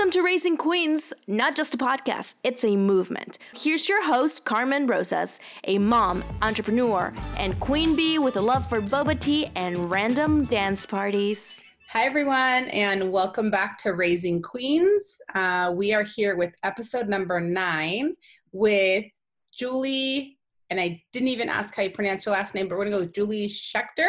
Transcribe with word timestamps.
Welcome 0.00 0.12
to 0.12 0.22
Raising 0.22 0.56
Queens, 0.56 1.12
not 1.28 1.54
just 1.54 1.74
a 1.74 1.76
podcast, 1.76 2.36
it's 2.42 2.64
a 2.64 2.74
movement. 2.74 3.36
Here's 3.54 3.86
your 3.86 4.02
host, 4.02 4.46
Carmen 4.46 4.86
Rosas, 4.86 5.38
a 5.64 5.76
mom, 5.76 6.24
entrepreneur, 6.40 7.12
and 7.38 7.60
queen 7.60 7.94
bee 7.94 8.18
with 8.18 8.38
a 8.38 8.40
love 8.40 8.66
for 8.66 8.80
boba 8.80 9.20
tea 9.20 9.50
and 9.56 9.90
random 9.90 10.46
dance 10.46 10.86
parties. 10.86 11.60
Hi, 11.90 12.06
everyone, 12.06 12.68
and 12.68 13.12
welcome 13.12 13.50
back 13.50 13.76
to 13.82 13.90
Raising 13.90 14.40
Queens. 14.40 15.18
Uh, 15.34 15.74
we 15.76 15.92
are 15.92 16.02
here 16.02 16.34
with 16.34 16.54
episode 16.62 17.06
number 17.06 17.38
nine 17.38 18.14
with 18.52 19.04
Julie, 19.52 20.38
and 20.70 20.80
I 20.80 21.02
didn't 21.12 21.28
even 21.28 21.50
ask 21.50 21.74
how 21.74 21.82
you 21.82 21.90
pronounce 21.90 22.24
your 22.24 22.34
last 22.34 22.54
name, 22.54 22.68
but 22.68 22.78
we're 22.78 22.84
gonna 22.84 22.96
go 22.96 23.02
with 23.02 23.14
Julie 23.14 23.48
Schechter. 23.48 24.08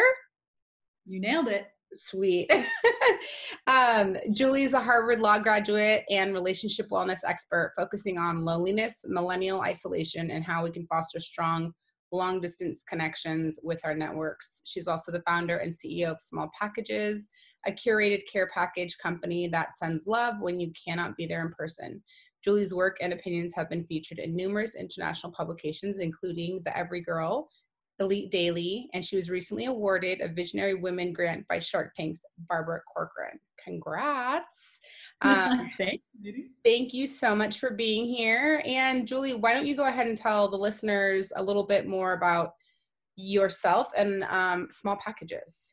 You 1.04 1.20
nailed 1.20 1.48
it. 1.48 1.66
Sweet. 1.94 2.50
um, 3.66 4.16
Julie 4.32 4.64
is 4.64 4.74
a 4.74 4.80
Harvard 4.80 5.20
Law 5.20 5.38
graduate 5.38 6.04
and 6.10 6.32
relationship 6.32 6.88
wellness 6.90 7.20
expert 7.26 7.74
focusing 7.76 8.18
on 8.18 8.40
loneliness, 8.40 9.04
millennial 9.06 9.60
isolation, 9.60 10.30
and 10.30 10.44
how 10.44 10.64
we 10.64 10.70
can 10.70 10.86
foster 10.86 11.20
strong 11.20 11.72
long 12.12 12.40
distance 12.40 12.84
connections 12.88 13.58
with 13.62 13.80
our 13.84 13.94
networks. 13.94 14.60
She's 14.64 14.86
also 14.86 15.10
the 15.10 15.22
founder 15.22 15.58
and 15.58 15.72
CEO 15.72 16.12
of 16.12 16.20
Small 16.20 16.50
Packages, 16.58 17.28
a 17.66 17.72
curated 17.72 18.20
care 18.30 18.50
package 18.52 18.98
company 18.98 19.48
that 19.48 19.76
sends 19.76 20.06
love 20.06 20.34
when 20.40 20.60
you 20.60 20.70
cannot 20.86 21.16
be 21.16 21.26
there 21.26 21.44
in 21.44 21.52
person. 21.52 22.02
Julie's 22.44 22.74
work 22.74 22.96
and 23.00 23.12
opinions 23.12 23.54
have 23.54 23.70
been 23.70 23.86
featured 23.86 24.18
in 24.18 24.36
numerous 24.36 24.74
international 24.74 25.32
publications, 25.32 26.00
including 26.00 26.60
The 26.64 26.76
Every 26.76 27.00
Girl, 27.00 27.48
Elite 28.00 28.30
Daily, 28.30 28.88
and 28.92 29.04
she 29.04 29.16
was 29.16 29.30
recently 29.30 29.66
awarded 29.66 30.20
a 30.20 30.28
Visionary 30.28 30.74
Women 30.74 31.12
grant 31.12 31.46
by 31.48 31.58
Shark 31.58 31.94
Tank's 31.94 32.24
Barbara 32.48 32.80
Corcoran. 32.92 33.38
Congrats. 33.62 34.80
Um, 35.24 35.70
thank 36.64 36.92
you 36.92 37.06
so 37.06 37.32
much 37.32 37.60
for 37.60 37.70
being 37.70 38.08
here. 38.08 38.60
And 38.66 39.06
Julie, 39.06 39.34
why 39.34 39.54
don't 39.54 39.66
you 39.66 39.76
go 39.76 39.86
ahead 39.86 40.08
and 40.08 40.16
tell 40.16 40.50
the 40.50 40.56
listeners 40.56 41.32
a 41.36 41.42
little 41.42 41.64
bit 41.64 41.86
more 41.86 42.14
about 42.14 42.54
yourself 43.14 43.86
and 43.96 44.24
um, 44.24 44.66
small 44.68 44.96
packages? 44.96 45.72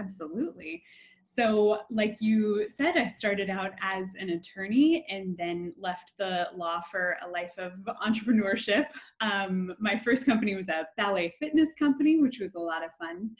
Absolutely. 0.00 0.82
So, 1.28 1.80
like 1.90 2.20
you 2.20 2.66
said, 2.68 2.96
I 2.96 3.06
started 3.06 3.50
out 3.50 3.72
as 3.82 4.14
an 4.14 4.30
attorney 4.30 5.04
and 5.08 5.36
then 5.36 5.72
left 5.76 6.12
the 6.18 6.46
law 6.54 6.80
for 6.80 7.16
a 7.26 7.28
life 7.28 7.58
of 7.58 7.72
entrepreneurship. 8.06 8.86
Um, 9.20 9.74
my 9.80 9.96
first 9.98 10.24
company 10.24 10.54
was 10.54 10.68
a 10.68 10.86
ballet 10.96 11.34
fitness 11.40 11.74
company, 11.74 12.20
which 12.20 12.38
was 12.38 12.54
a 12.54 12.60
lot 12.60 12.84
of 12.84 12.90
fun. 12.96 13.30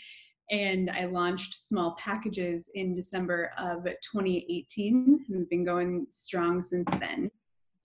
And 0.51 0.91
I 0.91 1.05
launched 1.05 1.55
small 1.55 1.95
packages 1.97 2.71
in 2.75 2.93
December 2.95 3.53
of 3.57 3.85
2018. 3.85 5.25
And 5.29 5.39
we've 5.39 5.49
been 5.49 5.65
going 5.65 6.07
strong 6.11 6.63
since 6.63 6.91
then 6.99 7.31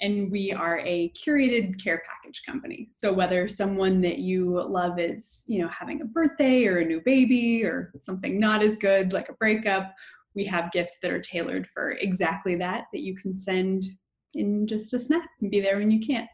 and 0.02 0.32
we 0.32 0.52
are 0.52 0.80
a 0.80 1.12
curated 1.12 1.82
care 1.82 2.02
package 2.10 2.42
company. 2.46 2.90
So 2.92 3.14
whether 3.14 3.48
someone 3.48 4.02
that 4.02 4.18
you 4.18 4.62
love 4.62 5.00
is, 5.00 5.44
you 5.48 5.62
know, 5.62 5.68
having 5.68 6.02
a 6.02 6.06
birthday 6.06 6.66
or 6.66 6.80
a 6.80 6.86
new 6.86 7.02
baby 7.02 7.64
or 7.64 7.94
something 8.02 8.40
not 8.40 8.64
as 8.64 8.78
good 8.78 9.14
like 9.14 9.30
a 9.30 9.34
breakup, 9.34 9.94
we 10.34 10.46
have 10.46 10.72
gifts 10.72 11.00
that 11.02 11.12
are 11.12 11.22
tailored 11.22 11.68
for 11.74 11.92
exactly 11.92 12.56
that 12.56 12.86
that 12.94 13.02
you 13.02 13.16
can 13.16 13.36
send 13.36 13.84
in 14.34 14.66
just 14.66 14.94
a 14.94 15.00
snap 15.00 15.30
and 15.42 15.52
be 15.52 15.62
there 15.62 15.78
when 15.78 15.92
you 15.92 16.06
can't. 16.06 16.30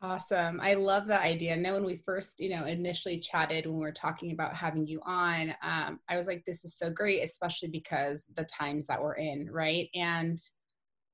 Awesome. 0.00 0.60
I 0.60 0.74
love 0.74 1.06
that 1.06 1.22
idea. 1.22 1.52
I 1.52 1.56
know 1.56 1.74
when 1.74 1.84
we 1.84 2.02
first, 2.04 2.40
you 2.40 2.50
know, 2.50 2.64
initially 2.64 3.20
chatted 3.20 3.66
when 3.66 3.76
we 3.76 3.82
were 3.82 3.92
talking 3.92 4.32
about 4.32 4.56
having 4.56 4.84
you 4.84 5.00
on, 5.06 5.54
um, 5.62 6.00
I 6.08 6.16
was 6.16 6.26
like, 6.26 6.42
this 6.44 6.64
is 6.64 6.76
so 6.76 6.90
great, 6.90 7.22
especially 7.22 7.68
because 7.68 8.26
the 8.36 8.44
times 8.44 8.88
that 8.88 9.00
we're 9.00 9.14
in, 9.14 9.48
right? 9.48 9.88
And 9.94 10.38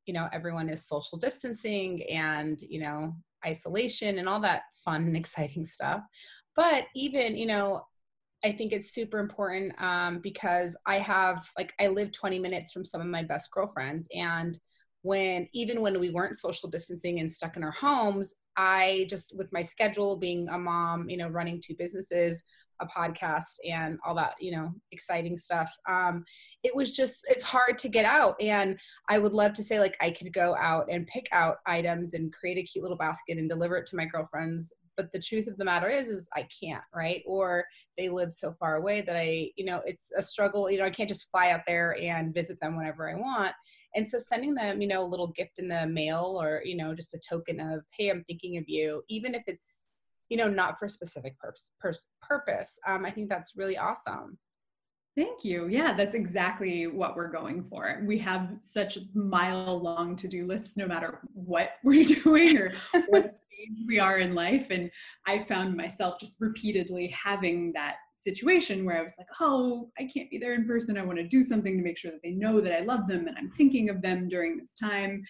you 0.08 0.14
know 0.14 0.28
everyone 0.32 0.68
is 0.68 0.88
social 0.88 1.18
distancing 1.18 2.02
and 2.10 2.60
you 2.62 2.80
know 2.80 3.14
isolation 3.46 4.18
and 4.18 4.28
all 4.28 4.40
that 4.40 4.62
fun 4.84 5.02
and 5.02 5.16
exciting 5.22 5.64
stuff. 5.64 6.00
But 6.56 6.86
even 6.96 7.36
you 7.36 7.46
know 7.46 7.82
i 8.44 8.52
think 8.52 8.72
it's 8.72 8.92
super 8.92 9.18
important 9.18 9.72
um, 9.82 10.20
because 10.20 10.76
i 10.86 10.98
have 10.98 11.48
like 11.56 11.72
i 11.80 11.86
live 11.88 12.12
20 12.12 12.38
minutes 12.38 12.72
from 12.72 12.84
some 12.84 13.00
of 13.00 13.06
my 13.06 13.22
best 13.22 13.50
girlfriends 13.50 14.08
and 14.14 14.58
when 15.02 15.48
even 15.52 15.80
when 15.80 15.98
we 15.98 16.10
weren't 16.10 16.36
social 16.36 16.68
distancing 16.68 17.20
and 17.20 17.32
stuck 17.32 17.56
in 17.56 17.64
our 17.64 17.72
homes 17.72 18.34
i 18.56 19.06
just 19.08 19.32
with 19.36 19.52
my 19.52 19.62
schedule 19.62 20.16
being 20.16 20.48
a 20.50 20.58
mom 20.58 21.08
you 21.08 21.16
know 21.16 21.28
running 21.28 21.60
two 21.60 21.74
businesses 21.76 22.42
a 22.80 22.86
podcast 22.86 23.56
and 23.68 23.98
all 24.06 24.14
that 24.14 24.34
you 24.40 24.52
know 24.52 24.72
exciting 24.92 25.36
stuff. 25.36 25.70
Um 25.88 26.24
it 26.62 26.74
was 26.74 26.94
just 26.94 27.20
it's 27.28 27.44
hard 27.44 27.78
to 27.78 27.88
get 27.88 28.04
out. 28.04 28.36
And 28.40 28.78
i 29.08 29.18
would 29.18 29.32
love 29.32 29.52
to 29.54 29.64
say 29.64 29.78
like 29.78 29.96
i 30.00 30.10
could 30.10 30.32
go 30.32 30.56
out 30.58 30.86
and 30.90 31.06
pick 31.06 31.28
out 31.32 31.56
items 31.66 32.14
and 32.14 32.32
create 32.32 32.58
a 32.58 32.62
cute 32.62 32.82
little 32.82 32.98
basket 32.98 33.38
and 33.38 33.48
deliver 33.48 33.76
it 33.76 33.86
to 33.86 33.96
my 33.96 34.04
girlfriends. 34.04 34.72
But 34.96 35.12
the 35.12 35.20
truth 35.20 35.46
of 35.46 35.56
the 35.56 35.64
matter 35.64 35.88
is 35.88 36.08
is 36.08 36.28
i 36.34 36.46
can't 36.60 36.82
right? 36.94 37.22
Or 37.26 37.64
they 37.96 38.08
live 38.08 38.32
so 38.32 38.54
far 38.58 38.76
away 38.76 39.00
that 39.02 39.16
i 39.16 39.50
you 39.56 39.64
know 39.64 39.80
it's 39.84 40.10
a 40.16 40.22
struggle. 40.22 40.70
You 40.70 40.78
know 40.78 40.84
i 40.84 40.90
can't 40.90 41.08
just 41.08 41.30
fly 41.30 41.50
out 41.50 41.62
there 41.66 41.96
and 42.00 42.34
visit 42.34 42.58
them 42.60 42.76
whenever 42.76 43.08
i 43.08 43.14
want. 43.14 43.54
And 43.94 44.06
so 44.06 44.18
sending 44.18 44.54
them 44.54 44.80
you 44.80 44.88
know 44.88 45.02
a 45.02 45.12
little 45.12 45.28
gift 45.28 45.58
in 45.58 45.68
the 45.68 45.86
mail 45.86 46.38
or 46.40 46.62
you 46.64 46.76
know 46.76 46.94
just 46.94 47.14
a 47.14 47.20
token 47.28 47.60
of 47.60 47.80
hey 47.96 48.10
i'm 48.10 48.24
thinking 48.24 48.56
of 48.58 48.64
you 48.68 49.02
even 49.08 49.34
if 49.34 49.42
it's 49.46 49.87
you 50.28 50.36
know, 50.36 50.48
not 50.48 50.78
for 50.78 50.86
a 50.86 50.88
specific 50.88 51.38
purpose. 51.38 51.72
purpose. 52.20 52.78
Um, 52.86 53.04
I 53.04 53.10
think 53.10 53.28
that's 53.28 53.52
really 53.56 53.78
awesome. 53.78 54.38
Thank 55.18 55.44
you. 55.44 55.66
Yeah, 55.66 55.94
that's 55.96 56.14
exactly 56.14 56.86
what 56.86 57.16
we're 57.16 57.32
going 57.32 57.64
for. 57.64 58.04
We 58.06 58.18
have 58.18 58.50
such 58.60 58.98
mile 59.14 59.82
long 59.82 60.14
to 60.14 60.28
do 60.28 60.46
lists 60.46 60.76
no 60.76 60.86
matter 60.86 61.18
what 61.32 61.70
we're 61.84 62.06
doing 62.06 62.56
or 62.56 62.72
what 63.08 63.32
stage 63.32 63.84
we 63.88 63.98
are 63.98 64.18
in 64.18 64.36
life. 64.36 64.70
And 64.70 64.88
I 65.26 65.40
found 65.40 65.76
myself 65.76 66.20
just 66.20 66.36
repeatedly 66.38 67.08
having 67.08 67.72
that 67.72 67.96
situation 68.14 68.84
where 68.84 68.96
I 68.96 69.02
was 69.02 69.14
like, 69.18 69.26
oh, 69.40 69.90
I 69.98 70.04
can't 70.04 70.30
be 70.30 70.38
there 70.38 70.54
in 70.54 70.68
person. 70.68 70.96
I 70.96 71.02
want 71.02 71.18
to 71.18 71.26
do 71.26 71.42
something 71.42 71.76
to 71.76 71.82
make 71.82 71.98
sure 71.98 72.12
that 72.12 72.22
they 72.22 72.30
know 72.30 72.60
that 72.60 72.76
I 72.80 72.84
love 72.84 73.08
them 73.08 73.26
and 73.26 73.36
I'm 73.36 73.50
thinking 73.56 73.90
of 73.90 74.00
them 74.02 74.28
during 74.28 74.56
this 74.56 74.76
time 74.76 75.24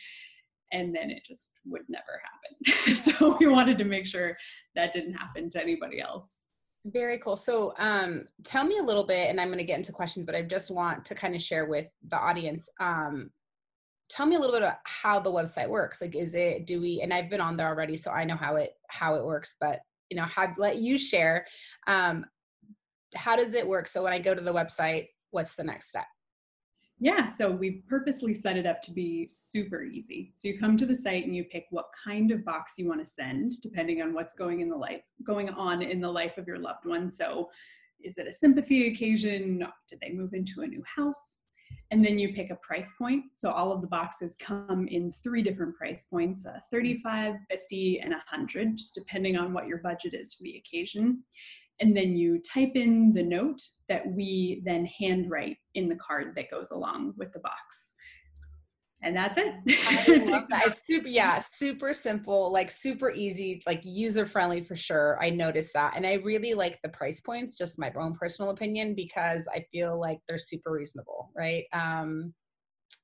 and 0.72 0.94
then 0.94 1.10
it 1.10 1.22
just 1.26 1.50
would 1.64 1.82
never 1.88 2.20
happen. 2.22 2.94
so 2.96 3.36
we 3.38 3.46
wanted 3.46 3.78
to 3.78 3.84
make 3.84 4.06
sure 4.06 4.36
that 4.74 4.92
didn't 4.92 5.14
happen 5.14 5.50
to 5.50 5.62
anybody 5.62 6.00
else. 6.00 6.46
Very 6.84 7.18
cool. 7.18 7.36
So 7.36 7.74
um, 7.78 8.26
tell 8.44 8.64
me 8.64 8.78
a 8.78 8.82
little 8.82 9.06
bit, 9.06 9.28
and 9.28 9.40
I'm 9.40 9.48
going 9.48 9.58
to 9.58 9.64
get 9.64 9.78
into 9.78 9.92
questions, 9.92 10.24
but 10.24 10.34
I 10.34 10.42
just 10.42 10.70
want 10.70 11.04
to 11.06 11.14
kind 11.14 11.34
of 11.34 11.42
share 11.42 11.66
with 11.66 11.86
the 12.08 12.16
audience. 12.16 12.68
Um, 12.80 13.30
tell 14.08 14.26
me 14.26 14.36
a 14.36 14.38
little 14.38 14.54
bit 14.54 14.62
about 14.62 14.78
how 14.84 15.20
the 15.20 15.30
website 15.30 15.68
works. 15.68 16.00
Like, 16.00 16.14
is 16.14 16.34
it, 16.34 16.66
do 16.66 16.80
we, 16.80 17.00
and 17.02 17.12
I've 17.12 17.28
been 17.28 17.40
on 17.40 17.56
there 17.56 17.68
already, 17.68 17.96
so 17.96 18.10
I 18.10 18.24
know 18.24 18.36
how 18.36 18.56
it, 18.56 18.72
how 18.88 19.16
it 19.16 19.24
works, 19.24 19.56
but 19.60 19.80
you 20.10 20.16
know, 20.16 20.24
have, 20.24 20.54
let 20.56 20.76
you 20.76 20.96
share. 20.96 21.46
Um, 21.86 22.24
how 23.14 23.36
does 23.36 23.54
it 23.54 23.66
work? 23.66 23.88
So 23.88 24.02
when 24.02 24.12
I 24.12 24.18
go 24.18 24.34
to 24.34 24.40
the 24.40 24.52
website, 24.52 25.08
what's 25.30 25.54
the 25.54 25.64
next 25.64 25.88
step? 25.88 26.06
Yeah, 27.00 27.26
so 27.26 27.48
we 27.50 27.82
purposely 27.88 28.34
set 28.34 28.56
it 28.56 28.66
up 28.66 28.82
to 28.82 28.90
be 28.90 29.28
super 29.28 29.84
easy. 29.84 30.32
So 30.34 30.48
you 30.48 30.58
come 30.58 30.76
to 30.76 30.86
the 30.86 30.94
site 30.94 31.24
and 31.24 31.34
you 31.34 31.44
pick 31.44 31.66
what 31.70 31.86
kind 32.04 32.32
of 32.32 32.44
box 32.44 32.74
you 32.76 32.88
want 32.88 33.00
to 33.00 33.06
send, 33.06 33.60
depending 33.62 34.02
on 34.02 34.12
what's 34.12 34.34
going 34.34 34.60
in 34.60 34.68
the 34.68 34.76
life 34.76 35.02
going 35.24 35.48
on 35.50 35.82
in 35.82 36.00
the 36.00 36.10
life 36.10 36.38
of 36.38 36.46
your 36.48 36.58
loved 36.58 36.86
one. 36.86 37.10
So 37.12 37.50
is 38.02 38.18
it 38.18 38.26
a 38.26 38.32
sympathy 38.32 38.88
occasion? 38.88 39.64
Did 39.88 40.00
they 40.00 40.10
move 40.10 40.34
into 40.34 40.62
a 40.62 40.66
new 40.66 40.82
house? 40.96 41.42
And 41.90 42.04
then 42.04 42.18
you 42.18 42.34
pick 42.34 42.50
a 42.50 42.56
price 42.56 42.92
point. 42.98 43.24
So 43.36 43.50
all 43.50 43.70
of 43.70 43.80
the 43.80 43.86
boxes 43.86 44.36
come 44.40 44.88
in 44.88 45.12
three 45.22 45.42
different 45.42 45.76
price 45.76 46.04
points, 46.04 46.46
uh, 46.46 46.58
35, 46.70 47.34
50, 47.48 48.00
and 48.00 48.10
100, 48.10 48.76
just 48.76 48.94
depending 48.94 49.36
on 49.36 49.52
what 49.52 49.66
your 49.66 49.78
budget 49.78 50.14
is 50.14 50.34
for 50.34 50.42
the 50.42 50.56
occasion 50.56 51.22
and 51.80 51.96
then 51.96 52.16
you 52.16 52.40
type 52.40 52.72
in 52.74 53.12
the 53.12 53.22
note 53.22 53.60
that 53.88 54.02
we 54.06 54.62
then 54.64 54.86
handwrite 54.86 55.58
in 55.74 55.88
the 55.88 55.96
card 55.96 56.34
that 56.36 56.50
goes 56.50 56.70
along 56.70 57.14
with 57.16 57.32
the 57.32 57.40
box. 57.40 57.94
And 59.00 59.16
that's 59.16 59.38
it. 59.38 59.54
I 59.86 60.24
love 60.30 60.46
that. 60.50 60.66
it's 60.66 60.84
super 60.84 61.06
yeah 61.06 61.40
super 61.52 61.94
simple 61.94 62.50
like 62.52 62.68
super 62.68 63.12
easy 63.12 63.52
it's 63.52 63.64
like 63.64 63.80
user 63.84 64.26
friendly 64.26 64.64
for 64.64 64.74
sure. 64.74 65.16
I 65.22 65.30
noticed 65.30 65.70
that. 65.74 65.92
And 65.94 66.04
i 66.04 66.14
really 66.14 66.52
like 66.54 66.80
the 66.82 66.88
price 66.88 67.20
points 67.20 67.56
just 67.56 67.78
my 67.78 67.92
own 67.96 68.14
personal 68.14 68.50
opinion 68.50 68.94
because 68.96 69.46
i 69.54 69.64
feel 69.70 70.00
like 70.00 70.18
they're 70.28 70.38
super 70.38 70.72
reasonable 70.72 71.30
right? 71.36 71.64
Um 71.72 72.34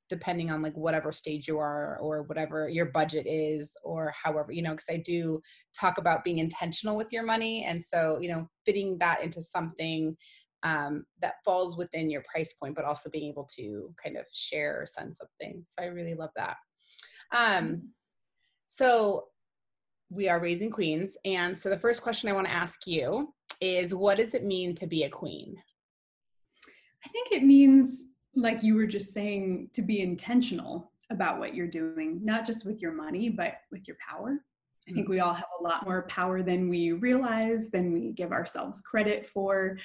depending 0.08 0.50
on 0.50 0.62
like 0.62 0.74
whatever 0.74 1.12
stage 1.12 1.48
you 1.48 1.58
are 1.58 1.98
or 2.00 2.22
whatever 2.24 2.68
your 2.68 2.86
budget 2.86 3.26
is 3.26 3.76
or 3.82 4.12
however 4.22 4.52
you 4.52 4.62
know 4.62 4.72
because 4.72 4.88
i 4.90 4.96
do 5.04 5.40
talk 5.78 5.98
about 5.98 6.24
being 6.24 6.38
intentional 6.38 6.96
with 6.96 7.12
your 7.12 7.24
money 7.24 7.64
and 7.64 7.82
so 7.82 8.18
you 8.20 8.28
know 8.28 8.46
fitting 8.64 8.98
that 8.98 9.22
into 9.22 9.40
something 9.40 10.16
um, 10.62 11.04
that 11.20 11.34
falls 11.44 11.76
within 11.76 12.10
your 12.10 12.22
price 12.22 12.54
point 12.54 12.74
but 12.74 12.84
also 12.86 13.10
being 13.10 13.28
able 13.28 13.46
to 13.56 13.94
kind 14.02 14.16
of 14.16 14.24
share 14.32 14.80
or 14.80 14.86
send 14.86 15.14
something. 15.14 15.62
So 15.66 15.82
i 15.82 15.86
really 15.86 16.14
love 16.14 16.30
that. 16.36 16.56
Um, 17.32 17.90
so 18.66 19.24
we 20.10 20.28
are 20.28 20.40
raising 20.40 20.70
queens 20.70 21.16
and 21.24 21.56
so 21.56 21.68
the 21.68 21.78
first 21.78 22.02
question 22.02 22.28
i 22.28 22.32
want 22.32 22.46
to 22.46 22.52
ask 22.52 22.86
you 22.86 23.28
is 23.60 23.94
what 23.94 24.18
does 24.18 24.34
it 24.34 24.44
mean 24.44 24.74
to 24.76 24.86
be 24.86 25.04
a 25.04 25.10
queen? 25.10 25.56
I 27.04 27.08
think 27.08 27.32
it 27.32 27.44
means 27.44 28.13
like 28.36 28.62
you 28.62 28.74
were 28.74 28.86
just 28.86 29.12
saying 29.12 29.70
to 29.72 29.82
be 29.82 30.00
intentional 30.00 30.90
about 31.10 31.38
what 31.38 31.54
you're 31.54 31.66
doing, 31.66 32.20
not 32.22 32.46
just 32.46 32.64
with 32.66 32.80
your 32.80 32.92
money, 32.92 33.28
but 33.28 33.54
with 33.70 33.86
your 33.86 33.96
power. 34.08 34.40
I 34.88 34.92
think 34.92 35.06
mm-hmm. 35.06 35.12
we 35.12 35.20
all 35.20 35.32
have 35.32 35.46
a 35.58 35.62
lot 35.62 35.84
more 35.84 36.02
power 36.08 36.42
than 36.42 36.68
we 36.68 36.92
realize, 36.92 37.70
than 37.70 37.92
we 37.92 38.12
give 38.12 38.32
ourselves 38.32 38.82
credit 38.82 39.26
for. 39.26 39.78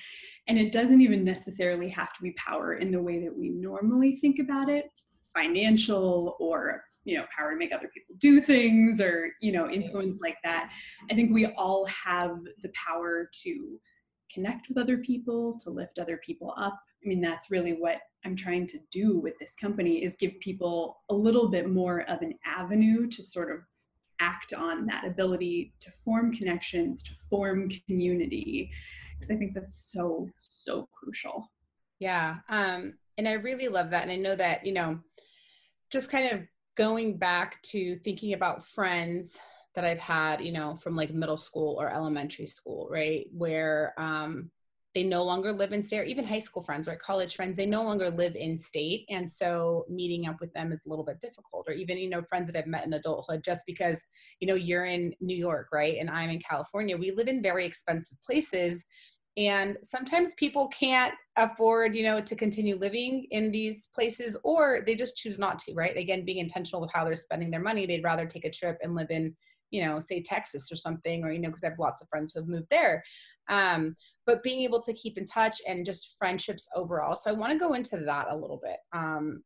And 0.48 0.58
it 0.58 0.74
doesn't 0.74 1.02
even 1.02 1.24
necessarily 1.24 1.90
have 1.90 2.14
to 2.14 2.22
be 2.22 2.32
power 2.32 2.74
in 2.74 2.92
the 2.92 3.02
way 3.02 3.24
that 3.24 3.38
we 3.38 3.50
normally 3.50 4.16
think 4.16 4.40
about 4.40 4.70
it 4.70 4.92
financial 5.34 6.36
or 6.40 6.84
you 7.06 7.18
know 7.18 7.26
power 7.36 7.52
to 7.52 7.58
make 7.58 7.72
other 7.74 7.90
people 7.94 8.16
do 8.18 8.42
things 8.42 9.00
or 9.00 9.32
you 9.42 9.52
know 9.52 9.70
influence 9.70 10.20
like 10.22 10.38
that 10.44 10.72
i 11.10 11.14
think 11.14 11.32
we 11.32 11.46
all 11.46 11.86
have 11.86 12.38
the 12.62 12.70
power 12.74 13.30
to 13.32 13.80
connect 14.34 14.70
with 14.70 14.78
other 14.78 14.98
people 14.98 15.58
to 15.60 15.70
lift 15.70 16.00
other 16.00 16.18
people 16.26 16.54
up 16.58 16.80
i 17.04 17.08
mean 17.08 17.22
that's 17.22 17.52
really 17.52 17.74
what 17.74 17.98
i'm 18.26 18.36
trying 18.36 18.68
to 18.68 18.80
do 18.92 19.20
with 19.20 19.38
this 19.40 19.56
company 19.56 20.04
is 20.04 20.16
give 20.16 20.40
people 20.40 21.02
a 21.10 21.14
little 21.14 21.50
bit 21.50 21.70
more 21.70 22.02
of 22.10 22.22
an 22.22 22.34
avenue 22.46 23.08
to 23.08 23.24
sort 23.24 23.52
of 23.52 23.60
act 24.20 24.54
on 24.54 24.86
that 24.86 25.06
ability 25.06 25.74
to 25.80 25.92
form 26.04 26.34
connections, 26.34 27.04
to 27.04 27.14
form 27.30 27.70
community, 27.88 28.72
because 29.16 29.32
I 29.32 29.38
think 29.38 29.54
that's 29.54 29.92
so, 29.92 30.30
so 30.38 30.88
crucial. 30.94 31.50
Yeah. 32.00 32.38
Um, 32.50 32.98
and 33.18 33.28
I 33.28 33.34
really 33.34 33.68
love 33.68 33.90
that. 33.90 34.04
And 34.04 34.12
I 34.12 34.16
know 34.16 34.36
that, 34.36 34.66
you 34.66 34.74
know, 34.74 35.00
just 35.90 36.10
kind 36.10 36.32
of 36.32 36.42
going 36.76 37.18
back 37.18 37.62
to 37.64 37.98
thinking 38.00 38.34
about 38.34 38.64
friends 38.64 39.40
that 39.80 39.90
I've 39.90 40.00
had, 40.00 40.42
you 40.42 40.52
know, 40.52 40.76
from 40.76 40.96
like 40.96 41.14
middle 41.14 41.38
school 41.38 41.78
or 41.80 41.90
elementary 41.90 42.48
school, 42.48 42.90
right? 42.92 43.28
Where 43.32 43.94
um, 43.98 44.52
they 44.94 45.04
no 45.04 45.24
longer 45.24 45.54
live 45.54 45.72
in 45.72 45.82
state 45.82 46.00
or 46.00 46.04
even 46.04 46.26
high 46.26 46.40
school 46.40 46.64
friends 46.64 46.86
right? 46.86 47.00
College 47.00 47.34
friends 47.34 47.56
they 47.56 47.66
no 47.66 47.84
longer 47.84 48.10
live 48.10 48.36
in 48.36 48.58
state. 48.58 49.06
And 49.10 49.30
so 49.30 49.86
meeting 49.88 50.28
up 50.28 50.42
with 50.42 50.52
them 50.54 50.74
is 50.74 50.84
a 50.86 50.90
little 50.90 51.06
bit 51.06 51.22
difficult. 51.22 51.66
Or 51.68 51.74
even 51.74 51.98
you 51.98 52.10
know 52.10 52.24
friends 52.24 52.52
that 52.52 52.60
i've 52.60 52.68
met 52.68 52.86
in 52.86 52.92
adulthood 52.92 53.42
just 53.42 53.64
because 53.66 54.04
you 54.42 54.48
know 54.48 54.56
you're 54.56 54.86
in 54.86 55.14
new 55.22 55.38
york 55.38 55.68
right? 55.72 55.98
And 55.98 56.10
i'm 56.10 56.30
in 56.30 56.40
california. 56.40 56.98
We 56.98 57.12
live 57.12 57.30
in 57.30 57.42
very 57.42 57.66
expensive 57.66 58.18
places. 58.26 58.84
And 59.38 59.78
sometimes 59.84 60.34
people 60.34 60.68
can't 60.68 61.14
afford 61.38 61.96
you 61.96 62.04
know 62.04 62.20
to 62.20 62.36
continue 62.36 62.76
living 62.76 63.28
in 63.32 63.52
these 63.52 63.88
places 63.96 64.36
or 64.44 64.82
they 64.86 64.96
just 64.96 65.16
choose 65.16 65.40
not 65.40 65.60
to 65.60 65.74
right? 65.74 65.96
Again 65.96 66.26
being 66.26 66.40
intentional 66.40 66.82
with 66.82 66.92
how 66.92 67.06
they're 67.06 67.16
spending 67.16 67.52
their 67.52 67.62
money. 67.62 67.86
They'd 67.86 68.04
rather 68.04 68.26
take 68.26 68.46
a 68.46 68.52
trip 68.52 68.80
and 68.82 68.96
live 68.96 69.12
in 69.12 69.36
you 69.72 69.86
know 69.86 70.00
say 70.00 70.22
texas 70.22 70.72
or 70.72 70.76
something 70.76 71.24
or 71.24 71.32
you 71.32 71.40
know 71.40 71.50
because 71.50 71.64
i 71.64 71.70
have 71.70 71.80
lots 71.80 72.02
of 72.02 72.08
friends 72.10 72.32
who 72.34 72.40
have 72.40 72.50
moved 72.50 72.68
there 72.70 73.04
um, 73.50 73.96
but 74.26 74.44
being 74.44 74.62
able 74.62 74.82
to 74.82 74.94
keep 74.94 75.18
in 75.18 75.26
touch 75.26 75.60
and 75.68 75.86
just 75.86 76.16
friendships 76.18 76.68
overall. 76.76 77.16
So 77.16 77.30
I 77.30 77.34
want 77.34 77.52
to 77.52 77.60
go 77.60 77.74
into 77.74 77.98
that 77.98 78.28
a 78.30 78.36
little 78.36 78.62
bit 78.64 78.78
um, 78.94 79.44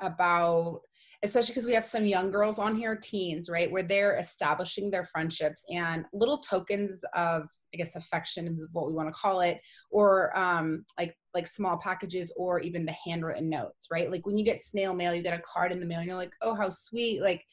about, 0.00 0.80
especially 1.22 1.52
because 1.52 1.66
we 1.66 1.74
have 1.74 1.84
some 1.84 2.06
young 2.06 2.30
girls 2.30 2.58
on 2.58 2.74
here, 2.74 2.96
teens, 2.96 3.50
right, 3.50 3.70
where 3.70 3.82
they're 3.82 4.16
establishing 4.16 4.90
their 4.90 5.04
friendships 5.04 5.64
and 5.68 6.06
little 6.12 6.38
tokens 6.38 7.04
of 7.14 7.44
I 7.74 7.76
guess 7.76 7.96
affection 7.96 8.46
is 8.46 8.66
what 8.72 8.86
we 8.86 8.94
want 8.94 9.14
to 9.14 9.20
call 9.20 9.40
it, 9.42 9.60
or 9.90 10.34
um, 10.34 10.86
like 10.98 11.14
like 11.34 11.46
small 11.46 11.76
packages, 11.76 12.32
or 12.34 12.60
even 12.60 12.86
the 12.86 12.94
handwritten 13.04 13.50
notes, 13.50 13.88
right? 13.92 14.10
Like 14.10 14.24
when 14.24 14.38
you 14.38 14.44
get 14.44 14.62
snail 14.62 14.94
mail, 14.94 15.14
you 15.14 15.22
get 15.22 15.38
a 15.38 15.42
card 15.42 15.70
in 15.70 15.78
the 15.78 15.84
mail, 15.84 15.98
and 15.98 16.06
you're 16.06 16.16
like, 16.16 16.32
oh, 16.40 16.54
how 16.54 16.70
sweet! 16.70 17.20
Like 17.20 17.44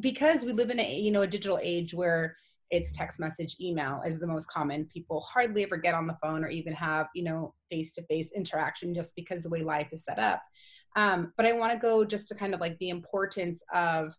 because 0.00 0.44
we 0.44 0.52
live 0.52 0.70
in 0.70 0.80
a 0.80 0.96
you 0.98 1.10
know 1.10 1.22
a 1.22 1.26
digital 1.26 1.58
age 1.62 1.94
where 1.94 2.36
it's 2.70 2.90
text 2.90 3.20
message 3.20 3.56
email 3.60 4.00
is 4.06 4.18
the 4.18 4.26
most 4.26 4.46
common. 4.46 4.86
People 4.86 5.20
hardly 5.20 5.62
ever 5.62 5.76
get 5.76 5.94
on 5.94 6.06
the 6.06 6.16
phone 6.22 6.44
or 6.44 6.48
even 6.48 6.72
have 6.72 7.06
you 7.14 7.24
know 7.24 7.54
face-to-face 7.70 8.32
interaction 8.32 8.94
just 8.94 9.14
because 9.16 9.42
the 9.42 9.50
way 9.50 9.62
life 9.62 9.88
is 9.92 10.04
set 10.04 10.18
up. 10.18 10.42
Um, 10.96 11.32
but 11.36 11.44
i 11.44 11.52
want 11.52 11.72
to 11.72 11.78
go 11.78 12.04
just 12.04 12.28
to 12.28 12.34
kind 12.34 12.54
of 12.54 12.60
like 12.60 12.78
the 12.78 12.90
importance 12.90 13.62
of 13.74 14.14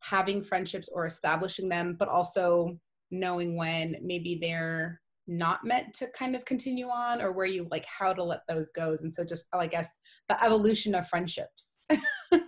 having 0.00 0.44
friendships 0.44 0.88
or 0.92 1.06
establishing 1.06 1.68
them 1.68 1.96
but 1.98 2.08
also 2.08 2.78
knowing 3.10 3.56
when 3.56 3.96
maybe 4.02 4.38
they're 4.40 5.00
not 5.26 5.64
meant 5.64 5.92
to 5.94 6.06
kind 6.08 6.34
of 6.34 6.44
continue 6.44 6.88
on 6.88 7.20
or 7.20 7.32
where 7.32 7.46
you 7.46 7.66
like 7.70 7.84
how 7.86 8.12
to 8.12 8.22
let 8.22 8.40
those 8.48 8.70
go 8.72 8.96
and 9.00 9.12
so 9.12 9.24
just 9.24 9.46
i 9.52 9.66
guess 9.66 9.98
the 10.28 10.44
evolution 10.44 10.94
of 10.94 11.08
friendships 11.08 11.80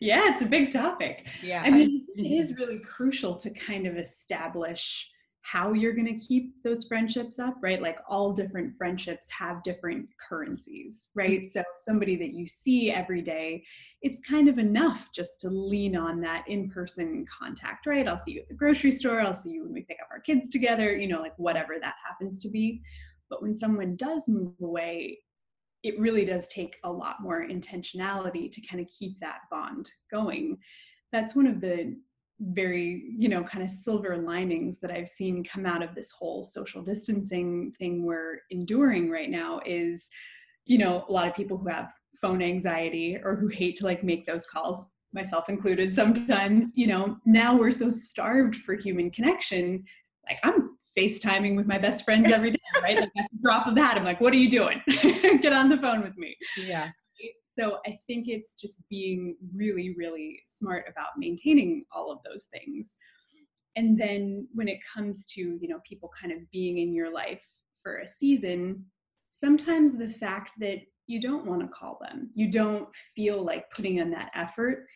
yeah, 0.00 0.32
it's 0.32 0.42
a 0.42 0.46
big 0.46 0.70
topic. 0.70 1.26
Yeah. 1.42 1.62
I 1.64 1.70
mean, 1.70 2.06
it 2.16 2.26
is 2.26 2.56
really 2.56 2.78
crucial 2.78 3.36
to 3.36 3.50
kind 3.50 3.86
of 3.86 3.96
establish 3.96 5.10
how 5.42 5.72
you're 5.72 5.94
going 5.94 6.06
to 6.06 6.26
keep 6.26 6.52
those 6.62 6.84
friendships 6.84 7.38
up, 7.38 7.54
right? 7.62 7.80
Like 7.80 7.96
all 8.06 8.32
different 8.32 8.76
friendships 8.76 9.30
have 9.30 9.62
different 9.62 10.06
currencies, 10.28 11.08
right? 11.14 11.40
Mm-hmm. 11.40 11.46
So 11.46 11.62
somebody 11.74 12.16
that 12.16 12.34
you 12.34 12.46
see 12.46 12.90
every 12.90 13.22
day, 13.22 13.64
it's 14.02 14.20
kind 14.20 14.48
of 14.48 14.58
enough 14.58 15.08
just 15.14 15.40
to 15.40 15.48
lean 15.48 15.96
on 15.96 16.20
that 16.20 16.44
in-person 16.48 17.24
contact, 17.26 17.86
right? 17.86 18.06
I'll 18.06 18.18
see 18.18 18.32
you 18.32 18.40
at 18.40 18.48
the 18.48 18.54
grocery 18.54 18.90
store, 18.90 19.20
I'll 19.20 19.32
see 19.32 19.52
you 19.52 19.62
when 19.62 19.72
we 19.72 19.82
pick 19.82 19.98
up 20.02 20.08
our 20.12 20.20
kids 20.20 20.50
together, 20.50 20.94
you 20.94 21.08
know, 21.08 21.22
like 21.22 21.38
whatever 21.38 21.76
that 21.80 21.94
happens 22.06 22.42
to 22.42 22.50
be. 22.50 22.82
But 23.30 23.40
when 23.40 23.54
someone 23.54 23.96
does 23.96 24.28
move 24.28 24.52
away, 24.62 25.18
it 25.82 25.98
really 25.98 26.24
does 26.24 26.48
take 26.48 26.76
a 26.84 26.90
lot 26.90 27.16
more 27.20 27.46
intentionality 27.46 28.50
to 28.50 28.66
kind 28.66 28.80
of 28.80 28.88
keep 28.88 29.18
that 29.20 29.40
bond 29.50 29.90
going. 30.10 30.58
That's 31.12 31.34
one 31.34 31.46
of 31.46 31.60
the 31.60 31.96
very, 32.40 33.14
you 33.18 33.28
know, 33.28 33.42
kind 33.42 33.64
of 33.64 33.70
silver 33.70 34.16
linings 34.16 34.78
that 34.78 34.90
I've 34.90 35.08
seen 35.08 35.44
come 35.44 35.66
out 35.66 35.82
of 35.82 35.94
this 35.94 36.12
whole 36.12 36.44
social 36.44 36.82
distancing 36.82 37.72
thing 37.78 38.04
we're 38.04 38.40
enduring 38.50 39.10
right 39.10 39.30
now 39.30 39.60
is, 39.66 40.08
you 40.64 40.78
know, 40.78 41.04
a 41.08 41.12
lot 41.12 41.26
of 41.26 41.34
people 41.34 41.56
who 41.56 41.68
have 41.68 41.88
phone 42.20 42.42
anxiety 42.42 43.18
or 43.22 43.36
who 43.36 43.48
hate 43.48 43.76
to 43.76 43.84
like 43.84 44.02
make 44.02 44.26
those 44.26 44.46
calls 44.46 44.92
myself 45.12 45.48
included 45.48 45.94
sometimes 45.94 46.72
you 46.74 46.86
know 46.86 47.16
now 47.24 47.56
we're 47.56 47.70
so 47.70 47.90
starved 47.90 48.56
for 48.56 48.74
human 48.74 49.10
connection 49.10 49.82
like 50.26 50.38
i'm 50.44 50.67
FaceTiming 50.96 51.56
with 51.56 51.66
my 51.66 51.78
best 51.78 52.04
friends 52.04 52.30
every 52.30 52.52
day, 52.52 52.58
right? 52.82 52.98
Like 52.98 53.10
at 53.16 53.26
the 53.32 53.38
drop 53.42 53.66
of 53.66 53.74
that, 53.76 53.96
I'm 53.96 54.04
like, 54.04 54.20
what 54.20 54.32
are 54.32 54.36
you 54.36 54.50
doing? 54.50 54.82
Get 55.40 55.52
on 55.52 55.68
the 55.68 55.78
phone 55.78 56.02
with 56.02 56.16
me. 56.16 56.36
Yeah. 56.56 56.90
So 57.44 57.78
I 57.86 57.98
think 58.06 58.28
it's 58.28 58.54
just 58.54 58.80
being 58.88 59.36
really, 59.54 59.94
really 59.98 60.40
smart 60.46 60.84
about 60.88 61.18
maintaining 61.18 61.84
all 61.90 62.12
of 62.12 62.18
those 62.24 62.46
things. 62.52 62.96
And 63.74 63.98
then 63.98 64.46
when 64.54 64.68
it 64.68 64.78
comes 64.94 65.26
to, 65.34 65.40
you 65.40 65.68
know, 65.68 65.80
people 65.84 66.10
kind 66.20 66.32
of 66.32 66.48
being 66.52 66.78
in 66.78 66.94
your 66.94 67.12
life 67.12 67.42
for 67.82 67.98
a 67.98 68.08
season, 68.08 68.84
sometimes 69.28 69.96
the 69.96 70.08
fact 70.08 70.54
that 70.60 70.80
you 71.06 71.20
don't 71.20 71.46
want 71.46 71.62
to 71.62 71.68
call 71.68 71.98
them, 72.00 72.30
you 72.34 72.50
don't 72.50 72.88
feel 73.16 73.42
like 73.42 73.70
putting 73.70 73.96
in 73.96 74.10
that 74.10 74.30
effort 74.34 74.86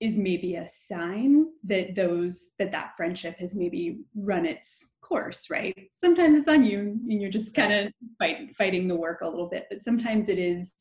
is 0.00 0.16
maybe 0.16 0.56
a 0.56 0.66
sign 0.66 1.46
that 1.62 1.94
those 1.94 2.52
that 2.58 2.72
that 2.72 2.96
friendship 2.96 3.38
has 3.38 3.54
maybe 3.54 4.00
run 4.16 4.46
its 4.46 4.96
course 5.10 5.50
right? 5.50 5.74
Sometimes 5.96 6.38
it's 6.38 6.48
on 6.48 6.64
you 6.64 6.78
and 6.78 7.20
you're 7.20 7.30
just 7.30 7.54
kind 7.54 7.72
of 7.72 7.92
fight, 8.18 8.56
fighting 8.56 8.88
the 8.88 8.96
work 8.96 9.20
a 9.20 9.28
little 9.28 9.48
bit 9.48 9.66
but 9.68 9.82
sometimes 9.82 10.28
it 10.28 10.38
is 10.38 10.72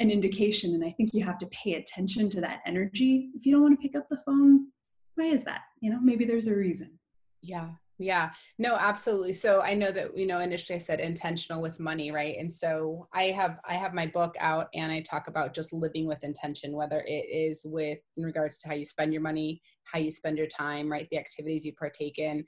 an 0.00 0.10
indication 0.10 0.74
and 0.74 0.84
i 0.84 0.90
think 0.90 1.14
you 1.14 1.22
have 1.24 1.38
to 1.38 1.46
pay 1.46 1.74
attention 1.74 2.28
to 2.28 2.40
that 2.40 2.60
energy. 2.66 3.30
If 3.34 3.46
you 3.46 3.52
don't 3.52 3.62
want 3.62 3.80
to 3.80 3.82
pick 3.82 3.96
up 3.96 4.08
the 4.10 4.20
phone 4.26 4.66
why 5.14 5.26
is 5.26 5.44
that? 5.44 5.60
You 5.80 5.90
know 5.92 6.00
maybe 6.02 6.24
there's 6.24 6.48
a 6.48 6.56
reason. 6.56 6.98
Yeah 7.42 7.70
yeah, 7.98 8.32
no, 8.58 8.74
absolutely. 8.74 9.32
So 9.34 9.60
I 9.60 9.74
know 9.74 9.92
that 9.92 10.16
you 10.16 10.26
know 10.26 10.40
initially 10.40 10.74
I 10.74 10.78
said 10.78 10.98
intentional 10.98 11.62
with 11.62 11.78
money, 11.78 12.10
right? 12.10 12.36
And 12.38 12.52
so 12.52 13.06
I 13.12 13.24
have 13.26 13.60
I 13.68 13.74
have 13.74 13.94
my 13.94 14.06
book 14.06 14.34
out 14.40 14.66
and 14.74 14.90
I 14.90 15.00
talk 15.00 15.28
about 15.28 15.54
just 15.54 15.72
living 15.72 16.08
with 16.08 16.24
intention, 16.24 16.74
whether 16.74 17.04
it 17.06 17.26
is 17.30 17.62
with 17.64 17.98
in 18.16 18.24
regards 18.24 18.58
to 18.60 18.68
how 18.68 18.74
you 18.74 18.84
spend 18.84 19.12
your 19.12 19.22
money, 19.22 19.62
how 19.84 20.00
you 20.00 20.10
spend 20.10 20.38
your 20.38 20.48
time, 20.48 20.90
right? 20.90 21.06
The 21.10 21.18
activities 21.18 21.64
you 21.64 21.72
partake 21.74 22.18
in, 22.18 22.44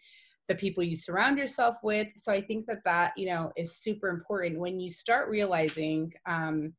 the 0.48 0.54
people 0.54 0.82
you 0.82 0.96
surround 0.96 1.38
yourself 1.38 1.76
with. 1.82 2.08
So 2.16 2.32
I 2.32 2.40
think 2.40 2.66
that 2.66 2.84
that 2.84 3.12
you 3.16 3.28
know 3.28 3.52
is 3.56 3.76
super 3.76 4.08
important 4.08 4.60
when 4.60 4.80
you 4.80 4.90
start 4.90 5.28
realizing. 5.28 6.12
Um, 6.26 6.74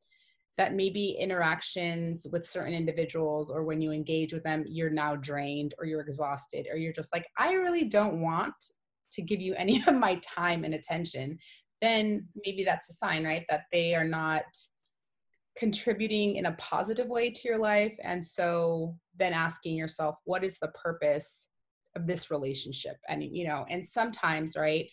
that 0.57 0.73
maybe 0.73 1.11
interactions 1.19 2.25
with 2.31 2.47
certain 2.47 2.73
individuals 2.73 3.51
or 3.51 3.63
when 3.63 3.79
you 3.79 3.91
engage 3.91 4.33
with 4.33 4.43
them, 4.43 4.65
you're 4.67 4.89
now 4.89 5.15
drained 5.15 5.75
or 5.77 5.85
you're 5.85 6.01
exhausted 6.01 6.65
or 6.71 6.77
you're 6.77 6.91
just 6.91 7.13
like, 7.13 7.27
I 7.37 7.53
really 7.53 7.87
don't 7.87 8.21
want 8.21 8.55
to 9.11 9.21
give 9.21 9.39
you 9.39 9.53
any 9.55 9.83
of 9.87 9.95
my 9.95 10.15
time 10.15 10.63
and 10.63 10.73
attention, 10.73 11.37
then 11.81 12.27
maybe 12.45 12.63
that's 12.63 12.89
a 12.89 12.93
sign, 12.93 13.23
right? 13.23 13.45
That 13.49 13.65
they 13.71 13.93
are 13.93 14.03
not 14.03 14.45
contributing 15.55 16.35
in 16.35 16.47
a 16.47 16.53
positive 16.53 17.07
way 17.07 17.31
to 17.31 17.41
your 17.47 17.57
life. 17.57 17.93
And 18.01 18.23
so 18.23 18.95
then 19.17 19.33
asking 19.33 19.75
yourself, 19.75 20.15
what 20.25 20.43
is 20.43 20.57
the 20.59 20.69
purpose 20.69 21.47
of 21.97 22.07
this 22.07 22.31
relationship? 22.31 22.95
And, 23.09 23.23
you 23.23 23.47
know, 23.47 23.65
and 23.69 23.85
sometimes, 23.85 24.55
right? 24.55 24.89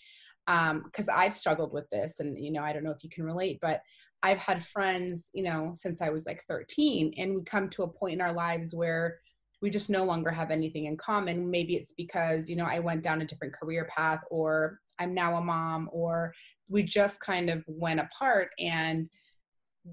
Um, 0.46 0.82
because 0.84 1.08
um, 1.08 1.14
I've 1.16 1.34
struggled 1.34 1.72
with 1.72 1.88
this, 1.90 2.20
and 2.20 2.36
you 2.36 2.50
know, 2.50 2.62
I 2.62 2.72
don't 2.72 2.84
know 2.84 2.90
if 2.90 3.02
you 3.02 3.08
can 3.08 3.24
relate, 3.24 3.58
but 3.62 3.80
I've 4.22 4.38
had 4.38 4.64
friends, 4.64 5.30
you 5.32 5.44
know, 5.44 5.72
since 5.74 6.02
I 6.02 6.10
was 6.10 6.26
like 6.26 6.42
13, 6.48 7.14
and 7.16 7.34
we 7.34 7.42
come 7.44 7.70
to 7.70 7.84
a 7.84 7.88
point 7.88 8.14
in 8.14 8.20
our 8.20 8.32
lives 8.32 8.74
where 8.74 9.18
we 9.62 9.70
just 9.70 9.88
no 9.88 10.04
longer 10.04 10.30
have 10.30 10.50
anything 10.50 10.84
in 10.84 10.96
common. 10.96 11.50
Maybe 11.50 11.76
it's 11.76 11.92
because, 11.92 12.50
you 12.50 12.56
know, 12.56 12.66
I 12.66 12.80
went 12.80 13.02
down 13.02 13.22
a 13.22 13.26
different 13.26 13.54
career 13.54 13.88
path, 13.94 14.20
or 14.30 14.80
I'm 14.98 15.14
now 15.14 15.36
a 15.36 15.40
mom, 15.40 15.88
or 15.92 16.34
we 16.68 16.82
just 16.82 17.20
kind 17.20 17.48
of 17.48 17.64
went 17.66 18.00
apart. 18.00 18.50
And 18.58 19.08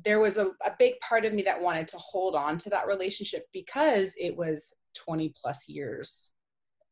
there 0.06 0.20
was 0.20 0.38
a, 0.38 0.48
a 0.66 0.74
big 0.80 0.94
part 1.00 1.26
of 1.26 1.34
me 1.34 1.44
that 1.44 1.62
wanted 1.62 1.88
to 1.90 1.98
hold 1.98 2.36
on 2.36 2.58
to 2.60 2.70
that 2.70 2.88
relationship 2.88 3.46
because 3.54 4.14
it 4.18 4.36
was 4.36 4.74
20 4.96 5.34
plus 5.42 5.68
years 5.68 6.31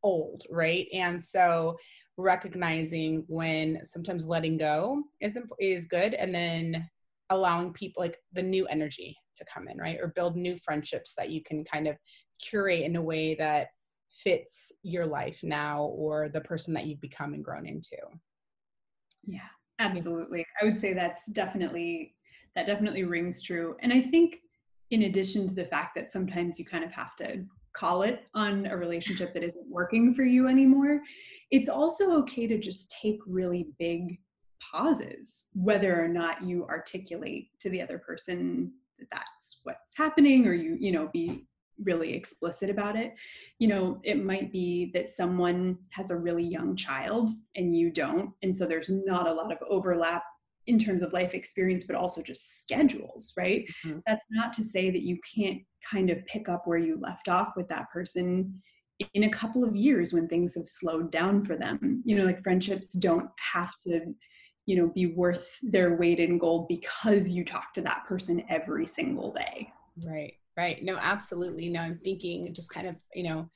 old, 0.02 0.42
right? 0.50 0.86
And 0.92 1.22
so 1.22 1.76
recognizing 2.16 3.24
when 3.28 3.80
sometimes 3.84 4.26
letting 4.26 4.58
go 4.58 5.02
is 5.20 5.38
is 5.58 5.86
good 5.86 6.14
and 6.14 6.34
then 6.34 6.88
allowing 7.30 7.72
people 7.72 8.02
like 8.02 8.18
the 8.32 8.42
new 8.42 8.66
energy 8.66 9.16
to 9.36 9.44
come 9.52 9.68
in, 9.68 9.78
right? 9.78 9.98
Or 10.00 10.12
build 10.14 10.36
new 10.36 10.58
friendships 10.58 11.14
that 11.16 11.30
you 11.30 11.42
can 11.42 11.64
kind 11.64 11.86
of 11.86 11.96
curate 12.40 12.82
in 12.82 12.96
a 12.96 13.02
way 13.02 13.34
that 13.36 13.68
fits 14.10 14.72
your 14.82 15.06
life 15.06 15.40
now 15.42 15.84
or 15.84 16.28
the 16.28 16.40
person 16.40 16.74
that 16.74 16.86
you've 16.86 17.00
become 17.00 17.32
and 17.32 17.44
grown 17.44 17.66
into. 17.66 17.96
Yeah, 19.24 19.48
absolutely. 19.78 20.44
I 20.60 20.64
would 20.64 20.78
say 20.78 20.92
that's 20.92 21.26
definitely 21.26 22.14
that 22.56 22.66
definitely 22.66 23.04
rings 23.04 23.40
true. 23.40 23.76
And 23.80 23.92
I 23.92 24.00
think 24.00 24.38
in 24.90 25.02
addition 25.02 25.46
to 25.46 25.54
the 25.54 25.64
fact 25.64 25.94
that 25.94 26.10
sometimes 26.10 26.58
you 26.58 26.64
kind 26.64 26.82
of 26.82 26.90
have 26.90 27.14
to 27.16 27.44
call 27.72 28.02
it 28.02 28.24
on 28.34 28.66
a 28.66 28.76
relationship 28.76 29.32
that 29.34 29.44
isn't 29.44 29.68
working 29.68 30.14
for 30.14 30.24
you 30.24 30.48
anymore, 30.48 31.00
it's 31.50 31.68
also 31.68 32.12
okay 32.18 32.46
to 32.46 32.58
just 32.58 32.94
take 33.02 33.18
really 33.26 33.68
big 33.78 34.18
pauses, 34.60 35.46
whether 35.54 36.02
or 36.02 36.08
not 36.08 36.42
you 36.42 36.66
articulate 36.66 37.48
to 37.60 37.70
the 37.70 37.80
other 37.80 37.98
person 37.98 38.72
that 38.98 39.08
that's 39.10 39.60
what's 39.64 39.96
happening 39.96 40.46
or 40.46 40.52
you, 40.52 40.76
you 40.78 40.92
know, 40.92 41.08
be 41.12 41.46
really 41.84 42.14
explicit 42.14 42.68
about 42.68 42.96
it. 42.96 43.14
You 43.58 43.68
know, 43.68 44.00
it 44.04 44.22
might 44.22 44.52
be 44.52 44.90
that 44.94 45.10
someone 45.10 45.78
has 45.90 46.10
a 46.10 46.16
really 46.16 46.44
young 46.44 46.76
child 46.76 47.30
and 47.56 47.74
you 47.74 47.90
don't. 47.90 48.30
And 48.42 48.54
so 48.54 48.66
there's 48.66 48.90
not 48.90 49.26
a 49.26 49.32
lot 49.32 49.52
of 49.52 49.58
overlap 49.68 50.24
in 50.70 50.78
terms 50.78 51.02
of 51.02 51.12
life 51.12 51.34
experience, 51.34 51.84
but 51.84 51.96
also 51.96 52.22
just 52.22 52.60
schedules, 52.60 53.32
right? 53.36 53.66
Mm-hmm. 53.84 53.98
That's 54.06 54.24
not 54.30 54.52
to 54.54 54.64
say 54.64 54.90
that 54.90 55.02
you 55.02 55.18
can't 55.34 55.60
kind 55.88 56.10
of 56.10 56.24
pick 56.26 56.48
up 56.48 56.66
where 56.66 56.78
you 56.78 56.96
left 57.00 57.28
off 57.28 57.54
with 57.56 57.68
that 57.68 57.90
person 57.90 58.62
in 59.14 59.24
a 59.24 59.30
couple 59.30 59.64
of 59.64 59.74
years 59.74 60.12
when 60.12 60.28
things 60.28 60.54
have 60.54 60.68
slowed 60.68 61.10
down 61.10 61.44
for 61.44 61.56
them. 61.56 62.02
You 62.04 62.16
know, 62.16 62.24
like 62.24 62.42
friendships 62.44 62.92
don't 62.92 63.28
have 63.52 63.72
to, 63.84 64.14
you 64.66 64.76
know, 64.76 64.88
be 64.94 65.06
worth 65.06 65.58
their 65.60 65.96
weight 65.96 66.20
in 66.20 66.38
gold 66.38 66.68
because 66.68 67.32
you 67.32 67.44
talk 67.44 67.72
to 67.74 67.82
that 67.82 68.04
person 68.06 68.44
every 68.48 68.86
single 68.86 69.32
day. 69.32 69.72
Right, 70.04 70.34
right. 70.56 70.84
No, 70.84 70.96
absolutely. 70.96 71.68
No, 71.68 71.80
I'm 71.80 72.00
thinking 72.04 72.54
just 72.54 72.70
kind 72.70 72.86
of, 72.86 72.94
you 73.12 73.24
know, 73.24 73.50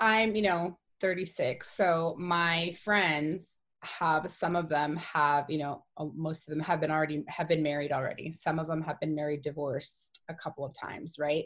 I'm, 0.00 0.34
you 0.34 0.42
know, 0.42 0.78
36. 1.00 1.70
So 1.70 2.16
my 2.18 2.74
friends, 2.82 3.60
have 3.82 4.30
some 4.30 4.56
of 4.56 4.68
them 4.68 4.96
have 4.96 5.46
you 5.48 5.58
know 5.58 5.84
most 6.14 6.46
of 6.46 6.50
them 6.50 6.60
have 6.60 6.80
been 6.80 6.90
already 6.90 7.24
have 7.28 7.48
been 7.48 7.62
married 7.62 7.92
already. 7.92 8.30
Some 8.30 8.58
of 8.58 8.66
them 8.66 8.82
have 8.82 9.00
been 9.00 9.14
married 9.14 9.42
divorced 9.42 10.20
a 10.28 10.34
couple 10.34 10.64
of 10.64 10.74
times 10.74 11.16
right? 11.18 11.44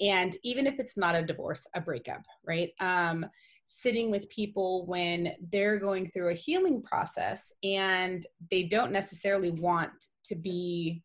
And 0.00 0.36
even 0.42 0.66
if 0.66 0.78
it's 0.78 0.96
not 0.96 1.14
a 1.14 1.24
divorce 1.24 1.66
a 1.74 1.80
breakup 1.80 2.22
right? 2.46 2.70
Um 2.80 3.26
sitting 3.64 4.10
with 4.10 4.30
people 4.30 4.86
when 4.86 5.34
they're 5.50 5.78
going 5.78 6.06
through 6.08 6.30
a 6.30 6.34
healing 6.34 6.82
process 6.82 7.52
and 7.64 8.24
they 8.50 8.62
don't 8.62 8.92
necessarily 8.92 9.50
want 9.50 9.90
to 10.24 10.36
be 10.36 11.02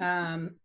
um 0.00 0.56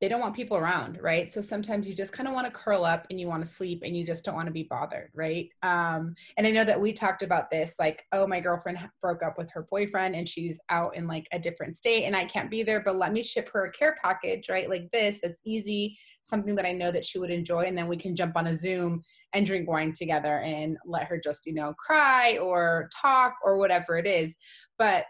they 0.00 0.08
don't 0.08 0.20
want 0.20 0.36
people 0.36 0.58
around, 0.58 0.98
right? 1.00 1.32
So 1.32 1.40
sometimes 1.40 1.88
you 1.88 1.94
just 1.94 2.12
kind 2.12 2.28
of 2.28 2.34
want 2.34 2.46
to 2.46 2.50
curl 2.52 2.84
up 2.84 3.06
and 3.08 3.18
you 3.18 3.28
want 3.28 3.42
to 3.42 3.50
sleep 3.50 3.82
and 3.82 3.96
you 3.96 4.04
just 4.04 4.26
don't 4.26 4.34
want 4.34 4.46
to 4.46 4.52
be 4.52 4.64
bothered, 4.64 5.10
right? 5.14 5.48
Um, 5.62 6.14
and 6.36 6.46
I 6.46 6.50
know 6.50 6.64
that 6.64 6.78
we 6.80 6.92
talked 6.92 7.22
about 7.22 7.48
this, 7.48 7.76
like, 7.78 8.04
oh, 8.12 8.26
my 8.26 8.38
girlfriend 8.38 8.78
broke 9.00 9.22
up 9.22 9.38
with 9.38 9.50
her 9.52 9.66
boyfriend 9.70 10.14
and 10.14 10.28
she's 10.28 10.60
out 10.68 10.94
in 10.96 11.06
like 11.06 11.26
a 11.32 11.38
different 11.38 11.76
state 11.76 12.04
and 12.04 12.14
I 12.14 12.26
can't 12.26 12.50
be 12.50 12.62
there, 12.62 12.82
but 12.84 12.96
let 12.96 13.12
me 13.12 13.22
ship 13.22 13.48
her 13.54 13.66
a 13.66 13.72
care 13.72 13.96
package, 14.02 14.50
right? 14.50 14.68
Like 14.68 14.90
this, 14.92 15.18
that's 15.22 15.40
easy, 15.46 15.96
something 16.20 16.54
that 16.56 16.66
I 16.66 16.72
know 16.72 16.92
that 16.92 17.04
she 17.04 17.18
would 17.18 17.30
enjoy, 17.30 17.62
and 17.62 17.76
then 17.76 17.88
we 17.88 17.96
can 17.96 18.14
jump 18.14 18.36
on 18.36 18.48
a 18.48 18.56
Zoom 18.56 19.02
and 19.32 19.46
drink 19.46 19.68
wine 19.68 19.92
together 19.92 20.40
and 20.40 20.76
let 20.84 21.04
her 21.04 21.18
just, 21.18 21.46
you 21.46 21.54
know, 21.54 21.72
cry 21.78 22.36
or 22.38 22.90
talk 22.94 23.34
or 23.42 23.56
whatever 23.56 23.96
it 23.96 24.06
is. 24.06 24.36
But 24.78 25.06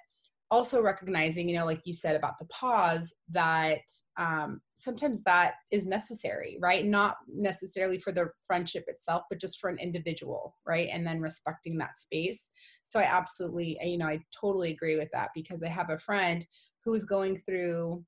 also 0.50 0.81
recognizing, 0.81 1.49
you 1.49 1.57
know, 1.57 1.65
like 1.65 1.81
you 1.85 1.95
said 1.95 2.15
about 2.15 2.38
the 2.38 2.47
pause, 2.47 3.12
that 3.31 3.81
um, 4.17 4.61
sometimes 4.75 5.23
that 5.23 5.55
is 5.73 5.87
necessary, 5.87 6.57
right? 6.61 6.85
Not 6.85 7.17
necessarily 7.29 7.99
for 7.99 8.12
the 8.12 8.31
friendship 8.47 8.85
itself, 8.87 9.23
but 9.29 9.41
just 9.41 9.59
for 9.59 9.69
an 9.69 9.79
individual, 9.79 10.55
right? 10.67 10.88
And 10.93 11.07
then 11.07 11.21
respecting 11.21 11.76
that 11.79 11.99
space. 11.99 12.50
So 12.85 13.00
I 13.00 13.05
absolutely, 13.05 13.79
you 13.83 13.99
know, 13.99 14.07
I 14.07 14.21
totally 14.38 14.71
agree 14.71 14.99
with 14.99 15.11
that 15.12 15.31
because 15.35 15.62
I 15.62 15.69
have 15.69 15.91
a 15.91 15.99
friend 15.99 16.47
who 16.85 16.95
is 16.95 17.05
going 17.05 17.38
through 17.38 18.05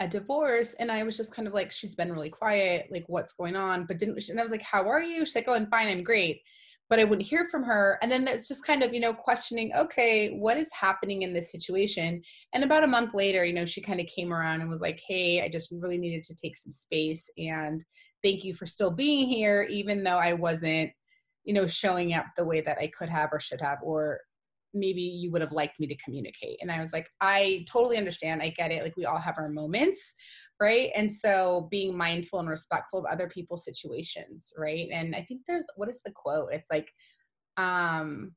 a 0.00 0.08
divorce 0.08 0.74
and 0.74 0.90
I 0.90 1.02
was 1.02 1.16
just 1.16 1.34
kind 1.34 1.46
of 1.46 1.54
like, 1.54 1.70
she's 1.70 1.94
been 1.94 2.12
really 2.12 2.30
quiet, 2.30 2.88
like 2.90 3.04
what's 3.08 3.34
going 3.34 3.56
on? 3.56 3.84
But 3.84 3.98
didn't, 3.98 4.28
and 4.30 4.38
I 4.38 4.42
was 4.42 4.50
like, 4.50 4.62
how 4.62 4.88
are 4.88 5.02
you? 5.02 5.26
She's 5.26 5.34
like, 5.34 5.44
oh, 5.48 5.54
I'm 5.54 5.68
fine, 5.68 5.88
I'm 5.88 6.04
great 6.04 6.40
but 6.90 6.98
I 6.98 7.04
wouldn't 7.04 7.26
hear 7.26 7.46
from 7.46 7.62
her. 7.62 7.98
And 8.02 8.10
then 8.10 8.26
it's 8.26 8.48
just 8.48 8.66
kind 8.66 8.82
of, 8.82 8.92
you 8.92 8.98
know, 8.98 9.14
questioning, 9.14 9.72
okay, 9.76 10.36
what 10.36 10.58
is 10.58 10.68
happening 10.72 11.22
in 11.22 11.32
this 11.32 11.52
situation? 11.52 12.20
And 12.52 12.64
about 12.64 12.82
a 12.82 12.88
month 12.88 13.14
later, 13.14 13.44
you 13.44 13.52
know, 13.52 13.64
she 13.64 13.80
kind 13.80 14.00
of 14.00 14.06
came 14.08 14.32
around 14.32 14.60
and 14.60 14.68
was 14.68 14.80
like, 14.80 15.00
hey, 15.06 15.40
I 15.40 15.48
just 15.48 15.70
really 15.70 15.98
needed 15.98 16.24
to 16.24 16.34
take 16.34 16.56
some 16.56 16.72
space. 16.72 17.30
And 17.38 17.84
thank 18.24 18.42
you 18.42 18.54
for 18.54 18.66
still 18.66 18.90
being 18.90 19.28
here, 19.28 19.68
even 19.70 20.02
though 20.02 20.18
I 20.18 20.32
wasn't, 20.32 20.90
you 21.44 21.54
know, 21.54 21.66
showing 21.68 22.12
up 22.12 22.26
the 22.36 22.44
way 22.44 22.60
that 22.60 22.78
I 22.78 22.88
could 22.88 23.08
have 23.08 23.30
or 23.32 23.38
should 23.38 23.60
have, 23.60 23.78
or 23.84 24.18
maybe 24.74 25.00
you 25.00 25.30
would 25.30 25.40
have 25.40 25.52
liked 25.52 25.80
me 25.80 25.86
to 25.86 25.96
communicate. 25.96 26.58
And 26.60 26.70
I 26.70 26.80
was 26.80 26.92
like, 26.92 27.08
I 27.20 27.64
totally 27.70 27.96
understand. 27.96 28.42
I 28.42 28.50
get 28.50 28.70
it. 28.70 28.82
Like 28.82 28.96
we 28.96 29.04
all 29.04 29.18
have 29.18 29.38
our 29.38 29.48
moments, 29.48 30.14
right? 30.60 30.90
And 30.94 31.12
so 31.12 31.68
being 31.70 31.96
mindful 31.96 32.38
and 32.38 32.48
respectful 32.48 33.00
of 33.00 33.06
other 33.06 33.28
people's 33.28 33.64
situations 33.64 34.52
right? 34.56 34.88
And 34.92 35.14
i 35.14 35.22
think 35.22 35.42
there's 35.46 35.66
what 35.76 35.88
is 35.88 36.00
the 36.04 36.12
quote? 36.12 36.52
It's 36.52 36.70
like 36.70 36.88
um 37.56 38.32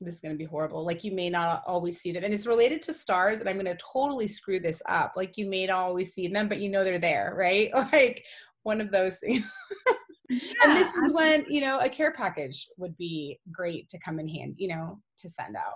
this 0.00 0.16
is 0.16 0.20
going 0.20 0.34
to 0.34 0.38
be 0.38 0.44
horrible. 0.44 0.84
Like 0.84 1.04
you 1.04 1.12
may 1.12 1.30
not 1.30 1.62
always 1.64 2.00
see 2.00 2.10
them. 2.10 2.24
And 2.24 2.34
it's 2.34 2.46
related 2.46 2.82
to 2.82 2.92
stars 2.92 3.38
and 3.38 3.48
i'm 3.48 3.54
going 3.54 3.66
to 3.66 3.78
totally 3.92 4.26
screw 4.26 4.58
this 4.58 4.82
up. 4.86 5.12
Like 5.16 5.36
you 5.36 5.46
may 5.46 5.66
not 5.66 5.76
always 5.76 6.12
see 6.12 6.28
them 6.28 6.48
but 6.48 6.60
you 6.60 6.68
know 6.68 6.84
they're 6.84 6.98
there 6.98 7.34
right? 7.36 7.70
Like 7.92 8.24
one 8.64 8.80
of 8.80 8.90
those 8.90 9.16
things 9.16 9.50
yeah, 10.32 10.52
and 10.62 10.76
this 10.76 10.88
is 10.92 11.12
when 11.12 11.44
you 11.48 11.60
know 11.60 11.78
a 11.78 11.88
care 11.88 12.12
package 12.12 12.68
would 12.78 12.96
be 12.96 13.38
great 13.50 13.88
to 13.88 13.98
come 13.98 14.18
in 14.18 14.28
hand 14.28 14.54
you 14.56 14.68
know 14.68 14.98
to 15.18 15.28
send 15.28 15.56
out 15.56 15.74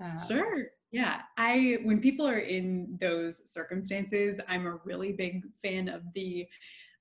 um, 0.00 0.20
sure 0.28 0.66
yeah, 0.92 1.20
I 1.36 1.78
when 1.82 2.00
people 2.00 2.26
are 2.26 2.38
in 2.38 2.96
those 3.00 3.52
circumstances, 3.52 4.40
I'm 4.48 4.66
a 4.66 4.78
really 4.84 5.12
big 5.12 5.42
fan 5.62 5.88
of 5.88 6.02
the 6.14 6.46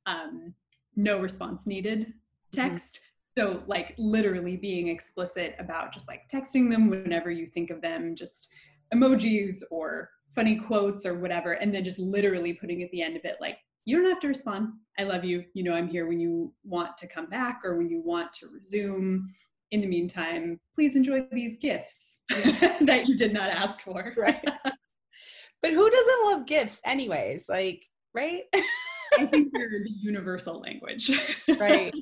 um, 0.06 0.54
no 0.96 1.20
response 1.20 1.68
needed 1.68 2.00
mm-hmm. 2.00 2.70
text. 2.70 3.00
Mm-hmm. 3.38 3.54
So 3.54 3.64
like 3.68 3.94
literally 3.98 4.58
being 4.58 4.88
explicit 4.88 5.56
about 5.60 5.94
just 5.94 6.08
like 6.08 6.24
texting 6.34 6.70
them 6.70 6.90
whenever 6.90 7.32
you 7.32 7.48
think 7.48 7.70
of 7.70 7.82
them, 7.82 8.16
just 8.16 8.50
emojis 8.94 9.62
or 9.70 10.10
funny 10.34 10.58
quotes 10.58 11.06
or 11.06 11.16
whatever, 11.16 11.54
and 11.54 11.74
then 11.74 11.84
just 11.84 12.00
literally 12.00 12.54
putting 12.54 12.82
at 12.82 12.92
the 12.92 13.02
end 13.02 13.16
of 13.16 13.24
it 13.24 13.38
like 13.40 13.58
you 13.86 13.98
don't 13.98 14.10
have 14.10 14.20
to 14.22 14.28
respond. 14.28 14.74
I 14.98 15.04
love 15.04 15.24
you. 15.24 15.46
You 15.54 15.64
know, 15.64 15.74
I'm 15.74 15.88
here 15.88 16.08
when 16.08 16.20
you 16.20 16.54
want 16.64 16.98
to 16.98 17.08
come 17.08 17.28
back 17.28 17.62
or 17.64 17.78
when 17.78 17.90
you 17.90 18.02
want 18.02 18.34
to 18.34 18.48
resume 18.48 19.30
in 19.72 19.82
the 19.82 19.88
meantime, 19.88 20.60
please 20.74 20.96
enjoy 20.96 21.26
these 21.32 21.58
gifts 21.58 22.24
that 22.30 23.04
you 23.08 23.16
did 23.16 23.34
not 23.34 23.50
ask 23.50 23.82
for. 23.82 24.14
Right. 24.18 24.44
but 25.62 25.72
who 25.72 25.90
doesn't 25.90 26.26
love 26.26 26.46
gifts, 26.46 26.82
anyways? 26.86 27.48
Like, 27.48 27.84
right? 28.14 28.44
I 28.54 29.26
think 29.28 29.50
they're 29.54 29.70
the 29.70 29.92
universal 30.02 30.60
language. 30.60 31.12
right. 31.60 31.94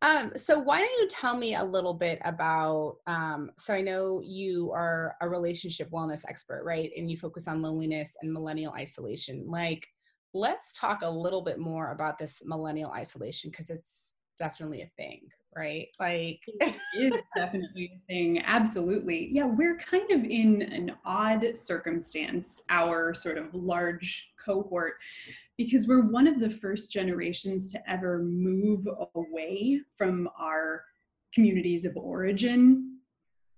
Um, 0.00 0.32
so 0.34 0.58
why 0.58 0.78
don't 0.78 1.00
you 1.00 1.08
tell 1.08 1.36
me 1.36 1.54
a 1.54 1.62
little 1.62 1.94
bit 1.94 2.18
about 2.24 2.96
um, 3.06 3.50
so 3.56 3.72
I 3.72 3.82
know 3.82 4.20
you 4.24 4.72
are 4.72 5.14
a 5.20 5.28
relationship 5.28 5.90
wellness 5.90 6.24
expert, 6.26 6.64
right? 6.64 6.90
And 6.96 7.08
you 7.08 7.16
focus 7.16 7.46
on 7.46 7.62
loneliness 7.62 8.16
and 8.20 8.32
millennial 8.32 8.72
isolation. 8.72 9.46
Like, 9.46 9.86
let's 10.34 10.72
talk 10.72 11.02
a 11.02 11.10
little 11.10 11.42
bit 11.42 11.58
more 11.58 11.92
about 11.92 12.18
this 12.18 12.42
millennial 12.44 12.90
isolation 12.90 13.50
because 13.50 13.70
it's 13.70 14.14
definitely 14.38 14.82
a 14.82 14.90
thing, 14.96 15.28
right? 15.56 15.88
Like 16.00 16.40
it 16.46 16.74
is 16.98 17.14
definitely 17.36 17.92
a 17.94 18.06
thing. 18.06 18.42
Absolutely. 18.44 19.28
Yeah, 19.32 19.46
we're 19.46 19.76
kind 19.78 20.10
of 20.10 20.24
in 20.24 20.62
an 20.62 20.92
odd 21.04 21.56
circumstance, 21.56 22.62
our 22.70 23.14
sort 23.14 23.38
of 23.38 23.54
large 23.54 24.30
cohort, 24.42 24.94
because 25.56 25.86
we're 25.86 26.08
one 26.10 26.26
of 26.26 26.40
the 26.40 26.50
first 26.50 26.92
generations 26.92 27.70
to 27.72 27.90
ever 27.90 28.22
move 28.22 28.88
away 29.14 29.80
from 29.96 30.28
our 30.38 30.82
communities 31.34 31.84
of 31.84 31.96
origin 31.96 32.91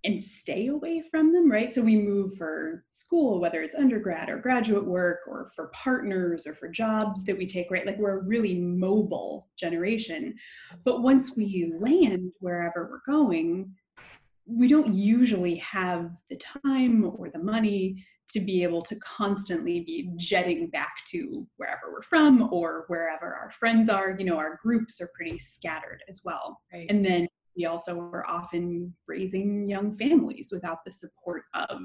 and 0.04 0.23
stay 0.23 0.66
away 0.66 1.02
from 1.11 1.32
them, 1.32 1.50
right? 1.50 1.73
So 1.73 1.80
we 1.80 1.96
move 1.96 2.37
for 2.37 2.84
school, 2.90 3.40
whether 3.40 3.62
it's 3.62 3.75
undergrad 3.75 4.28
or 4.28 4.38
graduate 4.38 4.84
work, 4.84 5.20
or 5.26 5.50
for 5.56 5.68
partners 5.68 6.46
or 6.46 6.54
for 6.54 6.68
jobs 6.68 7.25
that 7.25 7.38
we 7.38 7.46
take, 7.46 7.70
right? 7.70 7.87
Like 7.87 7.99
we're 7.99 8.18
a 8.18 8.23
really 8.23 8.54
mobile 8.54 9.49
generation. 9.58 10.34
But 10.84 11.02
once 11.02 11.37
we 11.37 11.73
land 11.80 12.32
wherever 12.40 12.88
we're 12.90 13.12
going, 13.12 13.75
we 14.46 14.68
don't 14.68 14.92
usually 14.92 15.56
have 15.56 16.11
the 16.28 16.37
time 16.37 17.11
or 17.16 17.30
the 17.30 17.38
money 17.38 18.04
to 18.34 18.40
be 18.40 18.62
able 18.62 18.82
to 18.82 18.96
constantly 18.96 19.80
be 19.80 20.11
jetting 20.16 20.68
back 20.68 20.96
to 21.06 21.46
wherever 21.56 21.92
we're 21.92 22.02
from 22.02 22.52
or 22.52 22.84
wherever 22.88 23.34
our 23.34 23.50
friends 23.52 23.88
are. 23.88 24.16
You 24.18 24.26
know, 24.26 24.37
our 24.37 24.58
groups 24.62 25.00
are 25.00 25.08
pretty 25.14 25.38
scattered 25.38 26.02
as 26.08 26.23
well. 26.25 26.61
Right. 26.73 26.87
And 26.90 27.04
then 27.04 27.28
we 27.56 27.66
also 27.66 27.99
are 27.99 28.26
often 28.26 28.94
raising 29.06 29.68
young 29.68 29.96
families 29.96 30.50
without 30.52 30.78
the 30.84 30.90
support 30.90 31.44
of 31.54 31.80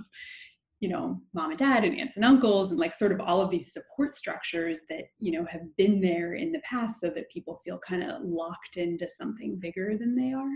you 0.80 0.90
know 0.90 1.20
mom 1.34 1.52
and 1.52 1.60
dad 1.60 1.84
and 1.84 1.98
aunts 2.00 2.16
and 2.16 2.26
uncles 2.26 2.72
and 2.72 2.80
like 2.80 2.96
sort 2.96 3.12
of 3.12 3.20
all 3.20 3.42
of 3.42 3.52
these 3.52 3.74
support 3.74 4.16
structures 4.16 4.84
that 4.90 5.06
you 5.20 5.32
know 5.32 5.46
have 5.46 5.62
been 5.78 6.00
there 6.02 6.36
in 6.36 6.52
the 6.52 6.62
past 6.62 7.00
so 7.00 7.10
that 7.10 7.30
people 7.30 7.62
feel 7.66 7.80
kind 7.80 8.04
of 8.04 8.22
locked 8.24 8.78
into 8.78 9.08
something 9.10 9.58
bigger 9.60 9.98
than 9.98 10.16
they 10.16 10.34
are 10.34 10.50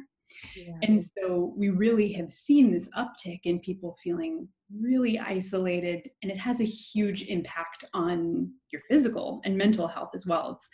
yeah. 0.55 0.73
and 0.81 1.03
so 1.03 1.53
we 1.57 1.69
really 1.69 2.13
have 2.13 2.31
seen 2.31 2.71
this 2.71 2.89
uptick 2.97 3.41
in 3.43 3.59
people 3.59 3.97
feeling 4.03 4.47
really 4.79 5.19
isolated 5.19 6.09
and 6.23 6.31
it 6.31 6.37
has 6.37 6.59
a 6.61 6.65
huge 6.65 7.23
impact 7.23 7.85
on 7.93 8.49
your 8.71 8.81
physical 8.89 9.41
and 9.43 9.57
mental 9.57 9.87
health 9.87 10.11
as 10.15 10.25
well 10.25 10.53
it's 10.55 10.69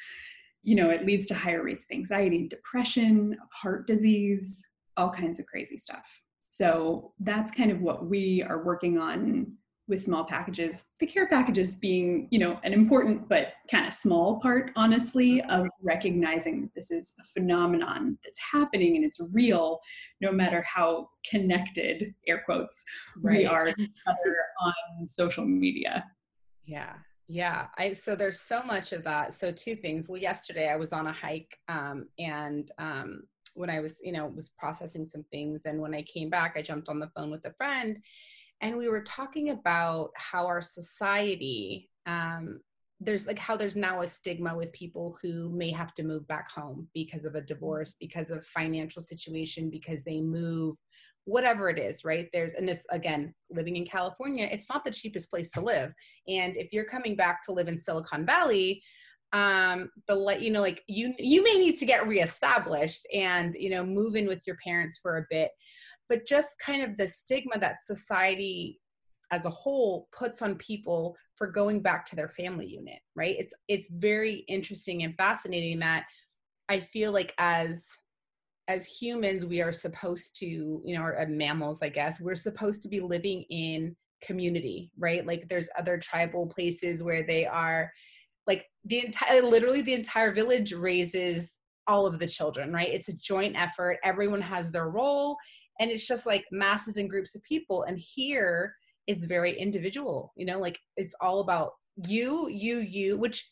you 0.64 0.76
know 0.76 0.90
it 0.90 1.06
leads 1.06 1.28
to 1.28 1.34
higher 1.34 1.64
rates 1.64 1.86
of 1.86 1.96
anxiety 1.96 2.48
depression 2.48 3.38
heart 3.52 3.88
disease 3.88 4.66
all 5.00 5.10
kinds 5.10 5.40
of 5.40 5.46
crazy 5.48 5.78
stuff. 5.78 6.22
So 6.50 7.14
that's 7.20 7.52
kind 7.52 7.72
of 7.72 7.82
what 7.82 8.08
we 8.08 8.44
are 8.44 8.64
working 8.64 8.98
on 8.98 9.54
with 9.88 10.04
small 10.04 10.24
packages. 10.24 10.86
The 11.00 11.08
care 11.08 11.28
packages 11.28 11.76
being 11.76 12.28
you 12.32 12.40
know 12.40 12.60
an 12.64 12.74
important 12.74 13.28
but 13.30 13.54
kind 13.72 13.88
of 13.88 13.94
small 13.94 14.40
part 14.40 14.72
honestly 14.76 15.42
of 15.44 15.68
recognizing 15.82 16.62
that 16.62 16.76
this 16.76 16.92
is 16.92 17.14
a 17.20 17.24
phenomenon 17.24 18.18
that's 18.24 18.40
happening 18.52 18.98
and 18.98 19.06
it's 19.06 19.20
real 19.32 19.80
no 20.22 20.32
matter 20.32 20.62
how 20.64 21.10
connected 21.30 22.14
air 22.28 22.44
quotes 22.46 22.84
right. 23.22 23.40
we 23.40 23.46
are 23.46 23.70
on 24.62 25.08
social 25.08 25.46
media. 25.46 26.04
Yeah 26.66 26.96
yeah 27.30 27.68
i 27.78 27.94
so 27.94 28.16
there's 28.16 28.42
so 28.42 28.62
much 28.64 28.92
of 28.92 29.04
that 29.04 29.32
so 29.32 29.52
two 29.52 29.76
things 29.76 30.10
well 30.10 30.20
yesterday 30.20 30.70
i 30.70 30.76
was 30.76 30.92
on 30.92 31.08
a 31.08 31.12
hike 31.12 31.58
um, 31.70 32.08
and 32.18 32.72
um, 32.78 33.22
when 33.56 33.70
I 33.70 33.80
was, 33.82 34.00
you 34.02 34.14
know, 34.14 34.28
was 34.28 34.50
processing 34.58 35.04
some 35.04 35.26
things. 35.32 35.66
And 35.66 35.82
when 35.82 35.94
I 35.94 36.02
came 36.04 36.30
back, 36.30 36.54
I 36.56 36.62
jumped 36.62 36.88
on 36.88 37.00
the 37.00 37.12
phone 37.16 37.30
with 37.30 37.44
a 37.46 37.54
friend 37.54 38.00
and 38.62 38.78
we 38.78 38.90
were 38.90 39.04
talking 39.04 39.52
about 39.52 40.12
how 40.16 40.46
our 40.46 40.62
society, 40.62 41.90
um, 42.06 42.60
there's 43.02 43.26
like 43.26 43.40
how 43.40 43.56
there's 43.56 43.78
now 43.78 44.02
a 44.02 44.08
stigma 44.08 44.56
with 44.56 44.74
people 44.74 45.18
who 45.22 45.50
may 45.50 45.72
have 45.72 45.94
to 45.94 46.04
move 46.04 46.28
back 46.28 46.52
home 46.52 46.88
because 46.94 47.24
of 47.24 47.36
a 47.36 47.42
divorce, 47.42 47.96
because 48.00 48.30
of 48.30 48.46
financial 48.46 49.02
situation, 49.02 49.70
because 49.70 50.04
they 50.04 50.20
move, 50.20 50.76
whatever 51.30 51.70
it 51.70 51.78
is, 51.78 52.04
right? 52.04 52.28
There's, 52.34 52.54
and 52.54 52.68
this 52.68 52.86
again, 52.92 53.34
living 53.50 53.76
in 53.76 53.86
California, 53.86 54.48
it's 54.52 54.70
not 54.70 54.84
the 54.84 54.92
cheapest 54.92 55.30
place 55.30 55.52
to 55.52 55.62
live. 55.62 55.94
And 56.28 56.58
if 56.58 56.74
you're 56.74 56.86
coming 56.86 57.16
back 57.16 57.42
to 57.44 57.52
live 57.52 57.68
in 57.68 57.78
Silicon 57.78 58.26
Valley, 58.26 58.82
um 59.32 59.92
the 60.08 60.16
let 60.16 60.42
you 60.42 60.50
know 60.50 60.62
like 60.62 60.84
you 60.88 61.14
you 61.20 61.44
may 61.44 61.56
need 61.60 61.78
to 61.78 61.86
get 61.86 62.08
reestablished 62.08 63.06
and 63.14 63.54
you 63.54 63.70
know 63.70 63.86
move 63.86 64.16
in 64.16 64.28
with 64.28 64.42
your 64.48 64.58
parents 64.66 64.98
for 64.98 65.20
a 65.20 65.26
bit 65.30 65.52
but 66.08 66.26
just 66.26 66.58
kind 66.58 66.82
of 66.82 66.98
the 66.98 67.08
stigma 67.08 67.60
that 67.60 67.76
society 67.84 68.80
as 69.32 69.46
a 69.46 69.50
whole 69.52 70.08
puts 70.18 70.42
on 70.42 70.56
people 70.56 71.16
for 71.36 71.46
going 71.46 71.80
back 71.80 72.06
to 72.06 72.16
their 72.16 72.30
family 72.30 72.66
unit 72.66 72.98
right 73.16 73.36
it's 73.38 73.54
it's 73.68 73.88
very 73.92 74.38
interesting 74.48 75.04
and 75.04 75.16
fascinating 75.16 75.78
that 75.78 76.06
i 76.68 76.80
feel 76.80 77.12
like 77.12 77.32
as 77.38 77.88
as 78.70 78.86
humans 78.86 79.46
we 79.46 79.62
are 79.62 79.74
supposed 79.74 80.36
to 80.38 80.46
you 80.86 80.96
know 80.96 81.02
or 81.02 81.20
uh, 81.20 81.26
mammals 81.28 81.82
i 81.82 81.90
guess 81.90 82.22
we're 82.22 82.36
supposed 82.36 82.82
to 82.82 82.88
be 82.88 83.02
living 83.02 83.44
in 83.50 83.94
community 84.22 84.92
right? 84.98 85.26
Like 85.26 85.48
there's 85.50 85.70
other 85.78 85.98
tribal 85.98 86.48
places 86.48 87.04
where 87.04 87.24
they 87.24 87.46
are 87.46 87.92
like 88.48 88.66
the 88.86 89.04
entire 89.06 89.42
uh, 89.42 89.46
literally 89.46 89.82
the 89.82 89.94
entire 89.94 90.34
village 90.34 90.74
raises 90.74 91.60
all 91.88 92.06
of 92.06 92.20
the 92.20 92.28
children 92.28 92.74
right? 92.74 92.90
It's 92.90 93.10
a 93.10 93.18
joint 93.18 93.56
effort. 93.56 93.98
Everyone 94.04 94.42
has 94.42 94.72
their 94.72 94.90
role 94.90 95.38
and 95.80 95.90
it's 95.90 96.08
just 96.08 96.26
like 96.26 96.46
masses 96.52 96.98
and 96.98 97.10
groups 97.10 97.36
of 97.36 97.44
people 97.44 97.84
and 97.84 98.00
here 98.00 98.74
is 99.08 99.26
very 99.26 99.58
individual 99.60 100.34
you 100.36 100.46
know? 100.46 100.60
Like 100.60 100.78
it's 100.98 101.16
all 101.22 101.40
about 101.40 101.72
you 102.08 102.48
you 102.50 102.80
you 102.80 103.18
which 103.18 103.50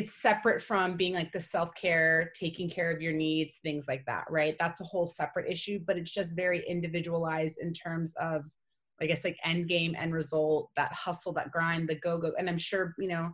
it's 0.00 0.22
separate 0.22 0.62
from 0.62 0.96
being 0.96 1.14
like 1.14 1.32
the 1.32 1.40
self-care 1.40 2.30
taking 2.34 2.68
care 2.68 2.90
of 2.90 3.02
your 3.02 3.12
needs 3.12 3.58
things 3.62 3.86
like 3.88 4.04
that 4.06 4.24
right 4.30 4.56
that's 4.58 4.80
a 4.80 4.84
whole 4.84 5.06
separate 5.06 5.50
issue 5.50 5.78
but 5.86 5.96
it's 5.96 6.10
just 6.10 6.36
very 6.36 6.64
individualized 6.68 7.58
in 7.60 7.72
terms 7.72 8.14
of 8.20 8.42
i 9.00 9.06
guess 9.06 9.24
like 9.24 9.36
end 9.44 9.68
game 9.68 9.94
end 9.98 10.14
result 10.14 10.70
that 10.76 10.92
hustle 10.92 11.32
that 11.32 11.50
grind 11.50 11.88
the 11.88 11.94
go 11.96 12.18
go 12.18 12.32
and 12.38 12.48
i'm 12.48 12.58
sure 12.58 12.94
you 12.98 13.08
know 13.08 13.28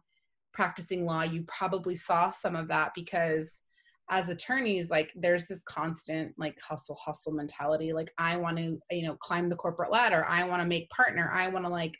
practicing 0.56 1.04
law, 1.04 1.22
you 1.22 1.44
probably 1.46 1.94
saw 1.94 2.30
some 2.30 2.56
of 2.56 2.66
that 2.66 2.90
because 2.96 3.62
as 4.08 4.30
attorneys, 4.30 4.90
like 4.90 5.10
there's 5.14 5.46
this 5.46 5.62
constant 5.64 6.32
like 6.38 6.58
hustle, 6.66 6.96
hustle 6.96 7.32
mentality. 7.32 7.92
Like 7.92 8.10
I 8.18 8.36
want 8.38 8.56
to, 8.56 8.78
you 8.90 9.06
know, 9.06 9.16
climb 9.16 9.50
the 9.50 9.56
corporate 9.56 9.92
ladder. 9.92 10.24
I 10.26 10.48
want 10.48 10.62
to 10.62 10.68
make 10.68 10.88
partner. 10.88 11.30
I 11.32 11.48
want 11.48 11.66
to 11.66 11.68
like, 11.68 11.94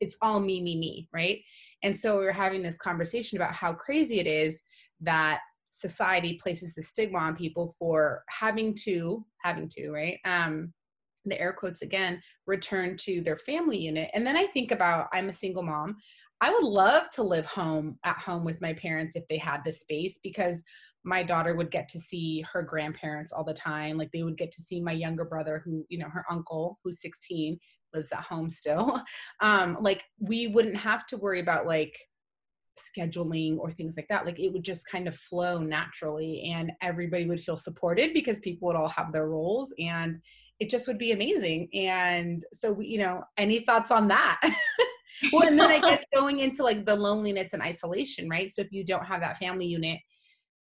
it's 0.00 0.16
all 0.22 0.40
me, 0.40 0.60
me, 0.60 0.76
me, 0.76 1.08
right? 1.12 1.40
And 1.82 1.94
so 1.94 2.18
we 2.18 2.26
are 2.26 2.32
having 2.32 2.62
this 2.62 2.76
conversation 2.76 3.36
about 3.36 3.54
how 3.54 3.72
crazy 3.72 4.20
it 4.20 4.26
is 4.26 4.62
that 5.00 5.40
society 5.70 6.38
places 6.42 6.74
the 6.74 6.82
stigma 6.82 7.18
on 7.18 7.36
people 7.36 7.74
for 7.78 8.24
having 8.28 8.74
to, 8.84 9.24
having 9.42 9.68
to, 9.68 9.90
right? 9.90 10.18
Um, 10.24 10.72
the 11.26 11.40
air 11.40 11.52
quotes 11.52 11.82
again, 11.82 12.20
return 12.46 12.96
to 12.98 13.20
their 13.20 13.36
family 13.36 13.78
unit. 13.78 14.10
And 14.14 14.26
then 14.26 14.36
I 14.36 14.46
think 14.46 14.70
about 14.70 15.08
I'm 15.12 15.28
a 15.28 15.34
single 15.34 15.62
mom. 15.62 15.96
I 16.40 16.50
would 16.50 16.64
love 16.64 17.10
to 17.10 17.22
live 17.22 17.46
home 17.46 17.98
at 18.04 18.18
home 18.18 18.44
with 18.44 18.60
my 18.60 18.74
parents 18.74 19.16
if 19.16 19.26
they 19.28 19.38
had 19.38 19.62
the 19.64 19.72
space 19.72 20.18
because 20.22 20.62
my 21.04 21.22
daughter 21.22 21.54
would 21.54 21.70
get 21.70 21.88
to 21.88 22.00
see 22.00 22.44
her 22.52 22.62
grandparents 22.62 23.32
all 23.32 23.44
the 23.44 23.54
time. 23.54 23.96
Like 23.96 24.10
they 24.12 24.22
would 24.22 24.36
get 24.36 24.50
to 24.52 24.60
see 24.62 24.80
my 24.80 24.92
younger 24.92 25.24
brother, 25.24 25.62
who, 25.64 25.86
you 25.88 25.98
know, 25.98 26.08
her 26.08 26.24
uncle, 26.30 26.78
who's 26.82 27.00
16, 27.00 27.58
lives 27.94 28.12
at 28.12 28.20
home 28.20 28.50
still. 28.50 29.00
Um, 29.40 29.78
like 29.80 30.04
we 30.18 30.48
wouldn't 30.48 30.76
have 30.76 31.06
to 31.06 31.16
worry 31.18 31.40
about 31.40 31.66
like 31.66 31.96
scheduling 32.76 33.58
or 33.58 33.70
things 33.70 33.96
like 33.96 34.08
that. 34.08 34.24
Like 34.24 34.38
it 34.38 34.52
would 34.52 34.62
just 34.62 34.86
kind 34.86 35.08
of 35.08 35.14
flow 35.14 35.58
naturally 35.58 36.52
and 36.54 36.72
everybody 36.82 37.26
would 37.26 37.40
feel 37.40 37.56
supported 37.56 38.14
because 38.14 38.40
people 38.40 38.68
would 38.68 38.76
all 38.76 38.88
have 38.88 39.12
their 39.12 39.28
roles 39.28 39.74
and 39.78 40.20
it 40.58 40.70
just 40.70 40.86
would 40.86 40.98
be 40.98 41.12
amazing. 41.12 41.68
And 41.74 42.44
so, 42.52 42.72
we, 42.72 42.86
you 42.86 42.98
know, 42.98 43.22
any 43.36 43.60
thoughts 43.60 43.90
on 43.90 44.08
that? 44.08 44.40
well, 45.32 45.46
and 45.46 45.58
then 45.58 45.70
I 45.70 45.80
guess 45.80 46.04
going 46.14 46.40
into 46.40 46.62
like 46.62 46.86
the 46.86 46.94
loneliness 46.94 47.52
and 47.52 47.62
isolation, 47.62 48.28
right? 48.28 48.50
So 48.50 48.62
if 48.62 48.72
you 48.72 48.84
don't 48.84 49.04
have 49.04 49.20
that 49.20 49.36
family 49.36 49.66
unit, 49.66 49.98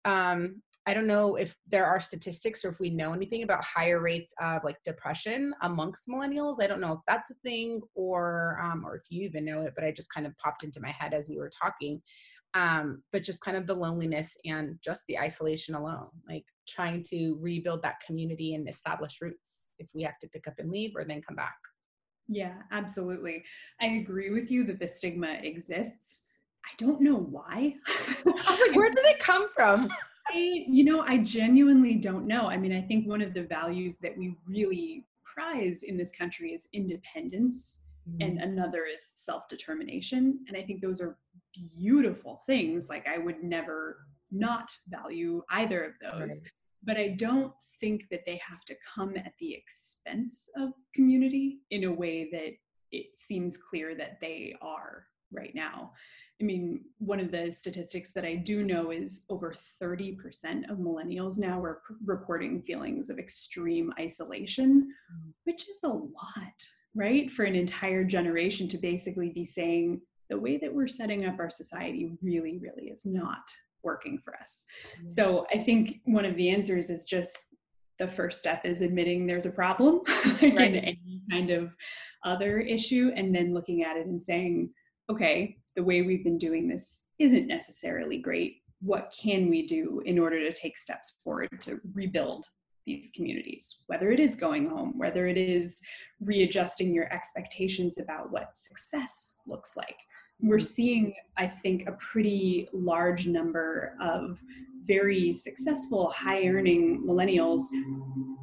um, 0.05 0.61
I 0.87 0.95
don't 0.95 1.07
know 1.07 1.35
if 1.35 1.55
there 1.67 1.85
are 1.85 1.99
statistics 1.99 2.65
or 2.65 2.69
if 2.69 2.79
we 2.79 2.89
know 2.89 3.13
anything 3.13 3.43
about 3.43 3.63
higher 3.63 4.01
rates 4.01 4.33
of 4.41 4.63
like 4.63 4.77
depression 4.83 5.53
amongst 5.61 6.07
millennials. 6.07 6.55
I 6.59 6.67
don't 6.67 6.81
know 6.81 6.93
if 6.93 6.99
that's 7.07 7.29
a 7.29 7.35
thing 7.45 7.81
or 7.93 8.59
um, 8.61 8.83
or 8.85 8.95
if 8.95 9.03
you 9.09 9.23
even 9.23 9.45
know 9.45 9.61
it, 9.61 9.73
but 9.75 9.83
I 9.83 9.91
just 9.91 10.11
kind 10.13 10.25
of 10.25 10.35
popped 10.37 10.63
into 10.63 10.81
my 10.81 10.89
head 10.89 11.13
as 11.13 11.29
we 11.29 11.37
were 11.37 11.51
talking. 11.61 12.01
Um, 12.53 13.03
but 13.13 13.23
just 13.23 13.41
kind 13.41 13.55
of 13.55 13.67
the 13.67 13.75
loneliness 13.75 14.35
and 14.43 14.77
just 14.83 15.03
the 15.07 15.17
isolation 15.19 15.75
alone, 15.75 16.09
like 16.27 16.43
trying 16.67 17.03
to 17.03 17.37
rebuild 17.39 17.81
that 17.83 18.01
community 18.05 18.55
and 18.55 18.67
establish 18.67 19.19
roots 19.21 19.67
if 19.79 19.87
we 19.93 20.01
have 20.01 20.17
to 20.19 20.27
pick 20.27 20.47
up 20.47 20.55
and 20.57 20.69
leave 20.69 20.91
or 20.95 21.05
then 21.05 21.21
come 21.21 21.35
back. 21.35 21.55
Yeah, 22.27 22.55
absolutely. 22.71 23.43
I 23.79 23.85
agree 23.85 24.31
with 24.31 24.51
you 24.51 24.63
that 24.65 24.79
the 24.79 24.87
stigma 24.87 25.39
exists. 25.43 26.25
I 26.65 26.73
don't 26.77 27.01
know 27.01 27.15
why. 27.15 27.75
I 27.87 28.49
was 28.49 28.59
like, 28.59 28.75
where 28.75 28.89
did 28.89 29.05
it 29.05 29.19
come 29.19 29.49
from? 29.53 29.89
I, 30.27 30.65
you 30.67 30.85
know, 30.85 31.01
I 31.01 31.17
genuinely 31.17 31.95
don't 31.95 32.27
know. 32.27 32.47
I 32.47 32.57
mean, 32.57 32.73
I 32.73 32.81
think 32.81 33.07
one 33.07 33.21
of 33.21 33.33
the 33.33 33.43
values 33.43 33.97
that 33.97 34.17
we 34.17 34.35
really 34.47 35.05
prize 35.23 35.83
in 35.83 35.97
this 35.97 36.11
country 36.11 36.51
is 36.51 36.67
independence, 36.73 37.85
mm-hmm. 38.09 38.21
and 38.21 38.39
another 38.39 38.85
is 38.85 39.01
self 39.03 39.47
determination. 39.49 40.39
And 40.47 40.55
I 40.55 40.61
think 40.61 40.81
those 40.81 41.01
are 41.01 41.17
beautiful 41.53 42.43
things. 42.45 42.87
Like, 42.87 43.07
I 43.07 43.17
would 43.17 43.43
never 43.43 43.97
not 44.31 44.71
value 44.89 45.43
either 45.49 45.83
of 45.83 45.93
those. 46.01 46.41
Right 46.41 46.51
but 46.83 46.97
I 46.97 47.09
don't 47.09 47.53
think 47.79 48.07
that 48.09 48.25
they 48.25 48.39
have 48.47 48.61
to 48.65 48.75
come 48.93 49.15
at 49.17 49.33
the 49.39 49.53
expense 49.53 50.49
of 50.57 50.71
community 50.95 51.59
in 51.69 51.85
a 51.85 51.91
way 51.91 52.29
that 52.31 52.53
it 52.91 53.07
seems 53.17 53.57
clear 53.57 53.95
that 53.95 54.19
they 54.19 54.55
are 54.61 55.05
right 55.31 55.53
now. 55.55 55.91
I 56.41 56.43
mean, 56.43 56.85
one 56.97 57.19
of 57.19 57.31
the 57.31 57.51
statistics 57.51 58.11
that 58.13 58.25
I 58.25 58.35
do 58.35 58.63
know 58.63 58.91
is 58.91 59.25
over 59.29 59.53
30% 59.81 60.69
of 60.69 60.77
millennials 60.77 61.37
now 61.37 61.61
are 61.61 61.81
p- 61.87 61.95
reporting 62.05 62.61
feelings 62.61 63.09
of 63.09 63.19
extreme 63.19 63.93
isolation, 63.99 64.91
mm. 65.13 65.31
which 65.43 65.69
is 65.69 65.81
a 65.83 65.89
lot, 65.89 66.55
right? 66.95 67.31
For 67.31 67.45
an 67.45 67.55
entire 67.55 68.03
generation 68.03 68.67
to 68.69 68.77
basically 68.77 69.29
be 69.29 69.45
saying, 69.45 70.01
the 70.29 70.39
way 70.39 70.57
that 70.57 70.73
we're 70.73 70.87
setting 70.87 71.25
up 71.25 71.37
our 71.39 71.49
society 71.49 72.13
really, 72.21 72.57
really 72.57 72.89
is 72.89 73.05
not 73.05 73.43
working 73.83 74.19
for 74.23 74.35
us. 74.37 74.65
Mm-hmm. 74.97 75.09
So 75.09 75.45
I 75.53 75.57
think 75.57 75.99
one 76.05 76.25
of 76.25 76.35
the 76.37 76.49
answers 76.49 76.89
is 76.89 77.05
just 77.05 77.37
the 77.99 78.07
first 78.07 78.39
step 78.39 78.65
is 78.65 78.81
admitting 78.81 79.27
there's 79.27 79.45
a 79.45 79.51
problem 79.51 80.01
like 80.25 80.41
right. 80.41 80.73
in 80.73 80.75
any 80.75 81.21
kind 81.29 81.51
of 81.51 81.75
other 82.23 82.59
issue 82.59 83.11
and 83.15 83.35
then 83.35 83.53
looking 83.53 83.83
at 83.83 83.97
it 83.97 84.07
and 84.07 84.21
saying 84.21 84.71
okay 85.11 85.57
the 85.75 85.83
way 85.83 86.01
we've 86.01 86.23
been 86.23 86.37
doing 86.37 86.67
this 86.67 87.03
isn't 87.19 87.47
necessarily 87.47 88.17
great 88.17 88.57
what 88.81 89.13
can 89.21 89.49
we 89.49 89.65
do 89.67 90.01
in 90.05 90.17
order 90.17 90.39
to 90.39 90.53
take 90.53 90.77
steps 90.77 91.15
forward 91.23 91.49
to 91.59 91.79
rebuild 91.93 92.45
these 92.85 93.11
communities 93.15 93.79
whether 93.87 94.11
it 94.11 94.19
is 94.19 94.35
going 94.35 94.67
home 94.67 94.97
whether 94.97 95.27
it 95.27 95.37
is 95.37 95.79
readjusting 96.21 96.93
your 96.93 97.11
expectations 97.13 97.97
about 97.99 98.31
what 98.31 98.55
success 98.55 99.37
looks 99.45 99.77
like 99.77 99.97
we're 100.41 100.57
mm-hmm. 100.57 100.63
seeing, 100.63 101.13
I 101.37 101.47
think, 101.47 101.87
a 101.87 101.93
pretty 101.93 102.67
large 102.73 103.27
number 103.27 103.95
of 104.01 104.41
very 104.85 105.31
successful, 105.33 106.09
high 106.09 106.47
earning 106.47 107.03
millennials 107.05 107.61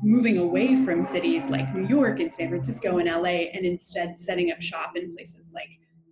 moving 0.03 0.39
away 0.39 0.85
from 0.85 1.03
cities 1.03 1.47
like 1.47 1.75
New 1.75 1.87
York 1.89 2.21
and 2.21 2.33
San 2.33 2.49
Francisco 2.49 2.99
and 2.99 3.09
LA 3.09 3.51
and 3.53 3.67
instead 3.67 4.17
setting 4.17 4.53
up 4.53 4.63
shop 4.63 4.93
in 4.97 5.13
places 5.15 5.51
like 5.53 5.69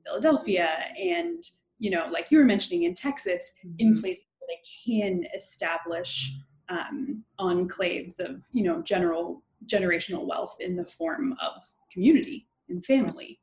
Philadelphia 0.06 0.68
and, 0.98 1.42
you 1.78 1.90
know, 1.90 2.08
like 2.10 2.30
you 2.30 2.38
were 2.38 2.44
mentioning 2.44 2.84
in 2.84 2.94
Texas, 2.94 3.52
in 3.78 3.92
mm-hmm. 3.92 4.00
places 4.00 4.26
where 4.38 4.56
they 4.56 4.92
can 4.92 5.24
establish 5.34 6.32
um, 6.68 7.22
enclaves 7.40 8.20
of, 8.20 8.42
you 8.52 8.62
know, 8.62 8.82
general 8.82 9.42
generational 9.66 10.26
wealth 10.26 10.56
in 10.60 10.76
the 10.76 10.84
form 10.84 11.34
of 11.42 11.62
community 11.92 12.46
and 12.68 12.84
family 12.84 13.40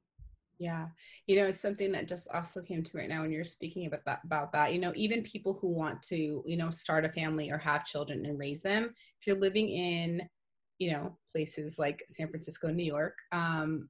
yeah. 0.63 0.88
You 1.28 1.36
know, 1.36 1.47
it's 1.47 1.60
something 1.60 1.91
that 1.91 2.08
just 2.08 2.30
also 2.34 2.62
came 2.62 2.84
to 2.84 2.97
right 2.97 3.10
now 3.10 3.21
when 3.21 3.32
you're 3.32 3.43
speaking 3.43 3.86
about 3.86 4.06
that 4.06 4.21
about 4.23 4.54
that. 4.54 4.73
You 4.73 4.80
know, 4.80 4.93
even 4.95 5.21
people 5.23 5.58
who 5.60 5.69
want 5.69 6.02
to, 6.04 6.41
you 6.45 6.58
know, 6.58 6.69
start 6.69 7.04
a 7.04 7.10
family 7.10 7.52
or 7.52 7.58
have 7.58 7.86
children 7.86 8.26
and 8.26 8.39
raise 8.39 8.62
them, 8.62 8.93
if 9.19 9.28
you're 9.28 9.39
living 9.39 9.67
in, 9.69 10.21
you 10.80 10.91
know, 10.91 11.17
places 11.32 11.80
like 11.80 12.04
San 12.08 12.30
Francisco, 12.30 12.69
New 12.69 12.86
York, 12.86 13.17
um, 13.34 13.89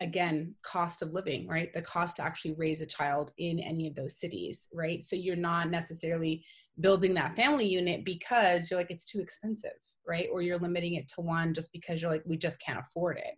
again, 0.00 0.54
cost 0.62 1.02
of 1.02 1.12
living, 1.12 1.46
right? 1.46 1.72
The 1.74 1.82
cost 1.82 2.16
to 2.16 2.22
actually 2.22 2.52
raise 2.52 2.80
a 2.80 2.86
child 2.86 3.32
in 3.38 3.60
any 3.60 3.86
of 3.86 3.94
those 3.94 4.18
cities, 4.18 4.68
right? 4.72 5.02
So 5.02 5.14
you're 5.14 5.36
not 5.36 5.70
necessarily 5.70 6.44
building 6.80 7.12
that 7.14 7.36
family 7.36 7.66
unit 7.66 8.04
because 8.04 8.70
you're 8.70 8.80
like, 8.80 8.90
it's 8.90 9.04
too 9.04 9.20
expensive, 9.20 9.72
right? 10.08 10.28
Or 10.32 10.40
you're 10.40 10.58
limiting 10.58 10.94
it 10.94 11.08
to 11.08 11.20
one 11.20 11.52
just 11.52 11.70
because 11.72 12.00
you're 12.00 12.10
like, 12.10 12.24
we 12.24 12.38
just 12.38 12.60
can't 12.60 12.80
afford 12.80 13.18
it 13.18 13.36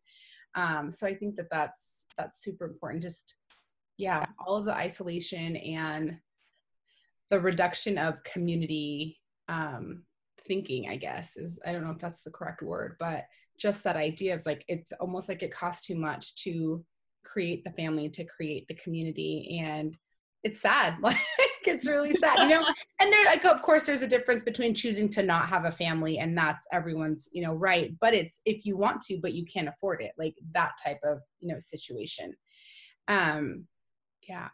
um, 0.54 0.90
so 0.90 1.06
i 1.06 1.14
think 1.14 1.36
that 1.36 1.50
that's 1.50 2.04
that's 2.16 2.42
super 2.42 2.64
important 2.66 3.02
just 3.02 3.34
yeah 3.96 4.24
all 4.46 4.56
of 4.56 4.64
the 4.64 4.74
isolation 4.74 5.56
and 5.56 6.16
the 7.30 7.40
reduction 7.40 7.96
of 7.98 8.22
community 8.24 9.18
um, 9.48 10.02
thinking 10.46 10.88
i 10.88 10.96
guess 10.96 11.36
is 11.36 11.58
i 11.66 11.72
don't 11.72 11.84
know 11.84 11.90
if 11.90 11.98
that's 11.98 12.22
the 12.22 12.30
correct 12.30 12.62
word 12.62 12.96
but 12.98 13.24
just 13.58 13.84
that 13.84 13.96
idea 13.96 14.34
of 14.34 14.44
like 14.46 14.64
it's 14.68 14.92
almost 15.00 15.28
like 15.28 15.42
it 15.42 15.52
costs 15.52 15.86
too 15.86 15.94
much 15.94 16.34
to 16.34 16.84
create 17.24 17.64
the 17.64 17.70
family 17.70 18.08
to 18.08 18.24
create 18.24 18.66
the 18.68 18.74
community 18.74 19.60
and 19.62 19.96
it's 20.42 20.60
sad. 20.60 20.96
Like 21.02 21.76
it's 21.76 21.86
really 21.86 22.12
sad 22.12 22.38
you 22.40 22.48
know? 22.48 22.66
And 23.00 23.12
there 23.12 23.24
like 23.26 23.44
of 23.44 23.62
course 23.62 23.84
there's 23.84 24.02
a 24.02 24.08
difference 24.08 24.42
between 24.42 24.74
choosing 24.74 25.08
to 25.10 25.22
not 25.22 25.48
have 25.48 25.64
a 25.64 25.70
family 25.70 26.18
and 26.18 26.36
that's 26.36 26.66
everyone's 26.72 27.28
you 27.30 27.40
know 27.40 27.54
right 27.54 27.94
but 28.00 28.14
it's 28.14 28.40
if 28.44 28.66
you 28.66 28.76
want 28.76 29.00
to 29.02 29.18
but 29.22 29.32
you 29.32 29.44
can't 29.44 29.68
afford 29.68 30.02
it 30.02 30.10
like 30.18 30.34
that 30.54 30.72
type 30.84 30.98
of 31.04 31.20
you 31.38 31.52
know 31.52 31.60
situation. 31.60 32.34
Um 33.06 33.66
yeah 34.28 34.48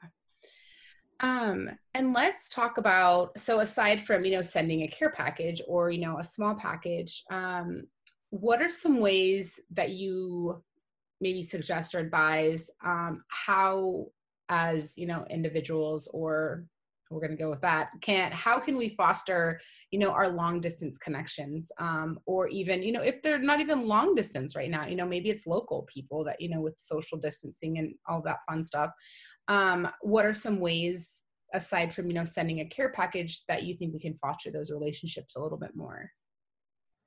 um 1.20 1.68
and 1.94 2.12
let's 2.12 2.48
talk 2.48 2.78
about 2.78 3.38
so 3.38 3.61
aside 3.61 4.00
from 4.00 4.24
you 4.24 4.33
know 4.33 4.42
sending 4.42 4.83
a 4.83 4.88
care 4.88 5.11
package 5.11 5.61
or 5.66 5.90
you 5.90 6.00
know 6.00 6.18
a 6.18 6.24
small 6.24 6.54
package 6.54 7.24
um 7.31 7.83
what 8.31 8.61
are 8.61 8.70
some 8.70 9.00
ways 9.00 9.59
that 9.70 9.90
you 9.90 10.62
maybe 11.20 11.42
suggest 11.42 11.94
or 11.94 11.98
advise 11.98 12.70
um, 12.85 13.22
how 13.28 14.07
as 14.48 14.94
you 14.96 15.07
know 15.07 15.26
individuals 15.31 16.09
or 16.12 16.64
we're 17.11 17.21
going 17.21 17.37
to 17.37 17.42
go 17.42 17.51
with 17.51 17.61
that. 17.62 17.90
Can't 18.01 18.33
how 18.33 18.61
can 18.61 18.77
we 18.77 18.90
foster 18.90 19.61
you 19.90 19.99
know 19.99 20.11
our 20.11 20.29
long 20.29 20.61
distance 20.61 20.99
connections 20.99 21.71
um, 21.79 22.18
or 22.27 22.49
even 22.49 22.83
you 22.83 22.92
know 22.92 23.03
if 23.03 23.23
they're 23.23 23.38
not 23.38 23.61
even 23.61 23.87
long 23.87 24.14
distance 24.14 24.55
right 24.55 24.71
now 24.71 24.87
you 24.87 24.97
know 24.97 25.07
maybe 25.07 25.31
it's 25.31 25.47
local 25.47 25.87
people 25.92 26.25
that 26.25 26.40
you 26.40 26.49
know 26.49 26.61
with 26.61 26.75
social 26.79 27.18
distancing 27.18 27.79
and 27.79 27.94
all 28.07 28.23
that 28.23 28.38
fun 28.49 28.64
stuff. 28.64 28.90
Um, 29.49 29.88
what 30.03 30.27
are 30.27 30.35
some 30.35 30.61
ways 30.61 31.23
aside 31.55 31.94
from 31.94 32.07
you 32.07 32.14
know 32.14 32.25
sending 32.25 32.61
a 32.61 32.66
care 32.66 32.90
package 32.90 33.42
that 33.49 33.64
you 33.64 33.77
think 33.77 33.94
we 33.94 34.01
can 34.01 34.14
foster 34.14 34.51
those 34.51 34.71
relationships 34.71 35.37
a 35.37 35.40
little 35.40 35.59
bit 35.59 35.75
more? 35.75 36.11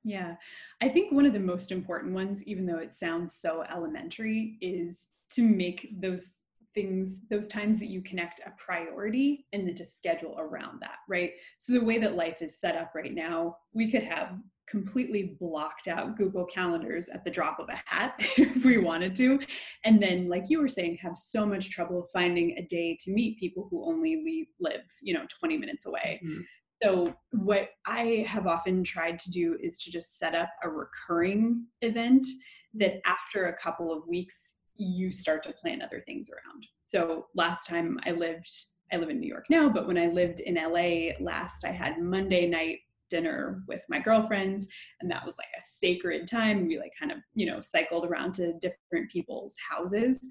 Yeah. 0.04 0.34
I 0.80 0.88
think 0.88 1.12
one 1.12 1.26
of 1.26 1.32
the 1.32 1.40
most 1.40 1.70
important 1.70 2.12
ones 2.12 2.42
even 2.44 2.66
though 2.66 2.78
it 2.78 2.94
sounds 2.94 3.36
so 3.36 3.64
elementary 3.72 4.58
is 4.60 5.10
to 5.34 5.42
make 5.42 5.88
those 6.00 6.41
things, 6.74 7.26
those 7.28 7.48
times 7.48 7.78
that 7.78 7.88
you 7.88 8.02
connect 8.02 8.40
a 8.40 8.52
priority 8.56 9.46
and 9.52 9.66
then 9.66 9.74
to 9.74 9.84
schedule 9.84 10.36
around 10.38 10.80
that, 10.80 10.96
right? 11.08 11.32
So 11.58 11.72
the 11.72 11.84
way 11.84 11.98
that 11.98 12.16
life 12.16 12.40
is 12.40 12.58
set 12.58 12.76
up 12.76 12.92
right 12.94 13.14
now, 13.14 13.56
we 13.72 13.90
could 13.90 14.02
have 14.02 14.38
completely 14.68 15.36
blocked 15.38 15.86
out 15.86 16.16
Google 16.16 16.46
calendars 16.46 17.08
at 17.08 17.24
the 17.24 17.30
drop 17.30 17.58
of 17.58 17.68
a 17.68 17.82
hat 17.84 18.14
if 18.38 18.64
we 18.64 18.78
wanted 18.78 19.14
to. 19.16 19.38
And 19.84 20.02
then, 20.02 20.28
like 20.28 20.44
you 20.48 20.60
were 20.60 20.68
saying, 20.68 20.98
have 21.02 21.16
so 21.16 21.44
much 21.44 21.70
trouble 21.70 22.08
finding 22.12 22.56
a 22.56 22.62
day 22.62 22.96
to 23.04 23.12
meet 23.12 23.38
people 23.38 23.68
who 23.70 23.84
only 23.84 24.22
leave, 24.24 24.46
live, 24.60 24.82
you 25.02 25.14
know, 25.14 25.26
20 25.40 25.58
minutes 25.58 25.86
away. 25.86 26.20
Mm-hmm. 26.24 26.40
So, 26.82 27.14
what 27.32 27.68
I 27.86 28.24
have 28.26 28.46
often 28.46 28.82
tried 28.82 29.18
to 29.20 29.30
do 29.30 29.56
is 29.62 29.78
to 29.80 29.90
just 29.90 30.18
set 30.18 30.34
up 30.34 30.50
a 30.64 30.68
recurring 30.68 31.66
event 31.82 32.26
that 32.74 33.00
after 33.06 33.46
a 33.46 33.56
couple 33.56 33.92
of 33.92 34.08
weeks 34.08 34.61
you 34.82 35.10
start 35.10 35.42
to 35.44 35.52
plan 35.52 35.82
other 35.82 36.02
things 36.06 36.30
around. 36.30 36.66
So 36.84 37.26
last 37.34 37.66
time 37.66 37.98
I 38.04 38.12
lived, 38.12 38.50
I 38.92 38.96
live 38.96 39.10
in 39.10 39.20
New 39.20 39.28
York 39.28 39.46
now, 39.48 39.68
but 39.68 39.86
when 39.86 39.98
I 39.98 40.08
lived 40.08 40.40
in 40.40 40.54
LA 40.54 41.12
last, 41.20 41.64
I 41.64 41.70
had 41.70 41.98
Monday 42.00 42.46
night 42.46 42.80
dinner 43.12 43.62
with 43.68 43.82
my 43.90 43.98
girlfriends 43.98 44.68
and 45.02 45.10
that 45.10 45.22
was 45.22 45.36
like 45.36 45.48
a 45.58 45.60
sacred 45.60 46.26
time 46.26 46.66
we 46.66 46.78
like 46.78 46.92
kind 46.98 47.12
of 47.12 47.18
you 47.34 47.44
know 47.44 47.60
cycled 47.60 48.06
around 48.06 48.32
to 48.32 48.54
different 48.54 49.10
people's 49.12 49.54
houses 49.70 50.30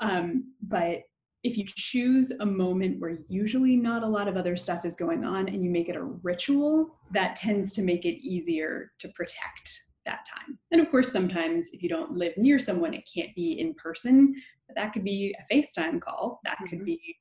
um, 0.00 0.52
but 0.60 1.02
if 1.44 1.56
you 1.56 1.64
choose 1.64 2.32
a 2.40 2.44
moment 2.44 2.98
where 3.00 3.18
usually 3.28 3.76
not 3.76 4.02
a 4.02 4.08
lot 4.08 4.26
of 4.26 4.36
other 4.36 4.56
stuff 4.56 4.84
is 4.84 4.96
going 4.96 5.24
on 5.24 5.48
and 5.48 5.62
you 5.62 5.70
make 5.70 5.88
it 5.88 5.94
a 5.94 6.02
ritual 6.02 6.98
that 7.12 7.36
tends 7.36 7.70
to 7.70 7.80
make 7.80 8.04
it 8.04 8.20
easier 8.20 8.90
to 8.98 9.08
protect 9.10 9.82
that 10.06 10.26
time. 10.26 10.58
And 10.72 10.80
of 10.80 10.90
course, 10.90 11.12
sometimes 11.12 11.70
if 11.72 11.82
you 11.82 11.88
don't 11.88 12.12
live 12.12 12.32
near 12.36 12.58
someone, 12.58 12.94
it 12.94 13.08
can't 13.12 13.34
be 13.34 13.60
in 13.60 13.74
person, 13.74 14.34
but 14.66 14.76
that 14.76 14.92
could 14.92 15.04
be 15.04 15.34
a 15.38 15.54
FaceTime 15.54 16.00
call. 16.00 16.40
That 16.44 16.56
mm-hmm. 16.56 16.66
could 16.68 16.84
be, 16.84 17.16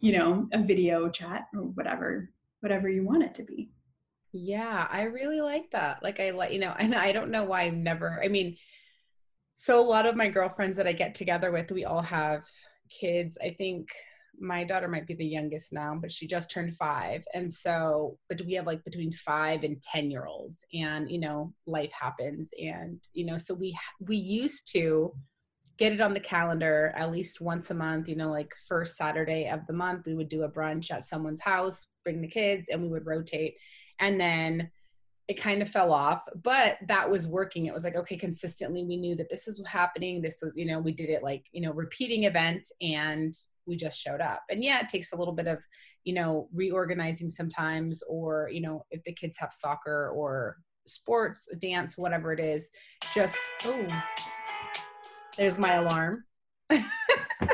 you 0.00 0.16
know, 0.16 0.48
a 0.52 0.62
video 0.62 1.10
chat 1.10 1.46
or 1.54 1.62
whatever, 1.62 2.30
whatever 2.60 2.88
you 2.88 3.04
want 3.04 3.22
it 3.22 3.34
to 3.36 3.42
be. 3.42 3.70
Yeah, 4.32 4.88
I 4.90 5.02
really 5.02 5.42
like 5.42 5.70
that. 5.72 6.02
Like 6.02 6.18
I 6.18 6.30
like, 6.30 6.52
you 6.52 6.58
know, 6.58 6.74
and 6.78 6.94
I 6.94 7.12
don't 7.12 7.30
know 7.30 7.44
why 7.44 7.64
I've 7.64 7.74
never, 7.74 8.20
I 8.24 8.28
mean, 8.28 8.56
so 9.54 9.78
a 9.78 9.82
lot 9.82 10.06
of 10.06 10.16
my 10.16 10.28
girlfriends 10.28 10.78
that 10.78 10.86
I 10.86 10.92
get 10.92 11.14
together 11.14 11.52
with, 11.52 11.70
we 11.70 11.84
all 11.84 12.02
have 12.02 12.44
kids. 12.88 13.36
I 13.42 13.50
think 13.50 13.88
my 14.38 14.64
daughter 14.64 14.88
might 14.88 15.06
be 15.06 15.14
the 15.14 15.24
youngest 15.24 15.72
now, 15.72 15.96
but 16.00 16.10
she 16.10 16.26
just 16.26 16.50
turned 16.50 16.76
five. 16.76 17.22
And 17.34 17.52
so, 17.52 18.18
but 18.28 18.40
we 18.44 18.54
have 18.54 18.66
like 18.66 18.84
between 18.84 19.12
five 19.12 19.62
and 19.62 19.80
10 19.82 20.10
year 20.10 20.26
olds 20.26 20.64
and, 20.72 21.10
you 21.10 21.20
know, 21.20 21.52
life 21.66 21.92
happens. 21.92 22.50
And, 22.60 23.00
you 23.12 23.26
know, 23.26 23.38
so 23.38 23.54
we, 23.54 23.76
we 24.00 24.16
used 24.16 24.70
to 24.72 25.12
get 25.78 25.92
it 25.92 26.00
on 26.00 26.14
the 26.14 26.20
calendar 26.20 26.92
at 26.96 27.10
least 27.10 27.40
once 27.40 27.70
a 27.70 27.74
month, 27.74 28.08
you 28.08 28.16
know, 28.16 28.30
like 28.30 28.52
first 28.68 28.96
Saturday 28.96 29.48
of 29.48 29.66
the 29.66 29.72
month, 29.72 30.06
we 30.06 30.14
would 30.14 30.28
do 30.28 30.42
a 30.42 30.50
brunch 30.50 30.90
at 30.90 31.04
someone's 31.04 31.40
house, 31.40 31.88
bring 32.04 32.20
the 32.20 32.28
kids 32.28 32.68
and 32.68 32.82
we 32.82 32.88
would 32.88 33.06
rotate. 33.06 33.54
And 33.98 34.20
then 34.20 34.70
it 35.28 35.40
kind 35.40 35.62
of 35.62 35.68
fell 35.68 35.92
off, 35.92 36.22
but 36.42 36.78
that 36.88 37.08
was 37.08 37.26
working. 37.26 37.66
It 37.66 37.74
was 37.74 37.84
like, 37.84 37.94
okay, 37.96 38.16
consistently, 38.16 38.84
we 38.84 38.96
knew 38.96 39.14
that 39.16 39.30
this 39.30 39.46
is 39.46 39.64
happening. 39.66 40.20
This 40.20 40.40
was, 40.42 40.56
you 40.56 40.66
know, 40.66 40.80
we 40.80 40.92
did 40.92 41.10
it 41.10 41.22
like, 41.22 41.44
you 41.52 41.62
know, 41.62 41.72
repeating 41.72 42.24
event 42.24 42.66
and 42.80 43.32
we 43.66 43.76
just 43.76 44.00
showed 44.00 44.20
up. 44.20 44.42
And 44.50 44.62
yeah, 44.62 44.80
it 44.80 44.88
takes 44.88 45.12
a 45.12 45.16
little 45.16 45.34
bit 45.34 45.46
of, 45.46 45.62
you 46.04 46.14
know, 46.14 46.48
reorganizing 46.52 47.28
sometimes, 47.28 48.02
or, 48.08 48.50
you 48.52 48.60
know, 48.60 48.84
if 48.90 49.04
the 49.04 49.12
kids 49.12 49.38
have 49.38 49.52
soccer 49.52 50.10
or 50.10 50.56
sports, 50.86 51.46
dance, 51.60 51.96
whatever 51.96 52.32
it 52.32 52.40
is, 52.40 52.70
just, 53.14 53.38
oh, 53.64 53.86
there's 55.36 55.58
my 55.58 55.74
alarm. 55.74 56.24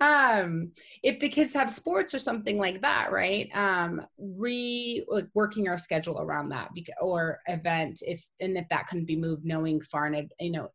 um 0.00 0.72
if 1.02 1.20
the 1.20 1.28
kids 1.28 1.52
have 1.52 1.70
sports 1.70 2.14
or 2.14 2.18
something 2.18 2.56
like 2.58 2.80
that 2.80 3.12
right? 3.12 3.48
Um 3.54 4.00
re 4.18 5.04
like 5.08 5.26
working 5.34 5.68
our 5.68 5.78
schedule 5.78 6.20
around 6.20 6.48
that 6.50 6.70
or 7.00 7.38
event 7.46 8.02
if 8.02 8.22
and 8.40 8.56
if 8.56 8.66
that 8.70 8.88
couldn't 8.88 9.06
be 9.06 9.16
moved 9.16 9.44
knowing 9.44 9.80
far 9.82 10.06
in 10.06 10.28
you 10.40 10.52
know 10.52 10.68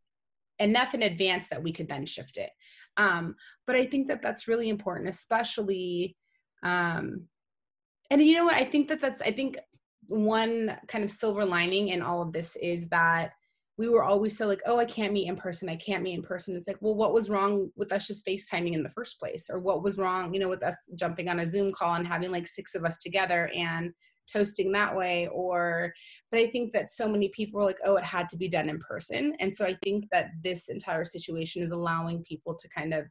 enough 0.59 0.93
in 0.93 1.03
advance 1.03 1.47
that 1.49 1.61
we 1.61 1.73
could 1.73 1.89
then 1.89 2.05
shift 2.05 2.37
it. 2.37 2.51
Um 2.97 3.35
but 3.65 3.75
i 3.75 3.85
think 3.85 4.07
that 4.07 4.21
that's 4.21 4.47
really 4.47 4.69
important 4.69 5.09
especially 5.09 6.15
um 6.63 7.27
and 8.11 8.21
you 8.21 8.35
know 8.35 8.45
what? 8.45 8.53
I 8.53 8.65
think 8.65 8.87
that 8.89 9.01
that's 9.01 9.21
i 9.21 9.31
think 9.31 9.57
one 10.07 10.77
kind 10.87 11.03
of 11.03 11.11
silver 11.11 11.43
lining 11.45 11.89
in 11.89 12.01
all 12.01 12.21
of 12.21 12.31
this 12.31 12.55
is 12.57 12.87
that 12.89 13.31
we 13.77 13.89
were 13.89 14.03
always 14.03 14.37
so 14.37 14.47
like, 14.47 14.61
oh, 14.65 14.77
I 14.77 14.85
can't 14.85 15.11
meet 15.11 15.27
in 15.27 15.35
person. 15.35 15.67
I 15.67 15.75
can't 15.75 16.03
meet 16.03 16.13
in 16.13 16.23
person. 16.23 16.55
It's 16.55 16.67
like, 16.67 16.77
well, 16.79 16.95
what 16.95 17.13
was 17.13 17.29
wrong 17.29 17.69
with 17.75 17.91
us 17.91 18.07
just 18.07 18.25
FaceTiming 18.25 18.73
in 18.73 18.83
the 18.83 18.89
first 18.89 19.19
place? 19.19 19.49
Or 19.49 19.59
what 19.59 19.83
was 19.83 19.97
wrong, 19.97 20.33
you 20.33 20.39
know, 20.39 20.49
with 20.49 20.63
us 20.63 20.75
jumping 20.95 21.27
on 21.27 21.41
a 21.41 21.49
Zoom 21.49 21.73
call 21.73 21.95
and 21.95 22.07
having 22.07 22.31
like 22.31 22.47
six 22.47 22.73
of 22.73 22.85
us 22.85 22.97
together 22.97 23.49
and 23.53 23.91
toasting 24.31 24.71
that 24.71 24.95
way? 24.95 25.27
Or, 25.27 25.93
but 26.31 26.39
I 26.39 26.47
think 26.47 26.71
that 26.71 26.89
so 26.89 27.09
many 27.09 27.29
people 27.29 27.59
were 27.59 27.65
like, 27.65 27.79
oh, 27.85 27.97
it 27.97 28.03
had 28.05 28.29
to 28.29 28.37
be 28.37 28.47
done 28.47 28.69
in 28.69 28.79
person. 28.79 29.35
And 29.41 29.53
so 29.53 29.65
I 29.65 29.77
think 29.83 30.05
that 30.11 30.29
this 30.41 30.69
entire 30.69 31.05
situation 31.05 31.61
is 31.61 31.71
allowing 31.71 32.23
people 32.23 32.55
to 32.55 32.69
kind 32.69 32.93
of 32.93 33.05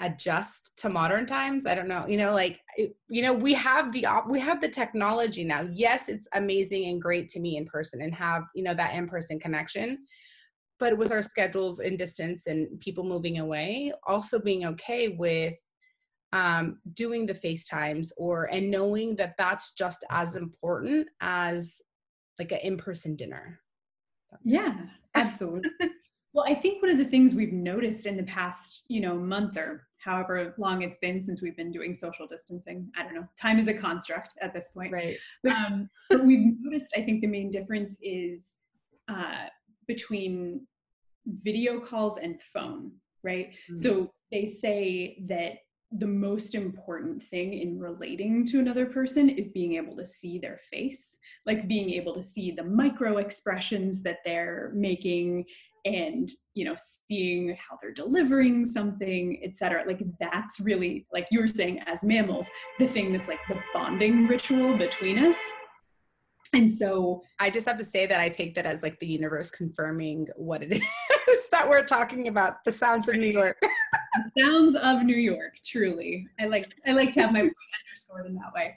adjust 0.00 0.72
to 0.78 0.88
modern 0.88 1.26
times. 1.26 1.66
I 1.66 1.74
don't 1.74 1.88
know 1.88 2.06
you 2.06 2.16
know 2.16 2.32
like 2.32 2.60
you 3.08 3.22
know 3.22 3.32
we 3.32 3.54
have 3.54 3.92
the 3.92 4.06
op- 4.06 4.28
we 4.28 4.40
have 4.40 4.60
the 4.60 4.68
technology 4.68 5.44
now. 5.44 5.62
Yes 5.70 6.08
it's 6.08 6.28
amazing 6.34 6.86
and 6.86 7.00
great 7.00 7.28
to 7.30 7.40
meet 7.40 7.58
in 7.58 7.66
person 7.66 8.00
and 8.02 8.14
have 8.14 8.44
you 8.54 8.62
know 8.62 8.74
that 8.74 8.94
in-person 8.94 9.38
connection 9.38 9.98
but 10.78 10.98
with 10.98 11.12
our 11.12 11.22
schedules 11.22 11.78
and 11.78 11.96
distance 11.96 12.48
and 12.48 12.80
people 12.80 13.04
moving 13.04 13.38
away 13.38 13.92
also 14.04 14.38
being 14.40 14.64
okay 14.64 15.10
with 15.10 15.54
um, 16.32 16.78
doing 16.94 17.26
the 17.26 17.34
facetimes 17.34 18.12
or 18.16 18.44
and 18.44 18.70
knowing 18.70 19.14
that 19.16 19.34
that's 19.38 19.72
just 19.72 20.04
as 20.10 20.34
important 20.34 21.06
as 21.20 21.80
like 22.38 22.50
an 22.52 22.58
in-person 22.62 23.14
dinner. 23.16 23.60
Yeah 24.44 24.74
absolutely 25.14 25.70
Well, 26.32 26.46
I 26.48 26.54
think 26.54 26.80
one 26.80 26.90
of 26.90 26.98
the 26.98 27.04
things 27.04 27.34
we've 27.34 27.52
noticed 27.52 28.06
in 28.06 28.16
the 28.16 28.22
past, 28.22 28.86
you 28.88 29.00
know, 29.00 29.16
month 29.16 29.56
or 29.56 29.86
however 29.98 30.54
long 30.58 30.82
it's 30.82 30.96
been 30.96 31.20
since 31.20 31.42
we've 31.42 31.56
been 31.56 31.70
doing 31.70 31.94
social 31.94 32.26
distancing, 32.26 32.90
I 32.96 33.02
don't 33.02 33.14
know, 33.14 33.28
time 33.40 33.58
is 33.58 33.68
a 33.68 33.74
construct 33.74 34.34
at 34.40 34.54
this 34.54 34.68
point. 34.68 34.92
Right. 34.92 35.16
um, 35.50 35.90
but 36.08 36.24
we've 36.24 36.56
noticed, 36.60 36.94
I 36.96 37.02
think 37.02 37.20
the 37.20 37.26
main 37.26 37.50
difference 37.50 37.98
is 38.02 38.58
uh, 39.08 39.46
between 39.86 40.66
video 41.26 41.80
calls 41.80 42.16
and 42.16 42.40
phone, 42.40 42.92
right? 43.22 43.50
Mm-hmm. 43.50 43.76
So 43.76 44.12
they 44.30 44.46
say 44.46 45.22
that 45.28 45.58
the 45.92 46.06
most 46.06 46.54
important 46.54 47.22
thing 47.22 47.52
in 47.52 47.78
relating 47.78 48.46
to 48.46 48.58
another 48.58 48.86
person 48.86 49.28
is 49.28 49.48
being 49.48 49.74
able 49.74 49.94
to 49.96 50.06
see 50.06 50.38
their 50.38 50.58
face, 50.70 51.18
like 51.44 51.68
being 51.68 51.90
able 51.90 52.14
to 52.14 52.22
see 52.22 52.50
the 52.50 52.64
micro 52.64 53.18
expressions 53.18 54.02
that 54.02 54.20
they're 54.24 54.72
making 54.74 55.44
and 55.84 56.30
you 56.54 56.64
know 56.64 56.76
seeing 57.08 57.56
how 57.56 57.76
they're 57.80 57.92
delivering 57.92 58.64
something 58.64 59.40
etc 59.42 59.82
like 59.86 60.02
that's 60.20 60.60
really 60.60 61.06
like 61.12 61.26
you 61.30 61.40
were 61.40 61.48
saying 61.48 61.80
as 61.86 62.04
mammals 62.04 62.48
the 62.78 62.86
thing 62.86 63.12
that's 63.12 63.28
like 63.28 63.40
the 63.48 63.58
bonding 63.74 64.26
ritual 64.26 64.76
between 64.76 65.18
us. 65.18 65.38
And 66.54 66.70
so 66.70 67.22
i 67.40 67.48
just 67.50 67.66
have 67.66 67.78
to 67.78 67.84
say 67.84 68.06
that 68.06 68.20
i 68.20 68.28
take 68.28 68.54
that 68.54 68.66
as 68.66 68.82
like 68.82 68.98
the 69.00 69.06
universe 69.06 69.50
confirming 69.50 70.28
what 70.36 70.62
it 70.62 70.72
is 71.28 71.48
that 71.50 71.68
we're 71.68 71.84
talking 71.84 72.28
about 72.28 72.62
the 72.64 72.72
sounds 72.72 73.08
of 73.08 73.16
new 73.16 73.30
york. 73.30 73.60
The 74.34 74.42
sounds 74.42 74.74
of 74.74 75.04
new 75.04 75.16
york 75.16 75.56
truly. 75.64 76.28
I 76.38 76.46
like 76.46 76.68
i 76.86 76.92
like 76.92 77.12
to 77.12 77.22
have 77.22 77.32
my 77.32 77.40
point 77.40 77.54
underscored 77.88 78.26
in 78.26 78.34
that 78.34 78.52
way. 78.54 78.76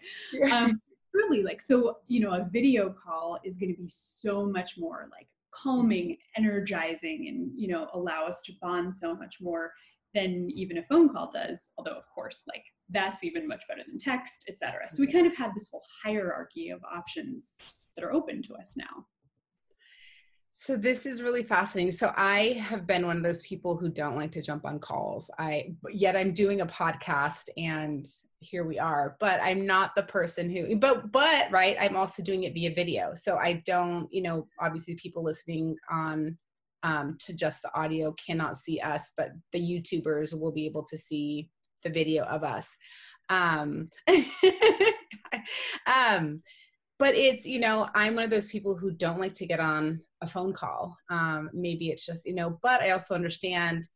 Um, 0.50 0.82
truly 1.14 1.44
like 1.44 1.60
so 1.60 1.98
you 2.08 2.22
know 2.22 2.32
a 2.32 2.48
video 2.52 2.90
call 2.90 3.40
is 3.44 3.58
going 3.58 3.74
to 3.74 3.82
be 3.82 3.88
so 3.88 4.46
much 4.46 4.78
more 4.78 5.10
like 5.12 5.28
calming, 5.62 6.18
energizing, 6.38 7.28
and 7.28 7.52
you 7.56 7.68
know 7.68 7.88
allow 7.94 8.26
us 8.26 8.42
to 8.44 8.54
bond 8.62 8.96
so 8.96 9.16
much 9.16 9.38
more 9.42 9.72
than 10.14 10.50
even 10.54 10.78
a 10.78 10.84
phone 10.90 11.10
call 11.10 11.32
does. 11.34 11.72
Although 11.78 11.98
of 11.98 12.04
course, 12.14 12.44
like 12.48 12.64
that's 12.90 13.24
even 13.24 13.48
much 13.48 13.64
better 13.68 13.82
than 13.88 13.98
text, 13.98 14.46
etc. 14.50 14.90
So 14.90 15.02
we 15.02 15.12
kind 15.12 15.28
of 15.28 15.36
have 15.36 15.54
this 15.54 15.68
whole 15.72 15.84
hierarchy 16.04 16.70
of 16.70 16.82
options 16.92 17.58
that 17.96 18.04
are 18.04 18.14
open 18.14 18.42
to 18.44 18.56
us 18.56 18.76
now. 18.78 19.06
So 20.58 20.78
this 20.78 21.06
is 21.06 21.22
really 21.22 21.44
fascinating. 21.44 21.92
So 21.92 22.14
I 22.16 22.54
have 22.62 22.88
been 22.88 23.06
one 23.06 23.18
of 23.18 23.24
those 23.24 23.42
people 23.42 23.76
who 23.76 23.90
don't 23.90 24.16
like 24.16 24.32
to 24.32 24.42
jump 24.42 24.66
on 24.66 24.80
calls. 24.80 25.30
I 25.38 25.76
yet 25.90 26.16
I'm 26.16 26.34
doing 26.34 26.62
a 26.62 26.66
podcast 26.66 27.50
and 27.58 28.06
here 28.40 28.64
we 28.64 28.80
are. 28.80 29.18
But 29.20 29.42
I'm 29.44 29.66
not 29.66 29.92
the 29.96 30.04
person 30.04 30.50
who 30.50 30.78
but 30.78 31.12
but 31.12 31.52
right, 31.52 31.76
I'm 31.78 31.98
also 31.98 32.24
doing 32.24 32.44
it 32.44 32.54
via 32.54 32.74
video. 32.74 33.12
So 33.16 33.36
I 33.36 33.62
don't, 33.66 34.08
you 34.14 34.22
know, 34.22 34.48
obviously 34.62 34.96
people 34.96 35.26
listening 35.26 35.76
on 35.92 36.38
um, 36.84 37.18
to 37.20 37.34
just 37.34 37.62
the 37.62 37.78
audio 37.78 38.14
cannot 38.14 38.56
see 38.58 38.80
us, 38.80 39.12
but 39.18 39.32
the 39.52 39.60
YouTubers 39.60 40.40
will 40.40 40.54
be 40.54 40.66
able 40.66 40.86
to 40.86 40.98
see 40.98 41.50
the 41.84 41.90
video 41.90 42.24
of 42.24 42.46
us. 42.46 42.78
Um, 43.28 43.90
um 45.86 46.42
but 46.98 47.16
it's 47.16 47.46
you 47.46 47.60
know 47.60 47.88
i'm 47.96 48.16
one 48.16 48.24
of 48.24 48.30
those 48.30 48.50
people 48.50 48.76
who 48.76 48.92
don't 48.92 49.20
like 49.20 49.34
to 49.34 49.46
get 49.46 49.60
on 49.60 50.02
a 50.22 50.28
phone 50.28 50.54
call. 50.54 50.98
Um, 51.10 51.50
maybe 51.54 51.90
it's 51.90 52.06
just 52.06 52.26
you 52.26 52.34
know 52.34 52.58
but 52.62 52.82
i 52.82 52.92
also 52.92 53.14
understand 53.14 53.88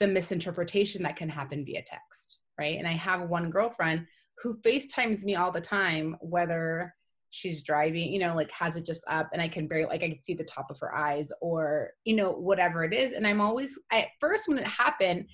the 0.00 0.06
misinterpretation 0.06 1.02
that 1.02 1.16
can 1.16 1.28
happen 1.28 1.64
via 1.64 1.82
text 1.82 2.38
right? 2.58 2.78
And 2.78 2.86
i 2.86 2.92
have 2.92 3.28
one 3.28 3.50
girlfriend 3.50 4.06
who 4.42 4.58
facetimes 4.62 5.24
me 5.24 5.34
all 5.34 5.50
the 5.50 5.60
time 5.60 6.16
whether 6.20 6.94
she's 7.30 7.62
driving 7.62 8.12
you 8.12 8.20
know 8.20 8.36
like 8.36 8.50
has 8.52 8.76
it 8.76 8.86
just 8.86 9.02
up 9.08 9.28
and 9.32 9.42
i 9.42 9.48
can 9.48 9.66
barely 9.66 9.86
like 9.86 10.04
i 10.04 10.08
can 10.08 10.22
see 10.22 10.34
the 10.34 10.44
top 10.44 10.70
of 10.70 10.78
her 10.78 10.94
eyes 10.94 11.32
or 11.40 11.90
you 12.04 12.14
know 12.14 12.30
whatever 12.30 12.84
it 12.84 12.94
is. 12.94 13.12
And 13.12 13.26
i'm 13.26 13.40
always 13.40 13.76
at 13.90 14.08
first 14.20 14.46
when 14.46 14.58
it 14.58 14.66
happened 14.66 15.26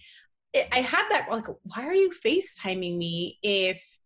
it, 0.54 0.66
i 0.72 0.80
had 0.80 1.06
that 1.11 1.28
like 1.30 1.44
why 1.64 1.85
are 1.85 1.94
you 1.94 2.11
facetiming 2.24 2.96
me 2.96 3.38
if 3.42 3.99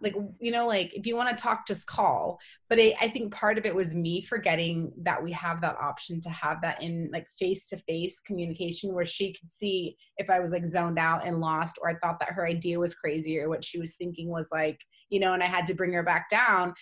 like 0.00 0.14
you 0.38 0.52
know 0.52 0.66
like 0.66 0.94
if 0.94 1.06
you 1.06 1.16
want 1.16 1.36
to 1.36 1.42
talk 1.42 1.66
just 1.66 1.86
call. 1.86 2.38
But 2.68 2.78
it, 2.78 2.96
i 3.00 3.08
think 3.08 3.32
part 3.32 3.58
of 3.58 3.66
it 3.66 3.74
was 3.74 3.94
me 3.94 4.20
forgetting 4.20 4.92
that 5.02 5.22
we 5.22 5.32
have 5.32 5.60
that 5.60 5.76
option 5.80 6.20
to 6.20 6.30
have 6.30 6.60
that 6.62 6.82
in 6.82 7.10
like 7.12 7.26
face 7.38 7.66
to 7.68 7.76
face 7.76 8.20
communication 8.20 8.94
where 8.94 9.06
she 9.06 9.32
could 9.32 9.50
see 9.50 9.96
if 10.18 10.30
i 10.30 10.38
was 10.38 10.52
like 10.52 10.66
zoned 10.66 10.98
out 10.98 11.26
and 11.26 11.38
lost 11.38 11.78
or 11.82 11.88
i 11.88 11.94
thought 11.96 12.20
that 12.20 12.30
her 12.30 12.46
idea 12.46 12.78
was 12.78 12.94
crazy 12.94 13.38
or 13.38 13.48
what 13.48 13.64
she 13.64 13.78
was 13.78 13.94
thinking 13.94 14.30
was 14.30 14.48
like 14.52 14.80
you 15.08 15.18
know 15.18 15.32
and 15.32 15.42
i 15.42 15.46
had 15.46 15.66
to 15.66 15.74
bring 15.74 15.92
her 15.92 16.02
back 16.02 16.28
down. 16.28 16.72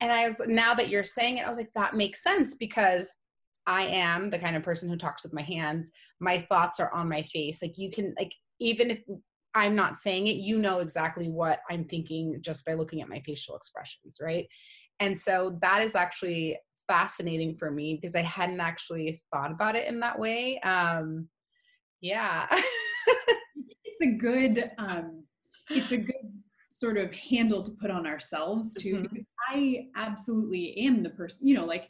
And 0.00 0.12
i 0.12 0.26
was 0.26 0.40
now 0.46 0.74
that 0.74 0.88
you're 0.88 1.04
saying 1.04 1.38
it 1.38 1.46
i 1.46 1.48
was 1.48 1.58
like 1.58 1.72
that 1.74 1.94
makes 1.94 2.22
sense 2.22 2.54
because 2.54 3.12
i 3.66 3.82
am 3.82 4.30
the 4.30 4.38
kind 4.38 4.56
of 4.56 4.62
person 4.62 4.88
who 4.88 4.96
talks 4.96 5.22
with 5.22 5.32
my 5.32 5.42
hands. 5.42 5.92
My 6.20 6.38
thoughts 6.38 6.80
are 6.80 6.92
on 6.92 7.08
my 7.08 7.22
face. 7.22 7.60
Like 7.62 7.78
you 7.78 7.90
can 7.90 8.14
like 8.18 8.32
even 8.60 8.90
if 8.90 8.98
I'm 9.54 9.74
not 9.74 9.96
saying 9.96 10.26
it, 10.26 10.36
you 10.36 10.58
know 10.58 10.80
exactly 10.80 11.30
what 11.30 11.60
I'm 11.70 11.84
thinking 11.84 12.38
just 12.40 12.64
by 12.64 12.74
looking 12.74 13.00
at 13.02 13.08
my 13.08 13.20
facial 13.20 13.56
expressions, 13.56 14.18
right? 14.20 14.46
And 15.00 15.18
so 15.18 15.58
that 15.62 15.82
is 15.82 15.94
actually 15.94 16.58
fascinating 16.86 17.54
for 17.54 17.70
me 17.70 17.94
because 17.94 18.16
I 18.16 18.22
hadn't 18.22 18.60
actually 18.60 19.22
thought 19.32 19.50
about 19.50 19.76
it 19.76 19.86
in 19.88 20.00
that 20.00 20.18
way. 20.18 20.58
Um, 20.60 21.28
yeah. 22.00 22.46
it's 23.84 24.00
a 24.02 24.12
good, 24.12 24.70
um, 24.78 25.24
it's 25.70 25.92
a 25.92 25.98
good 25.98 26.14
sort 26.70 26.96
of 26.96 27.12
handle 27.12 27.62
to 27.62 27.70
put 27.72 27.90
on 27.90 28.06
ourselves 28.06 28.74
too, 28.74 28.94
mm-hmm. 28.94 29.02
because 29.02 29.26
I 29.50 29.88
absolutely 29.96 30.76
am 30.78 31.02
the 31.02 31.10
person, 31.10 31.46
you 31.46 31.54
know, 31.54 31.64
like 31.64 31.88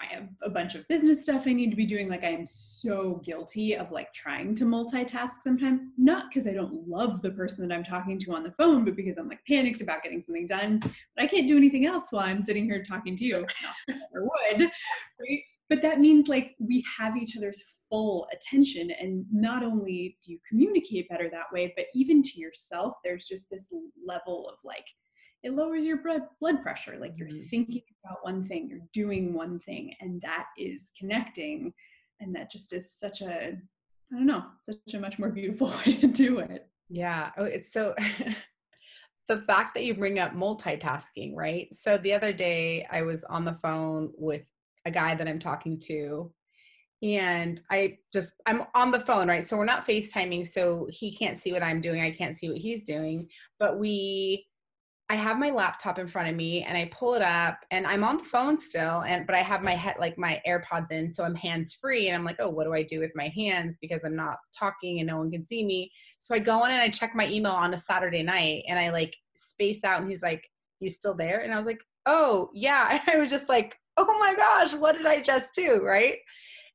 I 0.00 0.06
have 0.06 0.28
a 0.42 0.50
bunch 0.50 0.74
of 0.74 0.86
business 0.88 1.22
stuff 1.22 1.44
I 1.46 1.52
need 1.52 1.70
to 1.70 1.76
be 1.76 1.86
doing. 1.86 2.08
Like 2.08 2.24
I 2.24 2.30
am 2.30 2.46
so 2.46 3.20
guilty 3.24 3.76
of 3.76 3.90
like 3.90 4.12
trying 4.12 4.54
to 4.56 4.64
multitask 4.64 5.42
sometimes, 5.42 5.80
not 5.98 6.26
because 6.28 6.46
I 6.46 6.52
don't 6.52 6.88
love 6.88 7.22
the 7.22 7.30
person 7.30 7.66
that 7.66 7.74
I'm 7.74 7.84
talking 7.84 8.18
to 8.20 8.32
on 8.32 8.42
the 8.42 8.52
phone, 8.52 8.84
but 8.84 8.96
because 8.96 9.18
I'm 9.18 9.28
like 9.28 9.44
panicked 9.46 9.80
about 9.80 10.02
getting 10.02 10.20
something 10.20 10.46
done. 10.46 10.78
But 10.80 11.24
I 11.24 11.26
can't 11.26 11.46
do 11.46 11.56
anything 11.56 11.86
else 11.86 12.08
while 12.10 12.24
I'm 12.24 12.42
sitting 12.42 12.64
here 12.64 12.82
talking 12.82 13.16
to 13.16 13.24
you. 13.24 13.46
Ever 13.88 14.24
would, 14.24 14.60
right? 14.60 15.40
But 15.70 15.82
that 15.82 16.00
means 16.00 16.28
like 16.28 16.54
we 16.58 16.84
have 16.98 17.16
each 17.16 17.36
other's 17.36 17.62
full 17.88 18.28
attention. 18.32 18.90
And 18.90 19.24
not 19.32 19.62
only 19.62 20.18
do 20.24 20.32
you 20.32 20.38
communicate 20.48 21.08
better 21.08 21.28
that 21.30 21.52
way, 21.52 21.72
but 21.76 21.86
even 21.94 22.22
to 22.22 22.40
yourself, 22.40 22.94
there's 23.02 23.24
just 23.24 23.50
this 23.50 23.72
level 24.06 24.48
of 24.48 24.56
like 24.62 24.84
it 25.44 25.52
lowers 25.52 25.84
your 25.84 25.98
blood 25.98 26.22
blood 26.40 26.62
pressure. 26.62 26.96
Like 26.98 27.16
you're 27.16 27.28
mm-hmm. 27.28 27.46
thinking 27.46 27.82
about 28.04 28.24
one 28.24 28.44
thing 28.44 28.68
you're 28.68 28.80
doing 28.92 29.32
one 29.32 29.60
thing 29.60 29.94
and 30.00 30.20
that 30.22 30.46
is 30.58 30.92
connecting 30.98 31.72
and 32.20 32.34
that 32.34 32.50
just 32.50 32.72
is 32.72 32.90
such 32.90 33.20
a 33.20 33.52
i 33.52 34.16
don't 34.16 34.26
know 34.26 34.44
such 34.62 34.94
a 34.94 34.98
much 34.98 35.18
more 35.18 35.30
beautiful 35.30 35.68
way 35.86 35.96
to 35.96 36.08
do 36.08 36.38
it. 36.40 36.66
Yeah. 36.88 37.30
Oh 37.36 37.44
it's 37.44 37.72
so 37.72 37.94
the 39.28 39.42
fact 39.42 39.74
that 39.74 39.84
you 39.84 39.94
bring 39.94 40.18
up 40.18 40.32
multitasking 40.32 41.36
right? 41.36 41.68
So 41.74 41.98
the 41.98 42.14
other 42.14 42.32
day 42.32 42.86
i 42.90 43.02
was 43.02 43.22
on 43.24 43.44
the 43.44 43.54
phone 43.54 44.12
with 44.16 44.46
a 44.86 44.90
guy 44.90 45.14
that 45.14 45.28
i'm 45.28 45.38
talking 45.38 45.78
to 45.80 46.32
and 47.02 47.60
i 47.70 47.98
just 48.14 48.32
i'm 48.46 48.62
on 48.74 48.90
the 48.90 49.00
phone 49.00 49.28
right? 49.28 49.46
So 49.46 49.58
we're 49.58 49.66
not 49.66 49.86
facetiming 49.86 50.46
so 50.46 50.86
he 50.90 51.14
can't 51.14 51.36
see 51.36 51.52
what 51.52 51.62
i'm 51.62 51.82
doing 51.82 52.00
i 52.00 52.10
can't 52.10 52.36
see 52.36 52.48
what 52.48 52.58
he's 52.58 52.84
doing 52.84 53.28
but 53.58 53.78
we 53.78 54.46
I 55.10 55.16
have 55.16 55.38
my 55.38 55.50
laptop 55.50 55.98
in 55.98 56.06
front 56.06 56.30
of 56.30 56.34
me 56.34 56.62
and 56.62 56.78
I 56.78 56.90
pull 56.90 57.14
it 57.14 57.20
up 57.20 57.58
and 57.70 57.86
I'm 57.86 58.02
on 58.04 58.16
the 58.16 58.24
phone 58.24 58.58
still 58.58 59.02
and 59.02 59.26
but 59.26 59.36
I 59.36 59.40
have 59.40 59.62
my 59.62 59.72
head 59.72 59.96
like 59.98 60.16
my 60.16 60.40
AirPods 60.46 60.92
in 60.92 61.12
so 61.12 61.24
I'm 61.24 61.34
hands 61.34 61.74
free 61.74 62.08
and 62.08 62.16
I'm 62.16 62.24
like, 62.24 62.36
"Oh, 62.38 62.48
what 62.48 62.64
do 62.64 62.72
I 62.72 62.82
do 62.82 63.00
with 63.00 63.12
my 63.14 63.28
hands 63.28 63.76
because 63.80 64.04
I'm 64.04 64.16
not 64.16 64.38
talking 64.58 65.00
and 65.00 65.06
no 65.06 65.18
one 65.18 65.30
can 65.30 65.44
see 65.44 65.64
me." 65.64 65.90
So 66.18 66.34
I 66.34 66.38
go 66.38 66.64
in 66.64 66.70
and 66.70 66.80
I 66.80 66.88
check 66.88 67.14
my 67.14 67.28
email 67.28 67.52
on 67.52 67.74
a 67.74 67.78
Saturday 67.78 68.22
night 68.22 68.64
and 68.66 68.78
I 68.78 68.90
like 68.90 69.14
space 69.36 69.84
out 69.84 70.00
and 70.00 70.08
he's 70.10 70.22
like, 70.22 70.42
"You 70.80 70.88
still 70.88 71.14
there?" 71.14 71.40
And 71.40 71.52
I 71.52 71.56
was 71.58 71.66
like, 71.66 71.82
oh, 72.06 72.50
yeah. 72.52 72.88
And 72.90 73.00
I 73.16 73.18
was 73.18 73.30
just 73.30 73.48
like, 73.48 73.78
oh 73.96 74.18
my 74.18 74.34
gosh, 74.34 74.74
what 74.74 74.96
did 74.96 75.06
I 75.06 75.20
just 75.20 75.54
do? 75.54 75.82
Right. 75.84 76.18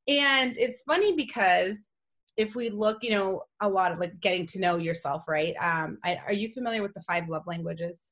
And 0.08 0.58
it's 0.58 0.84
funny 0.84 1.16
because 1.16 1.90
if 2.38 2.56
we 2.56 2.70
look, 2.70 3.00
you 3.02 3.12
know, 3.12 3.44
a 3.62 3.68
lot 3.68 3.92
of 3.92 4.00
like 4.00 4.20
getting 4.22 4.46
to 4.48 4.60
know 4.60 4.78
yourself, 4.78 5.28
right? 5.28 5.56
Um, 5.62 5.98
I, 6.06 6.16
are 6.26 6.34
you 6.34 6.50
familiar 6.52 6.82
with 6.82 6.94
the 6.94 7.02
five 7.02 7.28
love 7.28 7.46
languages? 7.46 8.12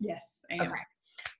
Yes, 0.00 0.44
I 0.50 0.54
am. 0.54 0.72
Okay. 0.72 0.80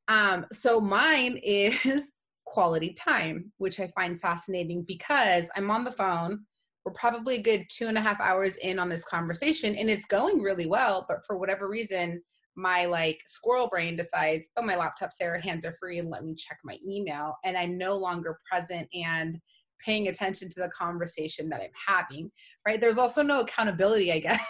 Um, 0.09 0.47
so 0.53 0.81
mine 0.81 1.38
is 1.42 2.12
quality 2.47 2.94
time, 2.94 3.53
which 3.59 3.79
I 3.79 3.88
find 3.88 4.21
fascinating 4.21 4.85
because 4.87 5.44
I'm 5.55 5.71
on 5.71 5.85
the 5.85 5.90
phone. 5.90 6.44
We're 6.85 6.92
probably 6.92 7.37
a 7.37 7.42
good 7.42 7.66
two 7.71 7.87
and 7.88 7.99
a 7.99 8.01
half 8.01 8.18
hours 8.21 8.57
in 8.57 8.79
on 8.79 8.88
this 8.88 9.05
conversation 9.05 9.77
and 9.77 9.90
it's 9.90 10.07
going 10.07 10.40
really 10.40 10.66
well. 10.66 11.05
But 11.09 11.18
for 11.27 11.37
whatever 11.37 11.68
reason, 11.68 12.23
my 12.57 12.87
like 12.87 13.21
squirrel 13.27 13.68
brain 13.68 13.97
decides, 13.97 14.51
oh, 14.57 14.62
my 14.62 14.75
laptop's 14.75 15.16
there, 15.18 15.38
hands 15.38 15.64
are 15.64 15.75
free, 15.75 16.01
and 16.01 16.11
let 16.11 16.25
me 16.25 16.35
check 16.35 16.59
my 16.64 16.77
email. 16.87 17.37
And 17.44 17.57
I'm 17.57 17.79
no 17.79 17.97
longer 17.97 18.38
present 18.51 18.88
and 18.92 19.38
paying 19.85 20.09
attention 20.09 20.49
to 20.49 20.61
the 20.61 20.68
conversation 20.71 21.49
that 21.51 21.61
I'm 21.61 21.71
having, 21.87 22.31
right? 22.66 22.81
There's 22.81 22.99
also 22.99 23.23
no 23.23 23.40
accountability, 23.40 24.12
I 24.12 24.18
guess, 24.21 24.44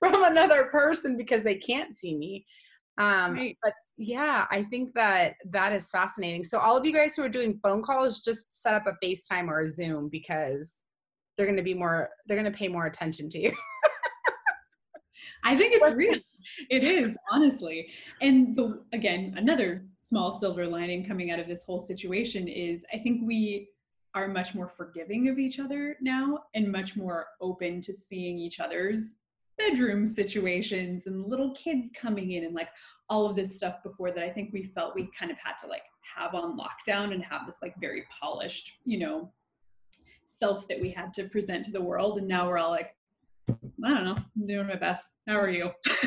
from 0.00 0.24
another 0.24 0.64
person 0.64 1.16
because 1.16 1.44
they 1.44 1.54
can't 1.54 1.94
see 1.94 2.16
me. 2.16 2.44
Um, 3.00 3.34
right. 3.34 3.56
But 3.62 3.72
yeah, 3.96 4.46
I 4.50 4.62
think 4.62 4.92
that 4.94 5.34
that 5.46 5.72
is 5.72 5.90
fascinating. 5.90 6.44
So, 6.44 6.58
all 6.58 6.76
of 6.76 6.84
you 6.84 6.92
guys 6.92 7.16
who 7.16 7.22
are 7.22 7.28
doing 7.28 7.58
phone 7.62 7.82
calls, 7.82 8.20
just 8.20 8.62
set 8.62 8.74
up 8.74 8.86
a 8.86 8.94
FaceTime 9.04 9.48
or 9.48 9.62
a 9.62 9.68
Zoom 9.68 10.10
because 10.10 10.84
they're 11.36 11.46
going 11.46 11.56
to 11.56 11.62
be 11.62 11.74
more, 11.74 12.10
they're 12.26 12.38
going 12.38 12.50
to 12.50 12.56
pay 12.56 12.68
more 12.68 12.86
attention 12.86 13.30
to 13.30 13.40
you. 13.40 13.52
I 15.44 15.56
think 15.56 15.74
it's 15.74 15.94
real. 15.94 16.18
It 16.68 16.84
is, 16.84 17.16
honestly. 17.30 17.88
And 18.20 18.56
the, 18.56 18.82
again, 18.92 19.34
another 19.36 19.86
small 20.02 20.34
silver 20.34 20.66
lining 20.66 21.04
coming 21.04 21.30
out 21.30 21.38
of 21.38 21.48
this 21.48 21.64
whole 21.64 21.80
situation 21.80 22.48
is 22.48 22.84
I 22.92 22.98
think 22.98 23.22
we 23.26 23.68
are 24.14 24.28
much 24.28 24.54
more 24.54 24.68
forgiving 24.68 25.28
of 25.28 25.38
each 25.38 25.58
other 25.58 25.96
now 26.00 26.40
and 26.54 26.70
much 26.70 26.96
more 26.96 27.26
open 27.40 27.80
to 27.82 27.94
seeing 27.94 28.38
each 28.38 28.60
other's 28.60 29.19
bedroom 29.68 30.06
situations 30.06 31.06
and 31.06 31.26
little 31.26 31.54
kids 31.54 31.90
coming 31.94 32.32
in 32.32 32.44
and 32.44 32.54
like 32.54 32.68
all 33.08 33.26
of 33.26 33.36
this 33.36 33.56
stuff 33.56 33.82
before 33.82 34.10
that 34.10 34.24
I 34.24 34.30
think 34.30 34.52
we 34.52 34.64
felt 34.64 34.94
we 34.94 35.10
kind 35.18 35.30
of 35.30 35.38
had 35.38 35.54
to 35.58 35.66
like 35.66 35.82
have 36.16 36.34
on 36.34 36.58
lockdown 36.58 37.12
and 37.12 37.24
have 37.24 37.46
this 37.46 37.58
like 37.62 37.74
very 37.80 38.04
polished, 38.10 38.78
you 38.84 38.98
know, 38.98 39.32
self 40.24 40.66
that 40.68 40.80
we 40.80 40.90
had 40.90 41.12
to 41.14 41.24
present 41.24 41.64
to 41.64 41.72
the 41.72 41.80
world. 41.80 42.18
And 42.18 42.28
now 42.28 42.48
we're 42.48 42.58
all 42.58 42.70
like, 42.70 42.94
I 43.48 43.88
don't 43.88 44.04
know, 44.04 44.16
I'm 44.16 44.46
doing 44.46 44.66
my 44.66 44.76
best. 44.76 45.04
How 45.28 45.38
are 45.38 45.50
you? 45.50 45.70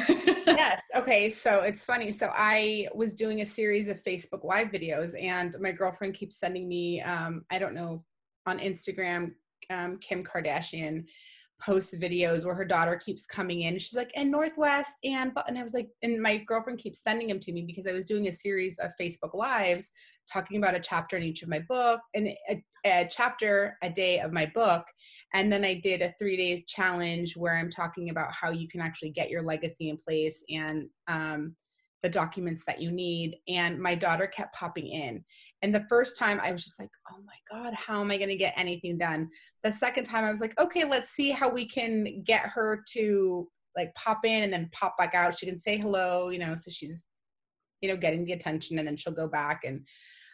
yes. 0.48 0.84
Okay. 0.96 1.30
So 1.30 1.62
it's 1.62 1.86
funny. 1.86 2.12
So 2.12 2.30
I 2.34 2.88
was 2.96 3.14
doing 3.14 3.42
a 3.42 3.46
series 3.46 3.90
of 3.90 4.04
Facebook 4.04 4.44
Live 4.44 4.68
videos, 4.68 5.14
and 5.22 5.56
my 5.60 5.72
girlfriend 5.72 6.14
keeps 6.14 6.38
sending 6.38 6.68
me, 6.68 7.02
um, 7.02 7.46
I 7.52 7.60
don't 7.60 7.74
know, 7.74 8.04
on 8.46 8.60
Instagram, 8.60 9.34
um, 9.70 9.98
Kim 10.00 10.24
Kardashian 10.24 11.06
posts 11.66 11.96
videos 11.96 12.46
where 12.46 12.56
her 12.56 12.66
daughter 12.66 12.96
keeps 12.98 13.26
coming 13.26 13.62
in. 13.62 13.78
She's 13.80 13.96
like, 13.96 14.12
and 14.16 14.32
North 14.32 14.58
West, 14.58 14.98
and 15.04 15.32
and 15.48 15.58
I 15.58 15.64
was 15.64 15.74
like, 15.74 15.90
and 16.02 16.22
my 16.22 16.38
girlfriend 16.38 16.80
keeps 16.80 17.04
sending 17.04 17.28
them 17.28 17.40
to 17.40 17.54
me 17.54 17.64
because 17.66 17.88
I 17.88 17.92
was 17.92 18.06
doing 18.06 18.28
a 18.28 18.32
series 18.32 18.78
of 18.80 18.92
Facebook 19.00 19.34
Lives 19.34 19.92
talking 20.32 20.58
about 20.58 20.76
a 20.76 20.80
chapter 20.80 21.18
in 21.18 21.24
each 21.24 21.44
of 21.44 21.50
my 21.50 21.60
book 21.60 22.00
and 22.14 22.28
a, 22.50 22.64
a 22.86 23.08
chapter 23.10 23.78
a 23.82 23.90
day 23.90 24.20
of 24.20 24.32
my 24.32 24.46
book. 24.54 24.84
And 25.34 25.52
then 25.52 25.66
I 25.66 25.76
did 25.76 26.02
a 26.02 26.14
three 26.20 26.38
day 26.38 26.64
challenge 26.68 27.36
where 27.36 27.58
I'm 27.58 27.70
talking 27.70 28.10
about 28.10 28.32
how 28.34 28.52
you 28.52 28.68
can 28.68 28.82
actually 28.82 29.12
get 29.12 29.30
your 29.30 29.42
legacy 29.42 29.90
in 29.90 29.98
place 29.98 30.44
and 30.50 30.90
um, 31.08 31.56
the 32.04 32.10
documents 32.10 32.64
that 32.66 32.82
you 32.82 32.92
need. 32.92 33.38
And 33.48 33.80
my 33.80 33.96
daughter 33.96 34.28
kept 34.28 34.54
popping 34.54 34.88
in. 34.88 35.24
And 35.62 35.74
the 35.74 35.86
first 35.90 36.20
time 36.20 36.40
I 36.44 36.52
was 36.52 36.64
just 36.64 36.80
like, 36.80 36.90
oh 37.10 37.18
my 37.26 37.34
God, 37.50 37.74
how 37.74 38.02
am 38.02 38.12
I 38.12 38.18
going 38.18 38.30
to 38.30 38.36
get 38.36 38.54
anything 38.58 38.98
done? 38.98 39.30
The 39.64 39.72
second 39.72 40.04
time 40.04 40.26
I 40.26 40.30
was 40.30 40.42
like, 40.42 40.60
okay, 40.60 40.84
let's 40.84 41.12
see 41.12 41.32
how 41.32 41.52
we 41.52 41.68
can 41.68 42.22
get 42.26 42.42
her 42.42 42.84
to 42.92 43.48
like 43.76 43.96
pop 43.96 44.26
in 44.26 44.44
and 44.44 44.54
then 44.54 44.70
pop 44.74 44.96
back 44.98 45.16
out. 45.16 45.38
She 45.38 45.46
can 45.46 45.58
say 45.58 45.78
hello, 45.78 46.30
you 46.30 46.40
know, 46.40 46.54
so 46.56 46.70
she's, 46.70 47.08
you 47.82 47.90
know, 47.90 47.98
getting 47.98 48.26
the 48.26 48.34
attention 48.34 48.78
and 48.78 48.88
then 48.88 48.98
she'll 48.98 49.14
go 49.14 49.28
back. 49.30 49.62
And, 49.64 49.88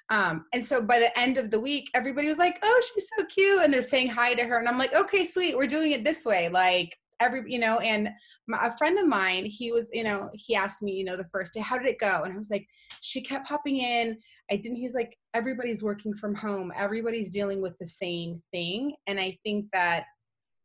um, 0.09 0.45
and 0.53 0.65
so 0.65 0.81
by 0.81 0.97
the 0.97 1.17
end 1.17 1.37
of 1.37 1.51
the 1.51 1.59
week, 1.59 1.89
everybody 1.93 2.27
was 2.27 2.39
like, 2.39 2.57
oh, 2.63 2.81
she's 2.93 3.07
so 3.15 3.25
cute. 3.25 3.63
And 3.63 3.71
they're 3.71 3.83
saying 3.83 4.09
hi 4.09 4.33
to 4.33 4.43
her. 4.43 4.57
And 4.57 4.67
I'm 4.67 4.79
like, 4.79 4.95
okay, 4.95 5.23
sweet. 5.23 5.55
We're 5.55 5.67
doing 5.67 5.91
it 5.91 6.03
this 6.03 6.25
way. 6.25 6.49
Like, 6.49 6.95
every 7.19 7.43
you 7.51 7.59
know 7.59 7.77
and 7.79 8.09
my, 8.47 8.65
a 8.65 8.77
friend 8.77 8.97
of 8.99 9.07
mine 9.07 9.45
he 9.45 9.71
was 9.71 9.89
you 9.93 10.03
know 10.03 10.29
he 10.33 10.55
asked 10.55 10.81
me 10.81 10.91
you 10.91 11.03
know 11.03 11.17
the 11.17 11.27
first 11.31 11.53
day 11.53 11.59
how 11.59 11.77
did 11.77 11.87
it 11.87 11.99
go? 11.99 12.21
And 12.23 12.33
i 12.33 12.37
was 12.37 12.49
like 12.49 12.65
she 13.01 13.21
kept 13.21 13.47
popping 13.47 13.77
in. 13.77 14.17
I 14.51 14.57
didn't 14.57 14.77
he's 14.77 14.95
like 14.95 15.17
everybody's 15.33 15.83
working 15.83 16.13
from 16.13 16.33
home. 16.35 16.71
Everybody's 16.75 17.31
dealing 17.31 17.61
with 17.61 17.77
the 17.79 17.87
same 17.87 18.39
thing. 18.51 18.93
And 19.07 19.19
i 19.19 19.37
think 19.43 19.65
that 19.73 20.05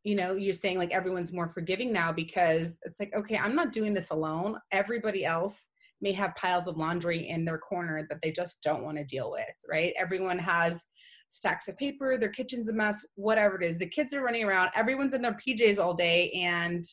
you 0.05 0.15
know 0.15 0.35
you're 0.35 0.55
saying 0.55 0.79
like 0.79 0.93
everyone's 0.93 1.33
more 1.33 1.49
forgiving 1.49 1.93
now 1.93 2.13
because 2.13 2.79
it's 2.83 3.01
like 3.01 3.13
okay 3.17 3.39
i'm 3.39 3.55
not 3.55 3.73
doing 3.73 3.95
this 3.95 4.11
alone. 4.11 4.57
Everybody 4.73 5.25
else 5.25 5.69
may 6.01 6.13
have 6.13 6.35
piles 6.37 6.67
of 6.67 6.77
laundry 6.77 7.29
in 7.29 7.45
their 7.45 7.59
corner 7.59 8.07
that 8.09 8.21
they 8.23 8.31
just 8.31 8.63
don't 8.63 8.85
want 8.85 8.99
to 8.99 9.05
deal 9.05 9.31
with 9.31 9.45
right? 9.71 9.95
Everyone 9.99 10.39
has 10.39 10.85
stacks 11.29 11.69
of 11.69 11.77
paper, 11.77 12.17
their 12.17 12.29
kitchen's 12.29 12.69
a 12.69 12.73
mess, 12.73 13.05
whatever 13.17 13.61
it 13.61 13.65
is. 13.65 13.79
The 13.79 13.87
kids 13.87 14.15
are 14.15 14.23
running 14.23 14.45
around, 14.45 14.71
everyone's 14.75 15.15
in 15.15 15.23
their 15.23 15.37
PJs 15.47 15.79
all 15.79 15.95
day, 15.95 16.31
and 16.33 16.85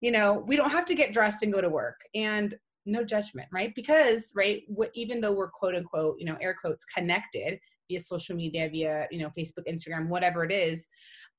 you 0.00 0.10
know, 0.10 0.44
we 0.46 0.56
don't 0.56 0.70
have 0.70 0.84
to 0.86 0.94
get 0.94 1.12
dressed 1.12 1.42
and 1.42 1.52
go 1.52 1.60
to 1.60 1.70
work. 1.70 1.98
And 2.14 2.54
no 2.86 3.04
judgment, 3.04 3.48
right? 3.52 3.74
Because, 3.74 4.32
right, 4.34 4.62
what, 4.68 4.90
even 4.94 5.20
though 5.20 5.34
we're 5.34 5.50
quote 5.50 5.74
unquote, 5.74 6.16
you 6.18 6.24
know, 6.24 6.36
air 6.40 6.54
quotes 6.58 6.84
connected 6.84 7.58
via 7.90 8.00
social 8.00 8.36
media, 8.36 8.68
via, 8.70 9.06
you 9.10 9.18
know, 9.18 9.30
Facebook, 9.36 9.66
Instagram, 9.68 10.08
whatever 10.08 10.44
it 10.44 10.52
is, 10.52 10.88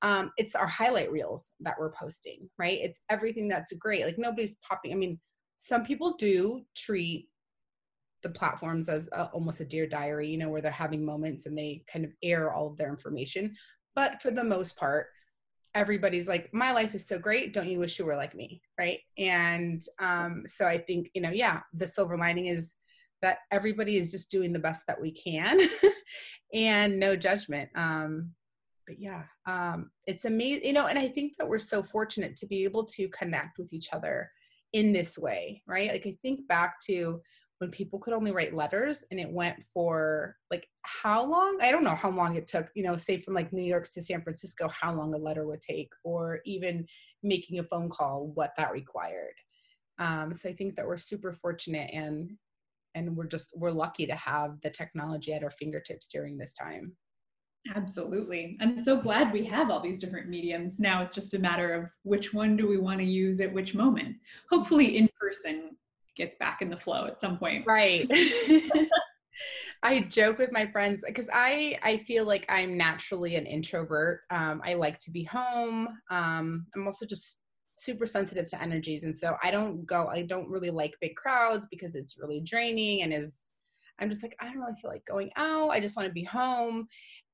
um, 0.02 0.30
it's 0.36 0.54
our 0.54 0.66
highlight 0.66 1.10
reels 1.10 1.50
that 1.60 1.74
we're 1.78 1.92
posting, 1.92 2.48
right? 2.58 2.78
It's 2.80 3.00
everything 3.10 3.48
that's 3.48 3.72
great. 3.72 4.04
Like 4.04 4.18
nobody's 4.18 4.56
popping. 4.68 4.92
I 4.92 4.94
mean, 4.94 5.18
some 5.56 5.82
people 5.82 6.14
do 6.18 6.62
treat 6.76 7.28
the 8.22 8.28
platforms 8.28 8.88
as 8.88 9.08
a, 9.12 9.26
almost 9.26 9.60
a 9.60 9.64
dear 9.64 9.86
diary, 9.86 10.28
you 10.28 10.38
know, 10.38 10.48
where 10.48 10.60
they're 10.60 10.70
having 10.70 11.04
moments 11.04 11.46
and 11.46 11.56
they 11.56 11.84
kind 11.90 12.04
of 12.04 12.12
air 12.22 12.52
all 12.52 12.66
of 12.66 12.76
their 12.76 12.90
information. 12.90 13.54
But 13.94 14.20
for 14.20 14.30
the 14.30 14.44
most 14.44 14.76
part, 14.76 15.06
everybody's 15.74 16.28
like, 16.28 16.52
my 16.52 16.72
life 16.72 16.94
is 16.94 17.06
so 17.06 17.18
great. 17.18 17.52
Don't 17.52 17.68
you 17.68 17.78
wish 17.78 17.98
you 17.98 18.04
were 18.04 18.16
like 18.16 18.34
me? 18.34 18.62
Right. 18.78 19.00
And 19.16 19.82
um, 19.98 20.44
so 20.46 20.66
I 20.66 20.78
think, 20.78 21.10
you 21.14 21.22
know, 21.22 21.30
yeah, 21.30 21.60
the 21.74 21.86
silver 21.86 22.16
lining 22.16 22.46
is 22.46 22.74
that 23.22 23.38
everybody 23.50 23.96
is 23.96 24.10
just 24.10 24.30
doing 24.30 24.52
the 24.52 24.58
best 24.58 24.82
that 24.86 25.00
we 25.00 25.12
can 25.12 25.60
and 26.54 26.98
no 26.98 27.16
judgment. 27.16 27.68
Um, 27.74 28.32
but 28.86 28.98
yeah, 28.98 29.24
um, 29.46 29.90
it's 30.06 30.24
amazing, 30.24 30.66
you 30.66 30.72
know, 30.72 30.86
and 30.86 30.98
I 30.98 31.08
think 31.08 31.34
that 31.38 31.48
we're 31.48 31.58
so 31.58 31.82
fortunate 31.82 32.36
to 32.36 32.46
be 32.46 32.64
able 32.64 32.84
to 32.86 33.08
connect 33.08 33.58
with 33.58 33.72
each 33.72 33.88
other 33.92 34.30
in 34.72 34.92
this 34.92 35.18
way, 35.18 35.62
right? 35.66 35.90
Like 35.90 36.06
I 36.06 36.16
think 36.22 36.46
back 36.48 36.80
to 36.86 37.20
when 37.58 37.70
people 37.70 37.98
could 37.98 38.14
only 38.14 38.32
write 38.32 38.54
letters 38.54 39.04
and 39.10 39.18
it 39.18 39.30
went 39.30 39.56
for 39.72 40.36
like 40.50 40.66
how 40.82 41.24
long 41.24 41.58
i 41.60 41.70
don't 41.70 41.84
know 41.84 41.94
how 41.94 42.10
long 42.10 42.36
it 42.36 42.46
took 42.46 42.68
you 42.74 42.82
know 42.82 42.96
say 42.96 43.20
from 43.20 43.34
like 43.34 43.52
new 43.52 43.62
york 43.62 43.84
to 43.84 44.02
san 44.02 44.22
francisco 44.22 44.68
how 44.68 44.92
long 44.92 45.14
a 45.14 45.18
letter 45.18 45.46
would 45.46 45.60
take 45.60 45.90
or 46.04 46.40
even 46.44 46.86
making 47.22 47.58
a 47.58 47.64
phone 47.64 47.90
call 47.90 48.30
what 48.34 48.52
that 48.56 48.72
required 48.72 49.34
um, 49.98 50.32
so 50.32 50.48
i 50.48 50.52
think 50.52 50.74
that 50.76 50.86
we're 50.86 50.98
super 50.98 51.32
fortunate 51.32 51.90
and 51.92 52.30
and 52.94 53.16
we're 53.16 53.26
just 53.26 53.50
we're 53.54 53.70
lucky 53.70 54.06
to 54.06 54.14
have 54.14 54.60
the 54.62 54.70
technology 54.70 55.32
at 55.32 55.44
our 55.44 55.50
fingertips 55.50 56.08
during 56.08 56.38
this 56.38 56.54
time 56.54 56.92
Absolutely. 57.74 58.56
I'm 58.60 58.78
so 58.78 58.96
glad 58.96 59.30
we 59.30 59.44
have 59.44 59.70
all 59.70 59.80
these 59.80 59.98
different 59.98 60.28
mediums. 60.28 60.78
Now 60.78 61.02
it's 61.02 61.14
just 61.14 61.34
a 61.34 61.38
matter 61.38 61.72
of 61.72 61.90
which 62.02 62.32
one 62.32 62.56
do 62.56 62.66
we 62.66 62.78
want 62.78 62.98
to 63.00 63.04
use 63.04 63.40
at 63.40 63.52
which 63.52 63.74
moment. 63.74 64.16
Hopefully, 64.48 64.96
in 64.96 65.08
person 65.20 65.76
gets 66.18 66.36
back 66.36 66.60
in 66.60 66.68
the 66.68 66.76
flow 66.76 67.06
at 67.06 67.20
some 67.20 67.38
point. 67.38 67.64
Right. 67.66 68.06
I 69.82 70.00
joke 70.00 70.38
with 70.38 70.52
my 70.52 70.66
friends 70.66 71.04
because 71.06 71.30
I 71.32 71.78
I 71.82 71.98
feel 71.98 72.26
like 72.26 72.44
I'm 72.48 72.76
naturally 72.76 73.36
an 73.36 73.46
introvert. 73.46 74.22
Um, 74.30 74.60
I 74.64 74.74
like 74.74 74.98
to 74.98 75.10
be 75.10 75.24
home. 75.24 75.88
Um, 76.10 76.66
I'm 76.74 76.86
also 76.86 77.06
just 77.06 77.38
super 77.76 78.06
sensitive 78.06 78.46
to 78.46 78.60
energies, 78.60 79.04
and 79.04 79.16
so 79.16 79.36
I 79.42 79.50
don't 79.50 79.86
go. 79.86 80.08
I 80.08 80.22
don't 80.22 80.50
really 80.50 80.70
like 80.70 80.94
big 81.00 81.14
crowds 81.14 81.66
because 81.70 81.94
it's 81.94 82.18
really 82.18 82.40
draining 82.40 83.02
and 83.02 83.12
is. 83.12 83.46
I'm 84.00 84.08
just 84.08 84.22
like 84.22 84.36
I 84.40 84.46
don't 84.46 84.58
really 84.58 84.76
feel 84.80 84.90
like 84.90 85.04
going 85.06 85.30
out. 85.36 85.70
I 85.70 85.80
just 85.80 85.96
want 85.96 86.06
to 86.06 86.14
be 86.14 86.24
home, 86.24 86.86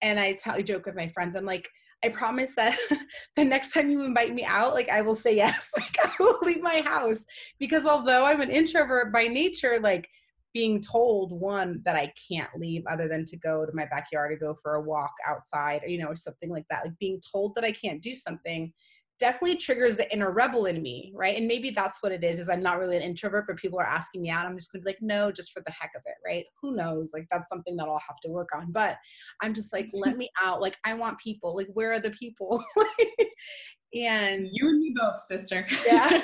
and 0.03 0.21
I 0.21 0.35
tell 0.35 0.55
I 0.55 0.63
joke 0.63 0.87
with 0.87 0.97
my 0.97 1.09
friends. 1.09 1.37
I'm 1.37 1.45
like 1.45 1.69
I 2.05 2.11
promise 2.11 2.55
that 2.57 2.79
the 3.37 3.45
next 3.45 3.73
time 3.73 3.89
you 3.89 4.03
invite 4.03 4.35
me 4.35 4.45
out, 4.45 4.75
like 4.75 4.91
I 4.91 5.01
will 5.01 5.15
say 5.15 5.35
yes. 5.35 5.73
Like 5.79 5.97
I 6.05 6.13
will 6.21 6.39
leave 6.43 6.63
my 6.63 6.83
house 6.83 7.25
because 7.59 7.87
although 7.87 8.27
I'm 8.27 8.43
an 8.43 8.51
introvert 8.51 9.13
by 9.13 9.27
nature, 9.27 9.79
like 9.81 10.07
being 10.53 10.83
told 10.83 11.33
one 11.33 11.81
that 11.85 11.97
I 11.97 12.13
can't 12.31 12.55
leave 12.57 12.85
other 12.89 13.09
than 13.09 13.25
to 13.25 13.37
go 13.39 13.65
to 13.65 13.73
my 13.75 13.87
backyard 13.87 14.31
to 14.33 14.45
go 14.45 14.55
for 14.63 14.75
a 14.75 14.83
walk 14.83 15.13
outside 15.27 15.83
or 15.83 15.89
you 15.89 15.99
know 15.99 16.13
something 16.15 16.51
like 16.51 16.67
that. 16.69 16.85
Like 16.85 16.99
being 17.01 17.21
told 17.33 17.55
that 17.55 17.65
I 17.65 17.73
can't 17.73 18.03
do 18.03 18.15
something 18.15 18.71
definitely 19.19 19.57
triggers 19.57 19.97
the 19.97 20.13
inner 20.13 20.33
rebel 20.33 20.67
in 20.67 20.83
me, 20.83 21.13
right? 21.15 21.37
And 21.37 21.47
maybe 21.47 21.71
that's 21.71 22.03
what 22.03 22.13
it 22.13 22.25
is, 22.25 22.39
is 22.39 22.49
I'm 22.49 22.63
not 22.63 22.79
really 22.79 22.97
an 22.97 23.03
introvert, 23.03 23.47
but 23.47 23.57
people 23.57 23.79
are 23.79 23.87
asking 23.87 24.23
me 24.23 24.31
out. 24.31 24.47
I'm 24.47 24.57
just 24.57 24.73
gonna 24.73 24.83
be 24.83 24.91
like, 24.91 25.01
no, 25.01 25.31
just 25.31 25.53
for 25.53 25.63
the 25.65 25.73
heck 25.73 25.93
of 25.97 26.03
it, 26.07 26.15
right? 26.27 26.45
Who 26.63 26.77
knows? 26.77 27.13
Like 27.15 27.27
that's 27.31 27.49
something 27.49 27.77
that 27.77 27.89
I'll 27.89 28.03
have 28.07 28.21
to 28.23 28.29
work 28.29 28.49
on. 28.55 28.73
But 28.73 28.99
I'm 29.43 29.55
just 29.55 29.73
like, 29.73 29.89
let 29.93 30.17
me 30.17 30.31
out. 30.43 30.61
Like 30.61 30.77
I 30.85 30.95
want 30.95 31.19
people. 31.19 31.57
Like, 31.57 31.69
where 31.75 31.93
are 31.93 32.01
the 32.01 32.11
people? 32.11 32.63
and 33.95 34.49
you 34.51 34.69
and 34.69 34.81
me 34.81 34.95
both, 34.97 35.21
sister. 35.31 35.67
Yeah. 35.87 36.23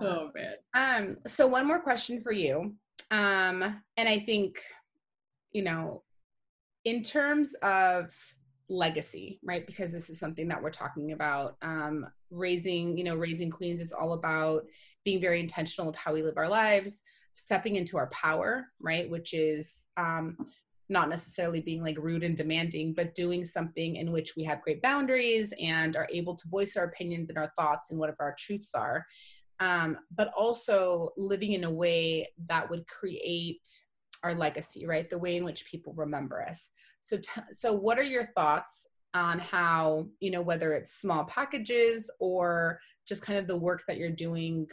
oh 0.00 0.30
man. 0.34 0.54
Um, 0.74 1.16
so 1.26 1.46
one 1.46 1.66
more 1.66 1.78
question 1.78 2.20
for 2.20 2.32
you. 2.32 2.74
Um, 3.12 3.82
and 3.96 4.08
I 4.08 4.18
think, 4.18 4.60
you 5.52 5.62
know, 5.62 6.02
in 6.84 7.02
terms 7.02 7.54
of 7.62 8.10
legacy 8.70 9.40
right? 9.42 9.66
Because 9.66 9.92
this 9.92 10.08
is 10.08 10.18
something 10.18 10.48
that 10.48 10.62
we're 10.62 10.70
talking 10.70 11.12
about. 11.12 11.56
Um, 11.60 12.06
raising 12.30 12.96
you 12.96 13.04
know 13.04 13.16
raising 13.16 13.50
queens 13.50 13.82
is 13.82 13.92
all 13.92 14.12
about 14.12 14.62
being 15.04 15.20
very 15.20 15.40
intentional 15.40 15.88
with 15.88 15.96
how 15.96 16.14
we 16.14 16.22
live 16.22 16.36
our 16.36 16.48
lives 16.48 17.02
stepping 17.32 17.76
into 17.76 17.98
our 17.98 18.08
power 18.08 18.68
right? 18.80 19.10
Which 19.10 19.34
is 19.34 19.86
um, 19.96 20.36
not 20.88 21.08
necessarily 21.08 21.60
being 21.60 21.82
like 21.82 21.98
rude 21.98 22.22
and 22.22 22.36
demanding 22.36 22.94
but 22.94 23.14
doing 23.14 23.44
something 23.44 23.96
in 23.96 24.12
which 24.12 24.34
we 24.36 24.44
have 24.44 24.62
great 24.62 24.80
boundaries 24.82 25.52
and 25.60 25.96
are 25.96 26.08
able 26.12 26.36
to 26.36 26.48
voice 26.48 26.76
our 26.76 26.84
opinions 26.84 27.28
and 27.28 27.38
our 27.38 27.52
thoughts 27.58 27.90
and 27.90 27.98
whatever 27.98 28.22
our 28.22 28.36
truths 28.38 28.74
are. 28.74 29.04
Um, 29.58 29.98
but 30.16 30.32
also 30.36 31.10
living 31.18 31.52
in 31.52 31.64
a 31.64 31.70
way 31.70 32.28
that 32.48 32.70
would 32.70 32.86
create 32.86 33.68
our 34.22 34.34
legacy, 34.34 34.86
right? 34.86 35.08
The 35.08 35.18
way 35.18 35.36
in 35.36 35.44
which 35.44 35.66
people 35.66 35.92
remember 35.94 36.42
us. 36.42 36.70
So, 37.00 37.16
t- 37.16 37.42
so 37.52 37.72
what 37.72 37.98
are 37.98 38.04
your 38.04 38.26
thoughts 38.26 38.86
on 39.14 39.38
how 39.38 40.06
you 40.20 40.30
know 40.30 40.42
whether 40.42 40.72
it's 40.72 40.92
small 40.92 41.24
packages 41.24 42.10
or 42.20 42.80
just 43.06 43.22
kind 43.22 43.38
of 43.38 43.46
the 43.46 43.56
work 43.56 43.82
that 43.88 43.96
you're 43.96 44.10
doing 44.10 44.68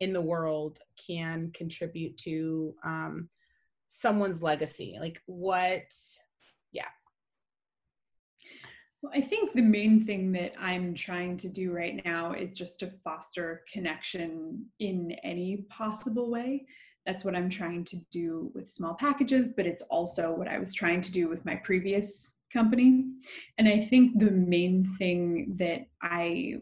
in 0.00 0.12
the 0.12 0.20
world 0.20 0.78
can 1.06 1.50
contribute 1.52 2.16
to 2.18 2.74
um, 2.84 3.28
someone's 3.88 4.42
legacy? 4.42 4.96
Like 5.00 5.20
what? 5.26 5.92
Yeah. 6.72 6.86
Well, 9.02 9.12
I 9.14 9.20
think 9.20 9.52
the 9.52 9.62
main 9.62 10.06
thing 10.06 10.30
that 10.32 10.52
I'm 10.60 10.94
trying 10.94 11.36
to 11.38 11.48
do 11.48 11.72
right 11.72 12.00
now 12.04 12.34
is 12.34 12.54
just 12.54 12.78
to 12.80 12.86
foster 12.86 13.64
connection 13.70 14.66
in 14.78 15.12
any 15.24 15.66
possible 15.68 16.30
way 16.30 16.66
that's 17.06 17.24
what 17.24 17.34
I'm 17.34 17.50
trying 17.50 17.84
to 17.84 17.96
do 18.10 18.50
with 18.54 18.70
small 18.70 18.94
packages, 18.94 19.54
but 19.56 19.66
it's 19.66 19.82
also 19.82 20.32
what 20.32 20.48
I 20.48 20.58
was 20.58 20.72
trying 20.72 21.02
to 21.02 21.12
do 21.12 21.28
with 21.28 21.44
my 21.44 21.56
previous 21.56 22.36
company. 22.52 23.06
And 23.58 23.68
I 23.68 23.80
think 23.80 24.18
the 24.18 24.30
main 24.30 24.84
thing 24.98 25.56
that 25.58 25.86
I 26.02 26.56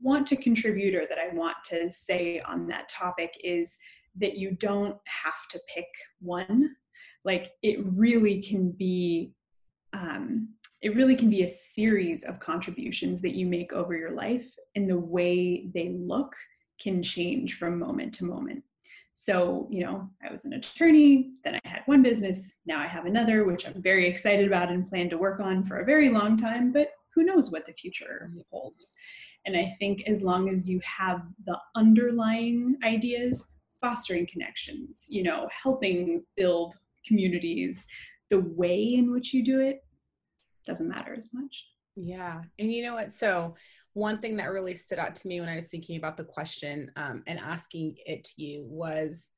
want 0.00 0.26
to 0.28 0.36
contribute 0.36 0.94
or 0.94 1.06
that 1.06 1.18
I 1.18 1.34
want 1.34 1.56
to 1.66 1.90
say 1.90 2.40
on 2.40 2.66
that 2.68 2.88
topic 2.88 3.38
is 3.44 3.78
that 4.16 4.36
you 4.36 4.52
don't 4.52 4.96
have 5.04 5.48
to 5.50 5.60
pick 5.72 5.86
one. 6.20 6.74
Like 7.24 7.52
it 7.62 7.78
really 7.84 8.42
can 8.42 8.70
be, 8.70 9.32
um, 9.92 10.48
it 10.80 10.94
really 10.94 11.16
can 11.16 11.30
be 11.30 11.42
a 11.42 11.48
series 11.48 12.24
of 12.24 12.40
contributions 12.40 13.20
that 13.20 13.34
you 13.34 13.46
make 13.46 13.72
over 13.72 13.96
your 13.96 14.12
life, 14.12 14.48
and 14.76 14.88
the 14.88 14.98
way 14.98 15.68
they 15.74 15.88
look 15.88 16.34
can 16.80 17.02
change 17.02 17.58
from 17.58 17.78
moment 17.78 18.14
to 18.14 18.24
moment. 18.24 18.62
So, 19.20 19.66
you 19.68 19.80
know, 19.80 20.08
I 20.24 20.30
was 20.30 20.44
an 20.44 20.52
attorney, 20.52 21.32
then 21.42 21.56
I 21.56 21.68
had 21.68 21.82
one 21.86 22.02
business, 22.02 22.58
now 22.66 22.80
I 22.80 22.86
have 22.86 23.04
another, 23.04 23.44
which 23.44 23.66
I'm 23.66 23.82
very 23.82 24.08
excited 24.08 24.46
about 24.46 24.70
and 24.70 24.88
plan 24.88 25.10
to 25.10 25.18
work 25.18 25.40
on 25.40 25.64
for 25.64 25.80
a 25.80 25.84
very 25.84 26.08
long 26.08 26.36
time, 26.36 26.72
but 26.72 26.92
who 27.12 27.24
knows 27.24 27.50
what 27.50 27.66
the 27.66 27.72
future 27.72 28.30
mm-hmm. 28.30 28.40
holds. 28.52 28.94
And 29.44 29.56
I 29.56 29.74
think 29.80 30.04
as 30.06 30.22
long 30.22 30.48
as 30.48 30.68
you 30.68 30.80
have 30.84 31.22
the 31.46 31.58
underlying 31.74 32.76
ideas, 32.84 33.54
fostering 33.80 34.24
connections, 34.30 35.08
you 35.10 35.24
know, 35.24 35.48
helping 35.50 36.22
build 36.36 36.76
communities, 37.04 37.88
the 38.30 38.40
way 38.40 38.94
in 38.94 39.10
which 39.10 39.34
you 39.34 39.44
do 39.44 39.58
it 39.58 39.84
doesn't 40.64 40.88
matter 40.88 41.14
as 41.18 41.30
much. 41.34 41.64
Yeah. 41.96 42.42
And 42.60 42.72
you 42.72 42.86
know 42.86 42.94
what? 42.94 43.12
So, 43.12 43.56
one 43.98 44.18
thing 44.18 44.36
that 44.36 44.52
really 44.52 44.74
stood 44.74 44.98
out 44.98 45.14
to 45.16 45.26
me 45.26 45.40
when 45.40 45.48
I 45.48 45.56
was 45.56 45.66
thinking 45.66 45.96
about 45.96 46.16
the 46.16 46.24
question 46.24 46.90
um, 46.96 47.22
and 47.26 47.38
asking 47.38 47.96
it 48.06 48.24
to 48.24 48.32
you 48.36 48.66
was 48.70 49.28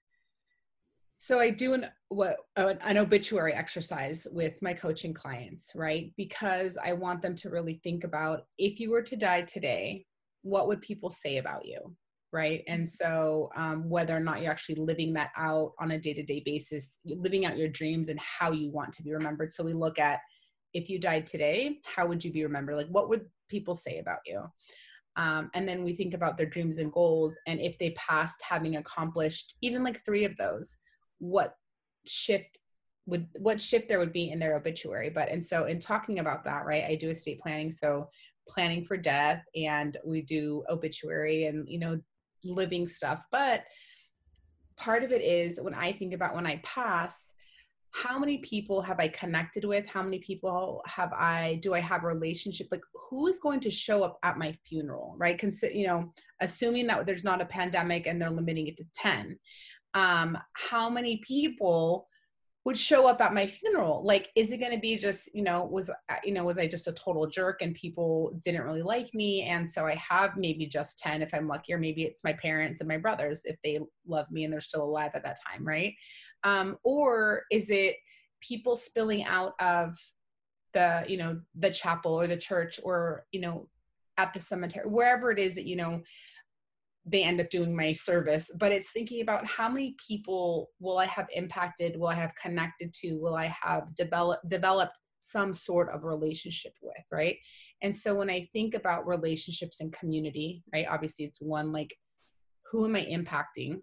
so 1.16 1.38
I 1.38 1.50
do 1.50 1.74
an 1.74 1.86
what 2.08 2.36
an 2.56 2.96
obituary 2.96 3.52
exercise 3.52 4.26
with 4.32 4.54
my 4.62 4.72
coaching 4.72 5.12
clients, 5.12 5.72
right? 5.74 6.12
Because 6.16 6.78
I 6.82 6.94
want 6.94 7.20
them 7.20 7.34
to 7.36 7.50
really 7.50 7.78
think 7.84 8.04
about 8.04 8.44
if 8.56 8.80
you 8.80 8.90
were 8.90 9.02
to 9.02 9.16
die 9.16 9.42
today, 9.42 10.06
what 10.42 10.66
would 10.66 10.80
people 10.80 11.10
say 11.10 11.36
about 11.36 11.66
you, 11.66 11.94
right? 12.32 12.62
And 12.66 12.88
so 12.88 13.50
um, 13.54 13.88
whether 13.88 14.16
or 14.16 14.20
not 14.20 14.40
you're 14.40 14.50
actually 14.50 14.76
living 14.76 15.12
that 15.12 15.30
out 15.36 15.72
on 15.78 15.90
a 15.90 15.98
day-to-day 15.98 16.42
basis, 16.44 16.98
living 17.04 17.44
out 17.44 17.58
your 17.58 17.68
dreams 17.68 18.08
and 18.08 18.18
how 18.18 18.50
you 18.50 18.70
want 18.70 18.92
to 18.94 19.02
be 19.02 19.12
remembered. 19.12 19.52
So 19.52 19.62
we 19.62 19.74
look 19.74 19.98
at 19.98 20.20
if 20.72 20.88
you 20.88 20.98
died 20.98 21.26
today, 21.26 21.80
how 21.84 22.06
would 22.06 22.24
you 22.24 22.32
be 22.32 22.44
remembered? 22.44 22.76
Like 22.76 22.88
what 22.88 23.10
would 23.10 23.26
people 23.50 23.74
say 23.74 23.98
about 23.98 24.20
you. 24.26 24.42
Um, 25.16 25.50
and 25.54 25.68
then 25.68 25.84
we 25.84 25.92
think 25.92 26.14
about 26.14 26.36
their 26.36 26.46
dreams 26.46 26.78
and 26.78 26.92
goals 26.92 27.36
and 27.46 27.60
if 27.60 27.76
they 27.78 27.90
passed 27.90 28.40
having 28.48 28.76
accomplished 28.76 29.56
even 29.60 29.82
like 29.82 30.04
three 30.04 30.24
of 30.24 30.36
those 30.36 30.76
what 31.18 31.56
shift 32.06 32.58
would 33.06 33.26
what 33.40 33.60
shift 33.60 33.88
there 33.88 33.98
would 33.98 34.12
be 34.12 34.30
in 34.30 34.38
their 34.38 34.54
obituary. 34.54 35.10
But 35.10 35.30
and 35.30 35.44
so 35.44 35.64
in 35.64 35.80
talking 35.80 36.20
about 36.20 36.44
that 36.44 36.64
right 36.64 36.84
i 36.84 36.94
do 36.94 37.10
estate 37.10 37.40
planning. 37.40 37.70
So 37.70 38.08
planning 38.48 38.84
for 38.84 38.96
death 38.96 39.44
and 39.54 39.96
we 40.04 40.22
do 40.22 40.64
obituary 40.70 41.44
and 41.44 41.68
you 41.68 41.78
know 41.78 42.00
living 42.44 42.86
stuff. 42.86 43.20
But 43.32 43.64
part 44.76 45.02
of 45.02 45.12
it 45.12 45.20
is 45.20 45.60
when 45.60 45.74
i 45.74 45.92
think 45.92 46.14
about 46.14 46.34
when 46.34 46.46
i 46.46 46.58
pass 46.64 47.34
how 47.92 48.18
many 48.18 48.38
people 48.38 48.80
have 48.82 49.00
i 49.00 49.08
connected 49.08 49.64
with? 49.64 49.86
How 49.86 50.02
many 50.02 50.18
people 50.20 50.82
have 50.86 51.12
i 51.12 51.58
do 51.62 51.74
i 51.74 51.80
have 51.80 52.04
relationship? 52.04 52.68
Like 52.70 52.82
who 53.08 53.26
is 53.26 53.38
going 53.38 53.60
to 53.60 53.70
show 53.70 54.02
up 54.02 54.18
at 54.22 54.38
my 54.38 54.56
funeral 54.66 55.14
right? 55.18 55.38
Consider, 55.38 55.74
you 55.74 55.86
know 55.86 56.12
assuming 56.40 56.86
that 56.86 57.04
there's 57.04 57.24
not 57.24 57.42
a 57.42 57.46
pandemic 57.46 58.06
and 58.06 58.20
they're 58.20 58.30
limiting 58.30 58.66
it 58.66 58.76
to 58.76 58.84
10 58.94 59.38
um 59.94 60.38
how 60.54 60.88
many 60.88 61.20
people 61.26 62.06
would 62.64 62.76
show 62.76 63.06
up 63.06 63.20
at 63.20 63.32
my 63.32 63.46
funeral. 63.46 64.04
Like 64.04 64.30
is 64.36 64.52
it 64.52 64.58
going 64.58 64.72
to 64.72 64.78
be 64.78 64.96
just 64.96 65.28
you 65.34 65.42
know 65.42 65.64
was 65.64 65.90
you 66.24 66.32
know 66.32 66.44
was 66.44 66.58
i 66.58 66.66
just 66.66 66.88
a 66.88 66.92
total 66.92 67.26
jerk 67.26 67.62
and 67.62 67.74
people 67.74 68.38
didn't 68.44 68.62
really 68.62 68.82
like 68.82 69.12
me? 69.14 69.42
And 69.42 69.68
so 69.68 69.86
i 69.86 69.94
have 69.94 70.36
maybe 70.36 70.66
just 70.66 70.98
10 70.98 71.22
if 71.22 71.32
i'm 71.32 71.48
lucky 71.48 71.72
or 71.72 71.78
maybe 71.78 72.04
it's 72.04 72.24
my 72.24 72.34
parents 72.34 72.80
and 72.80 72.88
my 72.88 72.98
brothers 72.98 73.42
if 73.44 73.56
they 73.64 73.78
love 74.06 74.30
me 74.30 74.44
and 74.44 74.52
they're 74.52 74.60
still 74.60 74.82
alive 74.82 75.12
at 75.14 75.24
that 75.24 75.38
time 75.48 75.66
right? 75.66 75.94
Um, 76.44 76.78
or 76.84 77.44
is 77.50 77.70
it 77.70 77.96
people 78.40 78.76
spilling 78.76 79.24
out 79.24 79.52
of 79.60 79.96
the 80.72 81.04
you 81.08 81.16
know 81.16 81.40
the 81.56 81.70
chapel 81.70 82.12
or 82.18 82.26
the 82.26 82.36
church 82.36 82.78
or 82.82 83.24
you 83.32 83.40
know 83.40 83.68
at 84.18 84.32
the 84.34 84.40
cemetery 84.40 84.88
wherever 84.88 85.30
it 85.30 85.38
is 85.38 85.54
that 85.54 85.66
you 85.66 85.76
know 85.76 86.02
they 87.06 87.22
end 87.22 87.40
up 87.40 87.48
doing 87.50 87.74
my 87.74 87.92
service 87.92 88.50
but 88.58 88.72
it's 88.72 88.90
thinking 88.90 89.22
about 89.22 89.46
how 89.46 89.68
many 89.68 89.94
people 90.06 90.70
will 90.80 90.98
i 90.98 91.06
have 91.06 91.26
impacted 91.32 91.98
will 91.98 92.08
i 92.08 92.14
have 92.14 92.34
connected 92.34 92.92
to 92.92 93.16
will 93.16 93.34
i 93.34 93.52
have 93.62 93.94
developed 93.94 94.46
developed 94.48 94.92
some 95.20 95.54
sort 95.54 95.90
of 95.90 96.04
relationship 96.04 96.72
with 96.82 96.96
right? 97.12 97.36
And 97.82 97.94
so 97.94 98.14
when 98.14 98.30
i 98.30 98.48
think 98.52 98.74
about 98.74 99.06
relationships 99.06 99.80
and 99.80 99.92
community 99.92 100.62
right 100.72 100.86
obviously 100.88 101.24
it's 101.24 101.40
one 101.40 101.72
like 101.72 101.94
who 102.70 102.84
am 102.84 102.96
i 102.96 103.04
impacting? 103.04 103.80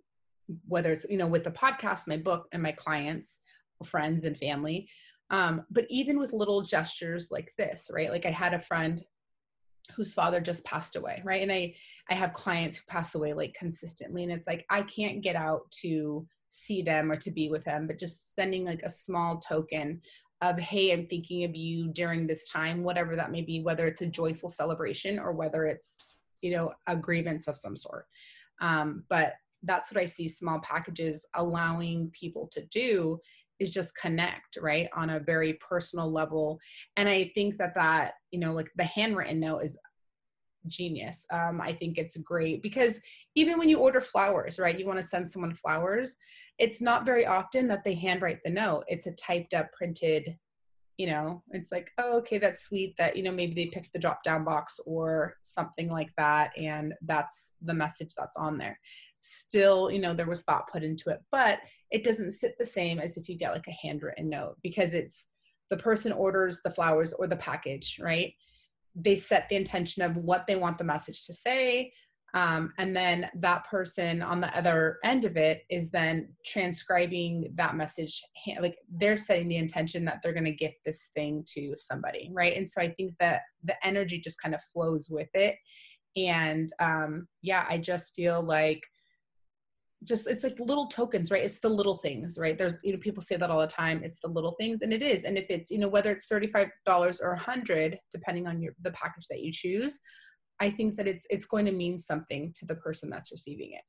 Whether 0.67 0.91
it's 0.91 1.05
you 1.09 1.17
know 1.17 1.27
with 1.27 1.43
the 1.43 1.51
podcast 1.51 2.07
my 2.07 2.17
book 2.17 2.47
and 2.51 2.61
my 2.61 2.71
clients 2.71 3.39
friends 3.85 4.25
and 4.25 4.37
family 4.37 4.89
um, 5.29 5.65
but 5.69 5.85
even 5.89 6.19
with 6.19 6.31
little 6.31 6.61
gestures 6.61 7.27
like 7.31 7.51
this 7.57 7.89
right? 7.93 8.11
Like 8.11 8.25
i 8.25 8.31
had 8.31 8.53
a 8.53 8.59
friend 8.59 9.01
whose 9.95 10.13
father 10.13 10.39
just 10.39 10.63
passed 10.65 10.95
away 10.95 11.21
right? 11.25 11.41
And 11.41 11.51
i 11.51 11.73
i 12.09 12.13
have 12.13 12.33
clients 12.33 12.77
who 12.77 12.83
pass 12.87 13.15
away 13.15 13.33
like 13.33 13.53
consistently 13.53 14.23
and 14.23 14.31
it's 14.31 14.47
like 14.47 14.65
i 14.69 14.81
can't 14.81 15.21
get 15.21 15.35
out 15.35 15.69
to 15.81 16.25
see 16.49 16.81
them 16.81 17.11
or 17.11 17.17
to 17.17 17.31
be 17.31 17.49
with 17.49 17.63
them 17.65 17.87
but 17.87 17.99
just 17.99 18.35
sending 18.35 18.65
like 18.65 18.81
a 18.83 18.89
small 18.89 19.37
token 19.37 20.01
of 20.41 20.57
hey 20.59 20.93
i'm 20.93 21.07
thinking 21.07 21.43
of 21.43 21.55
you 21.55 21.89
during 21.89 22.25
this 22.25 22.47
time 22.49 22.83
whatever 22.83 23.15
that 23.15 23.31
may 23.31 23.41
be 23.41 23.61
whether 23.61 23.87
it's 23.87 24.01
a 24.01 24.07
joyful 24.07 24.49
celebration 24.49 25.19
or 25.19 25.33
whether 25.33 25.65
it's 25.65 26.15
you 26.41 26.51
know 26.51 26.71
a 26.87 26.95
grievance 26.95 27.47
of 27.47 27.57
some 27.57 27.75
sort. 27.75 28.05
Um, 28.61 29.03
but 29.09 29.33
that's 29.63 29.91
what 29.91 29.99
i 29.99 30.05
see 30.05 30.27
small 30.27 30.59
packages 30.59 31.25
allowing 31.33 32.11
people 32.11 32.47
to 32.51 32.63
do 32.67 33.19
is 33.59 33.73
just 33.73 33.95
connect 33.95 34.57
right 34.61 34.87
on 34.95 35.11
a 35.11 35.19
very 35.19 35.53
personal 35.53 36.11
level. 36.11 36.59
And 36.95 37.07
i 37.09 37.31
think 37.35 37.57
that 37.57 37.73
that 37.75 38.13
you 38.31 38.39
know 38.39 38.53
like 38.53 38.69
the 38.75 38.83
handwritten 38.83 39.39
note 39.39 39.59
is 39.59 39.77
genius. 40.67 41.25
Um, 41.31 41.61
i 41.61 41.71
think 41.71 41.97
it's 41.97 42.17
great 42.17 42.61
because 42.61 42.99
even 43.35 43.57
when 43.57 43.69
you 43.69 43.77
order 43.77 44.01
flowers 44.01 44.59
right 44.59 44.77
you 44.77 44.85
want 44.85 45.01
to 45.01 45.07
send 45.07 45.29
someone 45.29 45.53
flowers 45.53 46.17
it's 46.59 46.81
not 46.81 47.05
very 47.05 47.25
often 47.25 47.67
that 47.67 47.83
they 47.83 47.93
handwrite 47.93 48.39
the 48.43 48.49
note. 48.49 48.83
It's 48.87 49.07
a 49.07 49.11
typed 49.13 49.53
up 49.53 49.71
printed 49.73 50.35
you 50.97 51.05
know 51.05 51.43
it's 51.51 51.71
like 51.71 51.91
oh 51.99 52.17
okay 52.17 52.37
that's 52.37 52.63
sweet 52.63 52.95
that 52.97 53.15
you 53.15 53.23
know 53.23 53.31
maybe 53.31 53.53
they 53.53 53.67
picked 53.67 53.93
the 53.93 53.99
drop 53.99 54.23
down 54.23 54.43
box 54.43 54.79
or 54.85 55.35
something 55.43 55.89
like 55.89 56.09
that 56.17 56.51
and 56.57 56.93
that's 57.03 57.53
the 57.61 57.73
message 57.73 58.13
that's 58.17 58.35
on 58.35 58.57
there. 58.57 58.79
Still 59.21 59.91
you 59.91 59.99
know 59.99 60.13
there 60.13 60.27
was 60.27 60.41
thought 60.41 60.71
put 60.71 60.83
into 60.83 61.09
it 61.09 61.19
but 61.31 61.59
it 61.91 62.03
doesn't 62.03 62.31
sit 62.31 62.55
the 62.57 62.65
same 62.65 62.99
as 62.99 63.17
if 63.17 63.29
you 63.29 63.37
get 63.37 63.53
like 63.53 63.67
a 63.67 63.87
handwritten 63.87 64.29
note 64.29 64.55
because 64.63 64.93
it's 64.93 65.27
the 65.69 65.77
person 65.77 66.11
orders 66.11 66.59
the 66.63 66.69
flowers 66.69 67.13
or 67.13 67.27
the 67.27 67.37
package 67.37 67.99
right? 68.01 68.33
They 68.95 69.15
set 69.15 69.47
the 69.47 69.55
intention 69.55 70.01
of 70.01 70.17
what 70.17 70.47
they 70.47 70.55
want 70.55 70.79
the 70.79 70.83
message 70.83 71.25
to 71.27 71.33
say 71.33 71.91
um, 72.33 72.73
and 72.77 72.95
then 72.95 73.29
that 73.35 73.65
person 73.69 74.21
on 74.21 74.41
the 74.41 74.55
other 74.55 74.97
end 75.03 75.25
of 75.25 75.37
it 75.37 75.63
is 75.69 75.89
then 75.89 76.29
transcribing 76.45 77.47
that 77.55 77.75
message 77.75 78.21
like 78.59 78.77
they're 78.99 79.17
setting 79.17 79.47
the 79.47 79.57
intention 79.57 80.03
that 80.05 80.19
they're 80.21 80.33
going 80.33 80.43
to 80.43 80.51
gift 80.51 80.77
this 80.85 81.09
thing 81.15 81.43
to 81.47 81.73
somebody 81.77 82.29
right? 82.33 82.55
And 82.55 82.67
so 82.67 82.81
i 82.81 82.89
think 82.89 83.13
that 83.19 83.41
the 83.63 83.75
energy 83.85 84.19
just 84.19 84.41
kind 84.41 84.53
of 84.53 84.61
flows 84.73 85.07
with 85.09 85.29
it. 85.33 85.55
And 86.15 86.69
um, 86.79 87.27
yeah 87.41 87.65
i 87.69 87.77
just 87.77 88.13
feel 88.15 88.41
like 88.41 88.81
just 90.03 90.27
it's 90.27 90.43
like 90.43 90.59
little 90.59 90.87
tokens 90.87 91.31
right? 91.31 91.43
It's 91.43 91.59
the 91.59 91.69
little 91.69 91.97
things 91.97 92.37
right? 92.39 92.57
There's 92.57 92.75
you 92.83 92.93
know 92.93 92.99
people 92.99 93.23
say 93.23 93.35
that 93.35 93.49
all 93.49 93.61
the 93.61 93.67
time 93.67 94.03
it's 94.03 94.19
the 94.19 94.27
little 94.27 94.55
things 94.59 94.81
and 94.81 94.93
it 94.93 95.01
is. 95.01 95.23
And 95.23 95.37
if 95.37 95.47
it's 95.49 95.71
you 95.71 95.79
know 95.79 95.89
whether 95.89 96.11
it's 96.11 96.27
$35 96.27 96.67
or 97.21 97.29
100 97.29 97.99
depending 98.11 98.47
on 98.47 98.61
your 98.61 98.73
the 98.81 98.91
package 98.91 99.27
that 99.29 99.41
you 99.41 99.51
choose 99.51 99.99
I 100.59 100.69
think 100.69 100.97
that 100.97 101.07
it's 101.07 101.27
it's 101.29 101.45
going 101.45 101.65
to 101.65 101.71
mean 101.71 101.99
something 101.99 102.53
to 102.57 102.65
the 102.65 102.75
person 102.75 103.09
that's 103.09 103.31
receiving 103.31 103.73
it. 103.73 103.83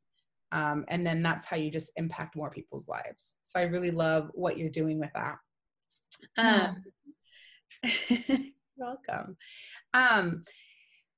Um, 0.50 0.84
and 0.88 1.06
then 1.06 1.22
that's 1.22 1.46
how 1.46 1.56
you 1.56 1.70
just 1.70 1.92
impact 1.96 2.36
more 2.36 2.50
people's 2.50 2.88
lives. 2.88 3.34
So 3.42 3.60
I 3.60 3.64
really 3.64 3.90
love 3.90 4.30
what 4.32 4.56
you're 4.56 4.70
doing 4.70 4.98
with 4.98 5.10
that. 5.14 5.36
Um, 6.38 6.84
welcome. 8.76 9.36
Um, 9.92 10.42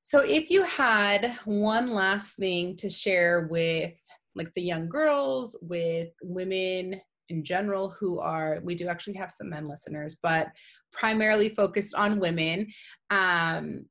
so 0.00 0.20
if 0.20 0.50
you 0.50 0.64
had 0.64 1.36
one 1.44 1.90
last 1.90 2.36
thing 2.36 2.76
to 2.76 2.90
share 2.90 3.46
with 3.50 3.92
like 4.34 4.52
the 4.54 4.62
young 4.62 4.88
girls, 4.88 5.56
with 5.62 6.08
women 6.22 7.00
in 7.28 7.44
general 7.44 7.90
who 7.90 8.18
are, 8.18 8.58
we 8.64 8.74
do 8.74 8.88
actually 8.88 9.14
have 9.14 9.30
some 9.30 9.50
men 9.50 9.68
listeners, 9.68 10.16
but 10.22 10.48
primarily 10.92 11.50
focused 11.50 11.94
on 11.94 12.20
women. 12.20 12.66
Um, 13.10 13.86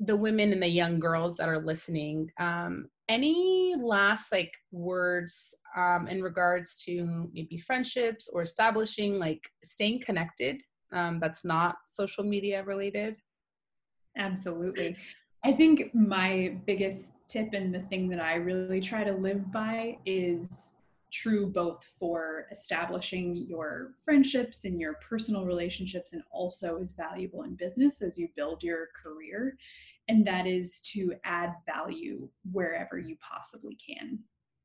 the 0.00 0.16
women 0.16 0.52
and 0.52 0.62
the 0.62 0.68
young 0.68 0.98
girls 0.98 1.34
that 1.36 1.48
are 1.48 1.60
listening 1.60 2.30
um, 2.38 2.88
any 3.08 3.74
last 3.78 4.32
like 4.32 4.52
words 4.72 5.54
um, 5.76 6.08
in 6.08 6.22
regards 6.22 6.74
to 6.74 7.28
maybe 7.32 7.58
friendships 7.58 8.28
or 8.32 8.42
establishing 8.42 9.18
like 9.18 9.48
staying 9.62 10.00
connected 10.00 10.62
um, 10.92 11.18
that's 11.18 11.44
not 11.44 11.76
social 11.86 12.24
media 12.24 12.62
related? 12.64 13.16
Absolutely. 14.16 14.96
I 15.44 15.52
think 15.52 15.94
my 15.94 16.56
biggest 16.66 17.12
tip 17.28 17.52
and 17.52 17.74
the 17.74 17.80
thing 17.80 18.08
that 18.08 18.20
i 18.20 18.34
really 18.34 18.80
try 18.80 19.02
to 19.02 19.12
live 19.12 19.50
by 19.50 19.98
is 20.06 20.73
true 21.14 21.46
both 21.46 21.86
for 21.98 22.46
establishing 22.50 23.36
your 23.48 23.94
friendships 24.04 24.64
and 24.64 24.80
your 24.80 24.94
personal 25.08 25.44
relationships 25.44 26.12
and 26.12 26.22
also 26.32 26.78
is 26.78 26.92
valuable 26.92 27.44
in 27.44 27.54
business 27.54 28.02
as 28.02 28.18
you 28.18 28.28
build 28.36 28.62
your 28.62 28.88
career. 29.00 29.56
And 30.08 30.26
that 30.26 30.46
is 30.46 30.80
to 30.92 31.14
add 31.24 31.54
value 31.64 32.28
wherever 32.50 32.98
you 32.98 33.16
possibly 33.20 33.76
can 33.76 34.18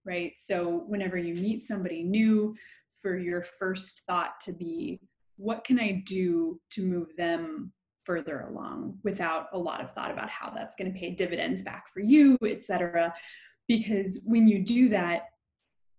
right? 0.05 0.31
So 0.37 0.83
whenever 0.87 1.17
you 1.17 1.35
meet 1.35 1.63
somebody 1.63 2.03
new 2.03 2.55
for 3.01 3.17
your 3.17 3.43
first 3.43 4.01
thought 4.07 4.39
to 4.41 4.53
be 4.53 4.99
what 5.37 5.63
can 5.63 5.79
i 5.79 6.03
do 6.05 6.59
to 6.71 6.83
move 6.83 7.15
them 7.15 7.71
further 8.03 8.41
along? 8.41 8.97
without 9.03 9.47
a 9.53 9.57
lot 9.57 9.81
of 9.81 9.93
thought 9.93 10.11
about 10.11 10.29
how 10.29 10.49
that's 10.49 10.75
going 10.75 10.91
to 10.91 10.99
pay 10.99 11.11
dividends 11.11 11.61
back 11.61 11.85
for 11.93 12.01
you 12.01 12.37
etc 12.45 13.13
because 13.67 14.25
when 14.27 14.47
you 14.47 14.63
do 14.65 14.89
that 14.89 15.29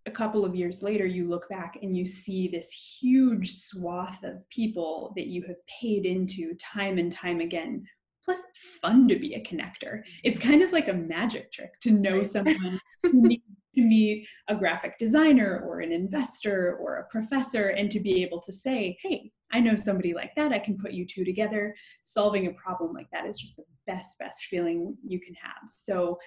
a 0.07 0.11
couple 0.11 0.45
of 0.45 0.55
years 0.55 0.83
later, 0.83 1.07
you 1.07 1.29
look 1.29 1.49
back 1.49 1.79
and 1.83 1.97
you 1.97 2.07
see 2.07 2.49
this 2.49 2.71
huge 2.71 3.55
swath 3.55 4.23
of 4.25 4.49
people 4.51 5.13
that 5.17 5.27
you 5.27 5.43
have 5.47 5.59
paid 5.67 6.07
into 6.07 6.55
time 6.55 6.99
and 6.99 7.13
time 7.13 7.41
again. 7.41 7.85
Plus, 8.25 8.41
it's 8.49 8.59
fun 8.81 9.09
to 9.09 9.19
be 9.19 9.35
a 9.35 9.43
connector. 9.43 10.03
It's 10.25 10.39
mm-hmm. 10.39 10.49
kind 10.49 10.63
of 10.63 10.73
like 10.73 10.89
a 10.89 10.95
magic 10.95 11.53
trick 11.53 11.79
to 11.83 11.91
know 11.91 12.23
someone 12.23 12.81
to 13.05 13.41
meet 13.77 14.27
a 14.49 14.55
graphic 14.55 14.99
designer 14.99 15.65
or 15.67 15.81
an 15.81 15.93
investor 15.93 16.77
or 16.81 16.97
a 16.97 17.09
professor 17.09 17.69
and 17.69 17.91
to 17.91 18.01
be 18.01 18.23
able 18.23 18.41
to 18.41 18.53
say, 18.53 18.97
hey, 19.03 19.31
I 19.53 19.61
know 19.61 19.75
somebody 19.75 20.15
like 20.15 20.35
that. 20.37 20.53
I 20.53 20.59
can 20.59 20.79
put 20.79 20.93
you 20.93 21.07
two 21.07 21.25
together. 21.25 21.75
Solving 22.03 22.47
a 22.47 22.53
problem 22.53 22.93
like 22.93 23.09
that 23.13 23.27
is 23.27 23.39
just 23.39 23.57
the 23.57 23.65
best, 23.87 24.19
best 24.19 24.45
feeling 24.45 24.97
you 25.07 25.21
can 25.21 25.35
have. 25.35 25.71
So 25.75 26.19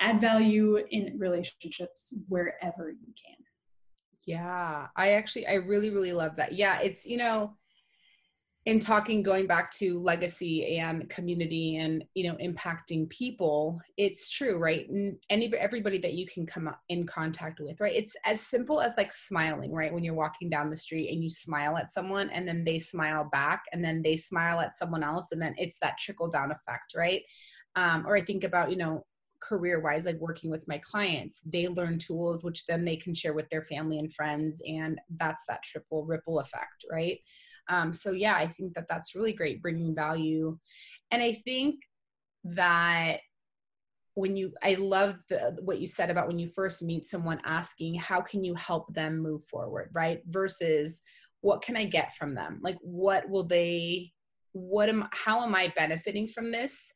add 0.00 0.20
value 0.20 0.78
in 0.90 1.18
relationships 1.18 2.24
wherever 2.28 2.90
you 2.90 3.12
can. 3.14 3.36
Yeah, 4.26 4.88
I 4.96 5.10
actually, 5.10 5.46
I 5.46 5.54
really, 5.54 5.90
really 5.90 6.12
love 6.12 6.36
that. 6.36 6.52
Yeah, 6.52 6.80
it's, 6.80 7.04
you 7.04 7.18
know, 7.18 7.56
in 8.66 8.80
talking 8.80 9.22
going 9.22 9.46
back 9.46 9.70
to 9.70 10.00
legacy 10.00 10.78
and 10.78 11.08
community 11.10 11.76
and 11.76 12.02
you 12.14 12.26
know 12.26 12.36
impacting 12.36 13.08
people 13.10 13.78
it's 13.98 14.30
true 14.30 14.58
right 14.58 14.88
any 15.28 15.54
everybody 15.56 15.98
that 15.98 16.14
you 16.14 16.26
can 16.26 16.46
come 16.46 16.74
in 16.88 17.06
contact 17.06 17.60
with 17.60 17.78
right 17.80 17.94
it's 17.94 18.16
as 18.24 18.40
simple 18.40 18.80
as 18.80 18.94
like 18.96 19.12
smiling 19.12 19.74
right 19.74 19.92
when 19.92 20.02
you're 20.02 20.14
walking 20.14 20.48
down 20.48 20.70
the 20.70 20.76
street 20.76 21.10
and 21.10 21.22
you 21.22 21.28
smile 21.28 21.76
at 21.76 21.90
someone 21.90 22.30
and 22.30 22.48
then 22.48 22.64
they 22.64 22.78
smile 22.78 23.28
back 23.30 23.62
and 23.72 23.84
then 23.84 24.02
they 24.02 24.16
smile 24.16 24.60
at 24.60 24.76
someone 24.76 25.02
else 25.02 25.32
and 25.32 25.40
then 25.40 25.54
it's 25.58 25.78
that 25.78 25.98
trickle 25.98 26.28
down 26.28 26.50
effect 26.50 26.94
right 26.96 27.22
um, 27.76 28.06
or 28.06 28.16
i 28.16 28.20
think 28.22 28.44
about 28.44 28.70
you 28.70 28.76
know 28.76 29.04
career 29.44 29.80
wise 29.80 30.06
like 30.06 30.16
working 30.16 30.50
with 30.50 30.66
my 30.66 30.78
clients 30.78 31.40
they 31.44 31.68
learn 31.68 31.98
tools 31.98 32.42
which 32.44 32.64
then 32.66 32.84
they 32.84 32.96
can 32.96 33.14
share 33.14 33.34
with 33.34 33.48
their 33.50 33.64
family 33.66 33.98
and 33.98 34.12
friends 34.14 34.62
and 34.66 35.00
that's 35.18 35.44
that 35.48 35.62
triple 35.62 36.04
ripple 36.04 36.40
effect 36.40 36.84
right? 36.90 37.18
Um, 37.68 37.92
so 37.92 38.10
yeah 38.10 38.34
i 38.36 38.46
think 38.46 38.74
that 38.74 38.86
that's 38.88 39.14
really 39.14 39.32
great 39.32 39.62
bringing 39.62 39.94
value. 39.94 40.58
And 41.10 41.22
i 41.22 41.32
think 41.32 41.80
that 42.44 43.20
when 44.14 44.36
you 44.36 44.52
i 44.62 44.74
love 44.74 45.16
what 45.60 45.80
you 45.80 45.86
said 45.86 46.10
about 46.10 46.28
when 46.28 46.38
you 46.38 46.48
first 46.48 46.82
meet 46.82 47.06
someone 47.06 47.40
asking 47.44 47.94
how 47.94 48.20
can 48.20 48.44
you 48.44 48.54
help 48.54 48.92
them 48.94 49.18
move 49.18 49.44
forward? 49.46 49.90
right? 49.92 50.20
Versus 50.28 51.02
what 51.40 51.62
can 51.62 51.76
i 51.76 51.84
get 51.84 52.14
from 52.14 52.34
them? 52.34 52.60
Like 52.62 52.78
what 52.80 53.28
will 53.28 53.44
they 53.44 54.12
what 54.52 54.88
am 54.88 55.08
how 55.12 55.42
am 55.42 55.54
i 55.54 55.72
benefiting 55.76 56.28
from 56.28 56.52
this? 56.52 56.92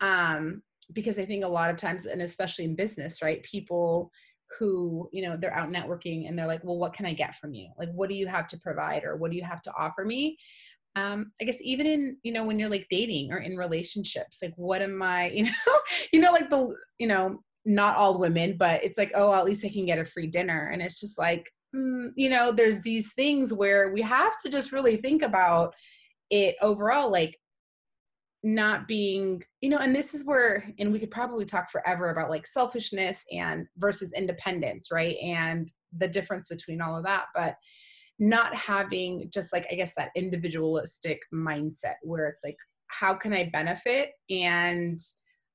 Um 0.00 0.62
because 0.92 1.18
I 1.18 1.24
think 1.24 1.44
a 1.44 1.48
lot 1.48 1.70
of 1.70 1.76
times, 1.76 2.06
and 2.06 2.22
especially 2.22 2.64
in 2.64 2.76
business, 2.76 3.22
right, 3.22 3.42
people 3.42 4.10
who, 4.58 5.08
you 5.12 5.22
know, 5.22 5.36
they're 5.36 5.54
out 5.54 5.70
networking 5.70 6.28
and 6.28 6.38
they're 6.38 6.46
like, 6.46 6.64
well, 6.64 6.78
what 6.78 6.92
can 6.92 7.06
I 7.06 7.12
get 7.12 7.36
from 7.36 7.54
you? 7.54 7.68
Like, 7.78 7.90
what 7.92 8.08
do 8.08 8.14
you 8.14 8.26
have 8.26 8.46
to 8.48 8.58
provide 8.58 9.04
or 9.04 9.16
what 9.16 9.30
do 9.30 9.36
you 9.36 9.44
have 9.44 9.62
to 9.62 9.72
offer 9.78 10.04
me? 10.04 10.36
Um, 10.96 11.32
I 11.40 11.44
guess 11.44 11.58
even 11.62 11.86
in, 11.86 12.16
you 12.22 12.32
know, 12.32 12.44
when 12.44 12.58
you're 12.58 12.68
like 12.68 12.86
dating 12.90 13.32
or 13.32 13.38
in 13.38 13.56
relationships, 13.56 14.38
like, 14.42 14.52
what 14.56 14.82
am 14.82 15.02
I, 15.02 15.28
you 15.34 15.44
know, 15.44 15.80
you 16.12 16.20
know, 16.20 16.32
like 16.32 16.50
the, 16.50 16.74
you 16.98 17.06
know, 17.06 17.38
not 17.64 17.96
all 17.96 18.18
women, 18.18 18.56
but 18.58 18.82
it's 18.82 18.98
like, 18.98 19.12
oh, 19.14 19.32
at 19.32 19.44
least 19.44 19.64
I 19.64 19.68
can 19.68 19.86
get 19.86 19.98
a 19.98 20.04
free 20.04 20.26
dinner. 20.26 20.70
And 20.72 20.82
it's 20.82 20.98
just 20.98 21.18
like, 21.18 21.48
mm, 21.74 22.08
you 22.16 22.28
know, 22.28 22.52
there's 22.52 22.80
these 22.80 23.12
things 23.12 23.52
where 23.52 23.92
we 23.92 24.02
have 24.02 24.36
to 24.44 24.50
just 24.50 24.72
really 24.72 24.96
think 24.96 25.22
about 25.22 25.74
it 26.30 26.56
overall. 26.60 27.10
Like, 27.10 27.38
not 28.42 28.88
being 28.88 29.42
you 29.60 29.68
know 29.68 29.78
and 29.78 29.94
this 29.94 30.14
is 30.14 30.24
where 30.24 30.64
and 30.78 30.92
we 30.92 30.98
could 30.98 31.10
probably 31.10 31.44
talk 31.44 31.70
forever 31.70 32.10
about 32.10 32.30
like 32.30 32.46
selfishness 32.46 33.24
and 33.30 33.66
versus 33.76 34.14
independence 34.14 34.88
right 34.90 35.16
and 35.22 35.70
the 35.98 36.08
difference 36.08 36.48
between 36.48 36.80
all 36.80 36.96
of 36.96 37.04
that 37.04 37.26
but 37.34 37.56
not 38.18 38.54
having 38.54 39.28
just 39.32 39.52
like 39.52 39.66
i 39.70 39.74
guess 39.74 39.92
that 39.94 40.10
individualistic 40.16 41.20
mindset 41.34 41.96
where 42.02 42.26
it's 42.26 42.44
like 42.44 42.56
how 42.86 43.14
can 43.14 43.32
i 43.32 43.48
benefit 43.52 44.12
and 44.30 44.98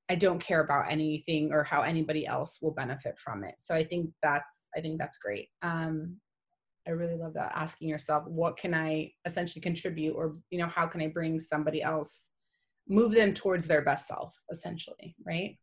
i 0.10 0.16
don't 0.16 0.40
care 0.40 0.64
about 0.64 0.90
anything 0.90 1.52
or 1.52 1.64
how 1.64 1.82
anybody 1.82 2.28
else 2.28 2.60
will 2.62 2.74
benefit 2.74 3.18
from 3.18 3.44
it. 3.44 3.56
So 3.58 3.74
i 3.74 3.84
think 3.84 4.12
that's 4.22 4.66
i 4.76 4.82
think 4.82 5.00
that's 5.00 5.18
great. 5.18 5.48
Um 5.62 6.18
i 6.88 6.92
really 6.92 7.16
love 7.16 7.34
that 7.34 7.52
asking 7.56 7.90
yourself 7.90 8.24
what 8.28 8.58
can 8.58 8.76
i 8.76 9.12
essentially 9.26 9.62
contribute 9.62 10.14
or 10.14 10.34
you 10.52 10.60
know 10.60 10.68
how 10.68 10.86
can 10.86 11.02
i 11.02 11.08
bring 11.08 11.40
somebody 11.40 11.82
else 11.82 12.30
move 12.88 13.14
them 13.14 13.34
towards 13.34 13.68
their 13.68 13.82
best 13.82 14.08
self 14.08 14.40
essentially 14.52 15.16
right? 15.26 15.58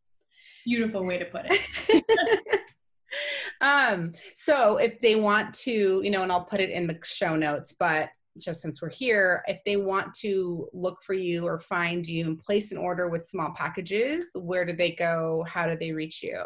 Beautiful 0.64 1.05
way 1.05 1.18
to 1.18 1.25
put 1.27 1.43
it. 1.49 2.05
Um 3.61 4.12
so 4.35 4.79
if 4.79 4.99
they 5.01 5.14
want 5.14 5.55
to 5.55 6.01
you 6.03 6.11
know 6.11 6.23
and 6.23 6.33
i'll 6.33 6.45
put 6.45 6.61
it 6.61 6.70
in 6.70 6.87
the 6.87 6.99
show 7.05 7.37
notes 7.37 7.73
but 7.79 8.09
just 8.39 8.61
since 8.61 8.83
we're 8.83 8.91
here 8.91 9.43
if 9.47 9.61
they 9.64 9.77
want 9.77 10.12
to 10.14 10.68
look 10.73 11.03
for 11.03 11.14
you 11.14 11.47
or 11.47 11.59
find 11.59 12.07
you 12.07 12.27
and 12.27 12.39
place 12.41 12.73
an 12.73 12.79
order 12.79 13.09
with 13.09 13.27
small 13.27 13.53
packages 13.55 14.31
where 14.35 14.64
do 14.64 14.75
they 14.75 14.93
go? 14.93 15.45
How 15.47 15.68
do 15.68 15.77
they 15.77 15.93
reach 15.93 16.23
you? 16.23 16.45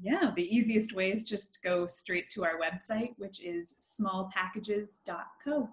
Yeah 0.00 0.30
the 0.34 0.42
easiest 0.42 0.94
way 0.94 1.12
is 1.12 1.24
just 1.24 1.58
go 1.62 1.86
straight 1.86 2.30
to 2.30 2.44
our 2.44 2.58
website 2.60 3.14
which 3.18 3.42
is 3.42 3.74
smallpackages.co 4.00 5.68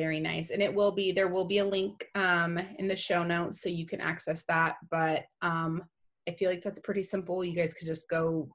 Very 0.00 0.18
nice. 0.18 0.48
And 0.48 0.62
it 0.62 0.74
will 0.74 0.92
be, 0.92 1.12
there 1.12 1.28
will 1.28 1.44
be 1.44 1.58
a 1.58 1.64
link 1.64 2.06
um, 2.14 2.58
in 2.78 2.88
the 2.88 2.96
show 2.96 3.22
notes 3.22 3.60
so 3.60 3.68
you 3.68 3.84
can 3.84 4.00
access 4.00 4.44
that. 4.48 4.76
But 4.90 5.24
um, 5.42 5.82
I 6.26 6.32
feel 6.32 6.48
like 6.48 6.62
that's 6.62 6.80
pretty 6.80 7.02
simple. 7.02 7.44
You 7.44 7.54
guys 7.54 7.74
could 7.74 7.86
just 7.86 8.08
go 8.08 8.48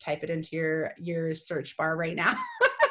type 0.00 0.24
it 0.24 0.30
into 0.30 0.56
your 0.56 0.92
your 0.96 1.34
search 1.34 1.76
bar 1.76 1.98
right 1.98 2.16
now. 2.16 2.34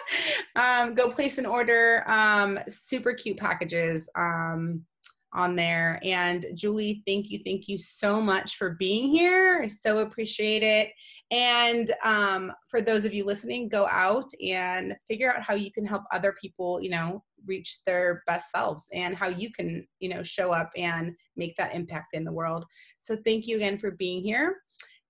um, 0.55 0.93
go 0.93 1.09
place 1.09 1.39
an 1.39 1.47
order. 1.47 2.07
Um, 2.07 2.59
super 2.67 3.15
cute 3.15 3.37
packages. 3.37 4.07
Um, 4.13 4.85
on 5.33 5.55
there. 5.55 5.99
And 6.03 6.45
Julie, 6.55 7.03
thank 7.05 7.29
you, 7.29 7.39
thank 7.45 7.67
you 7.67 7.77
so 7.77 8.21
much 8.21 8.55
for 8.57 8.71
being 8.79 9.09
here. 9.09 9.61
I 9.63 9.67
so 9.67 9.99
appreciate 9.99 10.63
it. 10.63 10.89
And 11.31 11.91
um, 12.03 12.51
for 12.69 12.81
those 12.81 13.05
of 13.05 13.13
you 13.13 13.25
listening, 13.25 13.69
go 13.69 13.87
out 13.87 14.29
and 14.45 14.95
figure 15.07 15.33
out 15.33 15.43
how 15.43 15.53
you 15.53 15.71
can 15.71 15.85
help 15.85 16.03
other 16.11 16.33
people, 16.39 16.81
you 16.81 16.89
know, 16.89 17.23
reach 17.47 17.79
their 17.85 18.23
best 18.27 18.51
selves 18.51 18.85
and 18.93 19.15
how 19.15 19.27
you 19.27 19.51
can, 19.51 19.87
you 19.99 20.09
know, 20.09 20.23
show 20.23 20.51
up 20.51 20.69
and 20.75 21.11
make 21.35 21.55
that 21.55 21.73
impact 21.73 22.09
in 22.13 22.23
the 22.23 22.31
world. 22.31 22.65
So 22.99 23.17
thank 23.25 23.47
you 23.47 23.57
again 23.57 23.77
for 23.77 23.91
being 23.91 24.21
here. 24.21 24.57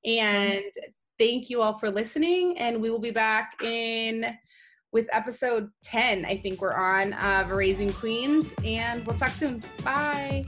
And 0.05 0.63
thank 1.17 1.49
you 1.49 1.61
all 1.61 1.77
for 1.77 1.89
listening. 1.89 2.57
And 2.57 2.81
we 2.81 2.89
will 2.89 3.01
be 3.01 3.11
back 3.11 3.61
in 3.63 4.37
with 4.93 5.07
episode 5.11 5.69
10. 5.83 6.25
I 6.25 6.37
think 6.37 6.61
we're 6.61 6.73
on 6.73 7.13
of 7.13 7.51
Raising 7.51 7.91
Queens, 7.91 8.53
and 8.63 9.05
we'll 9.05 9.17
talk 9.17 9.29
soon. 9.29 9.61
Bye. 9.83 10.45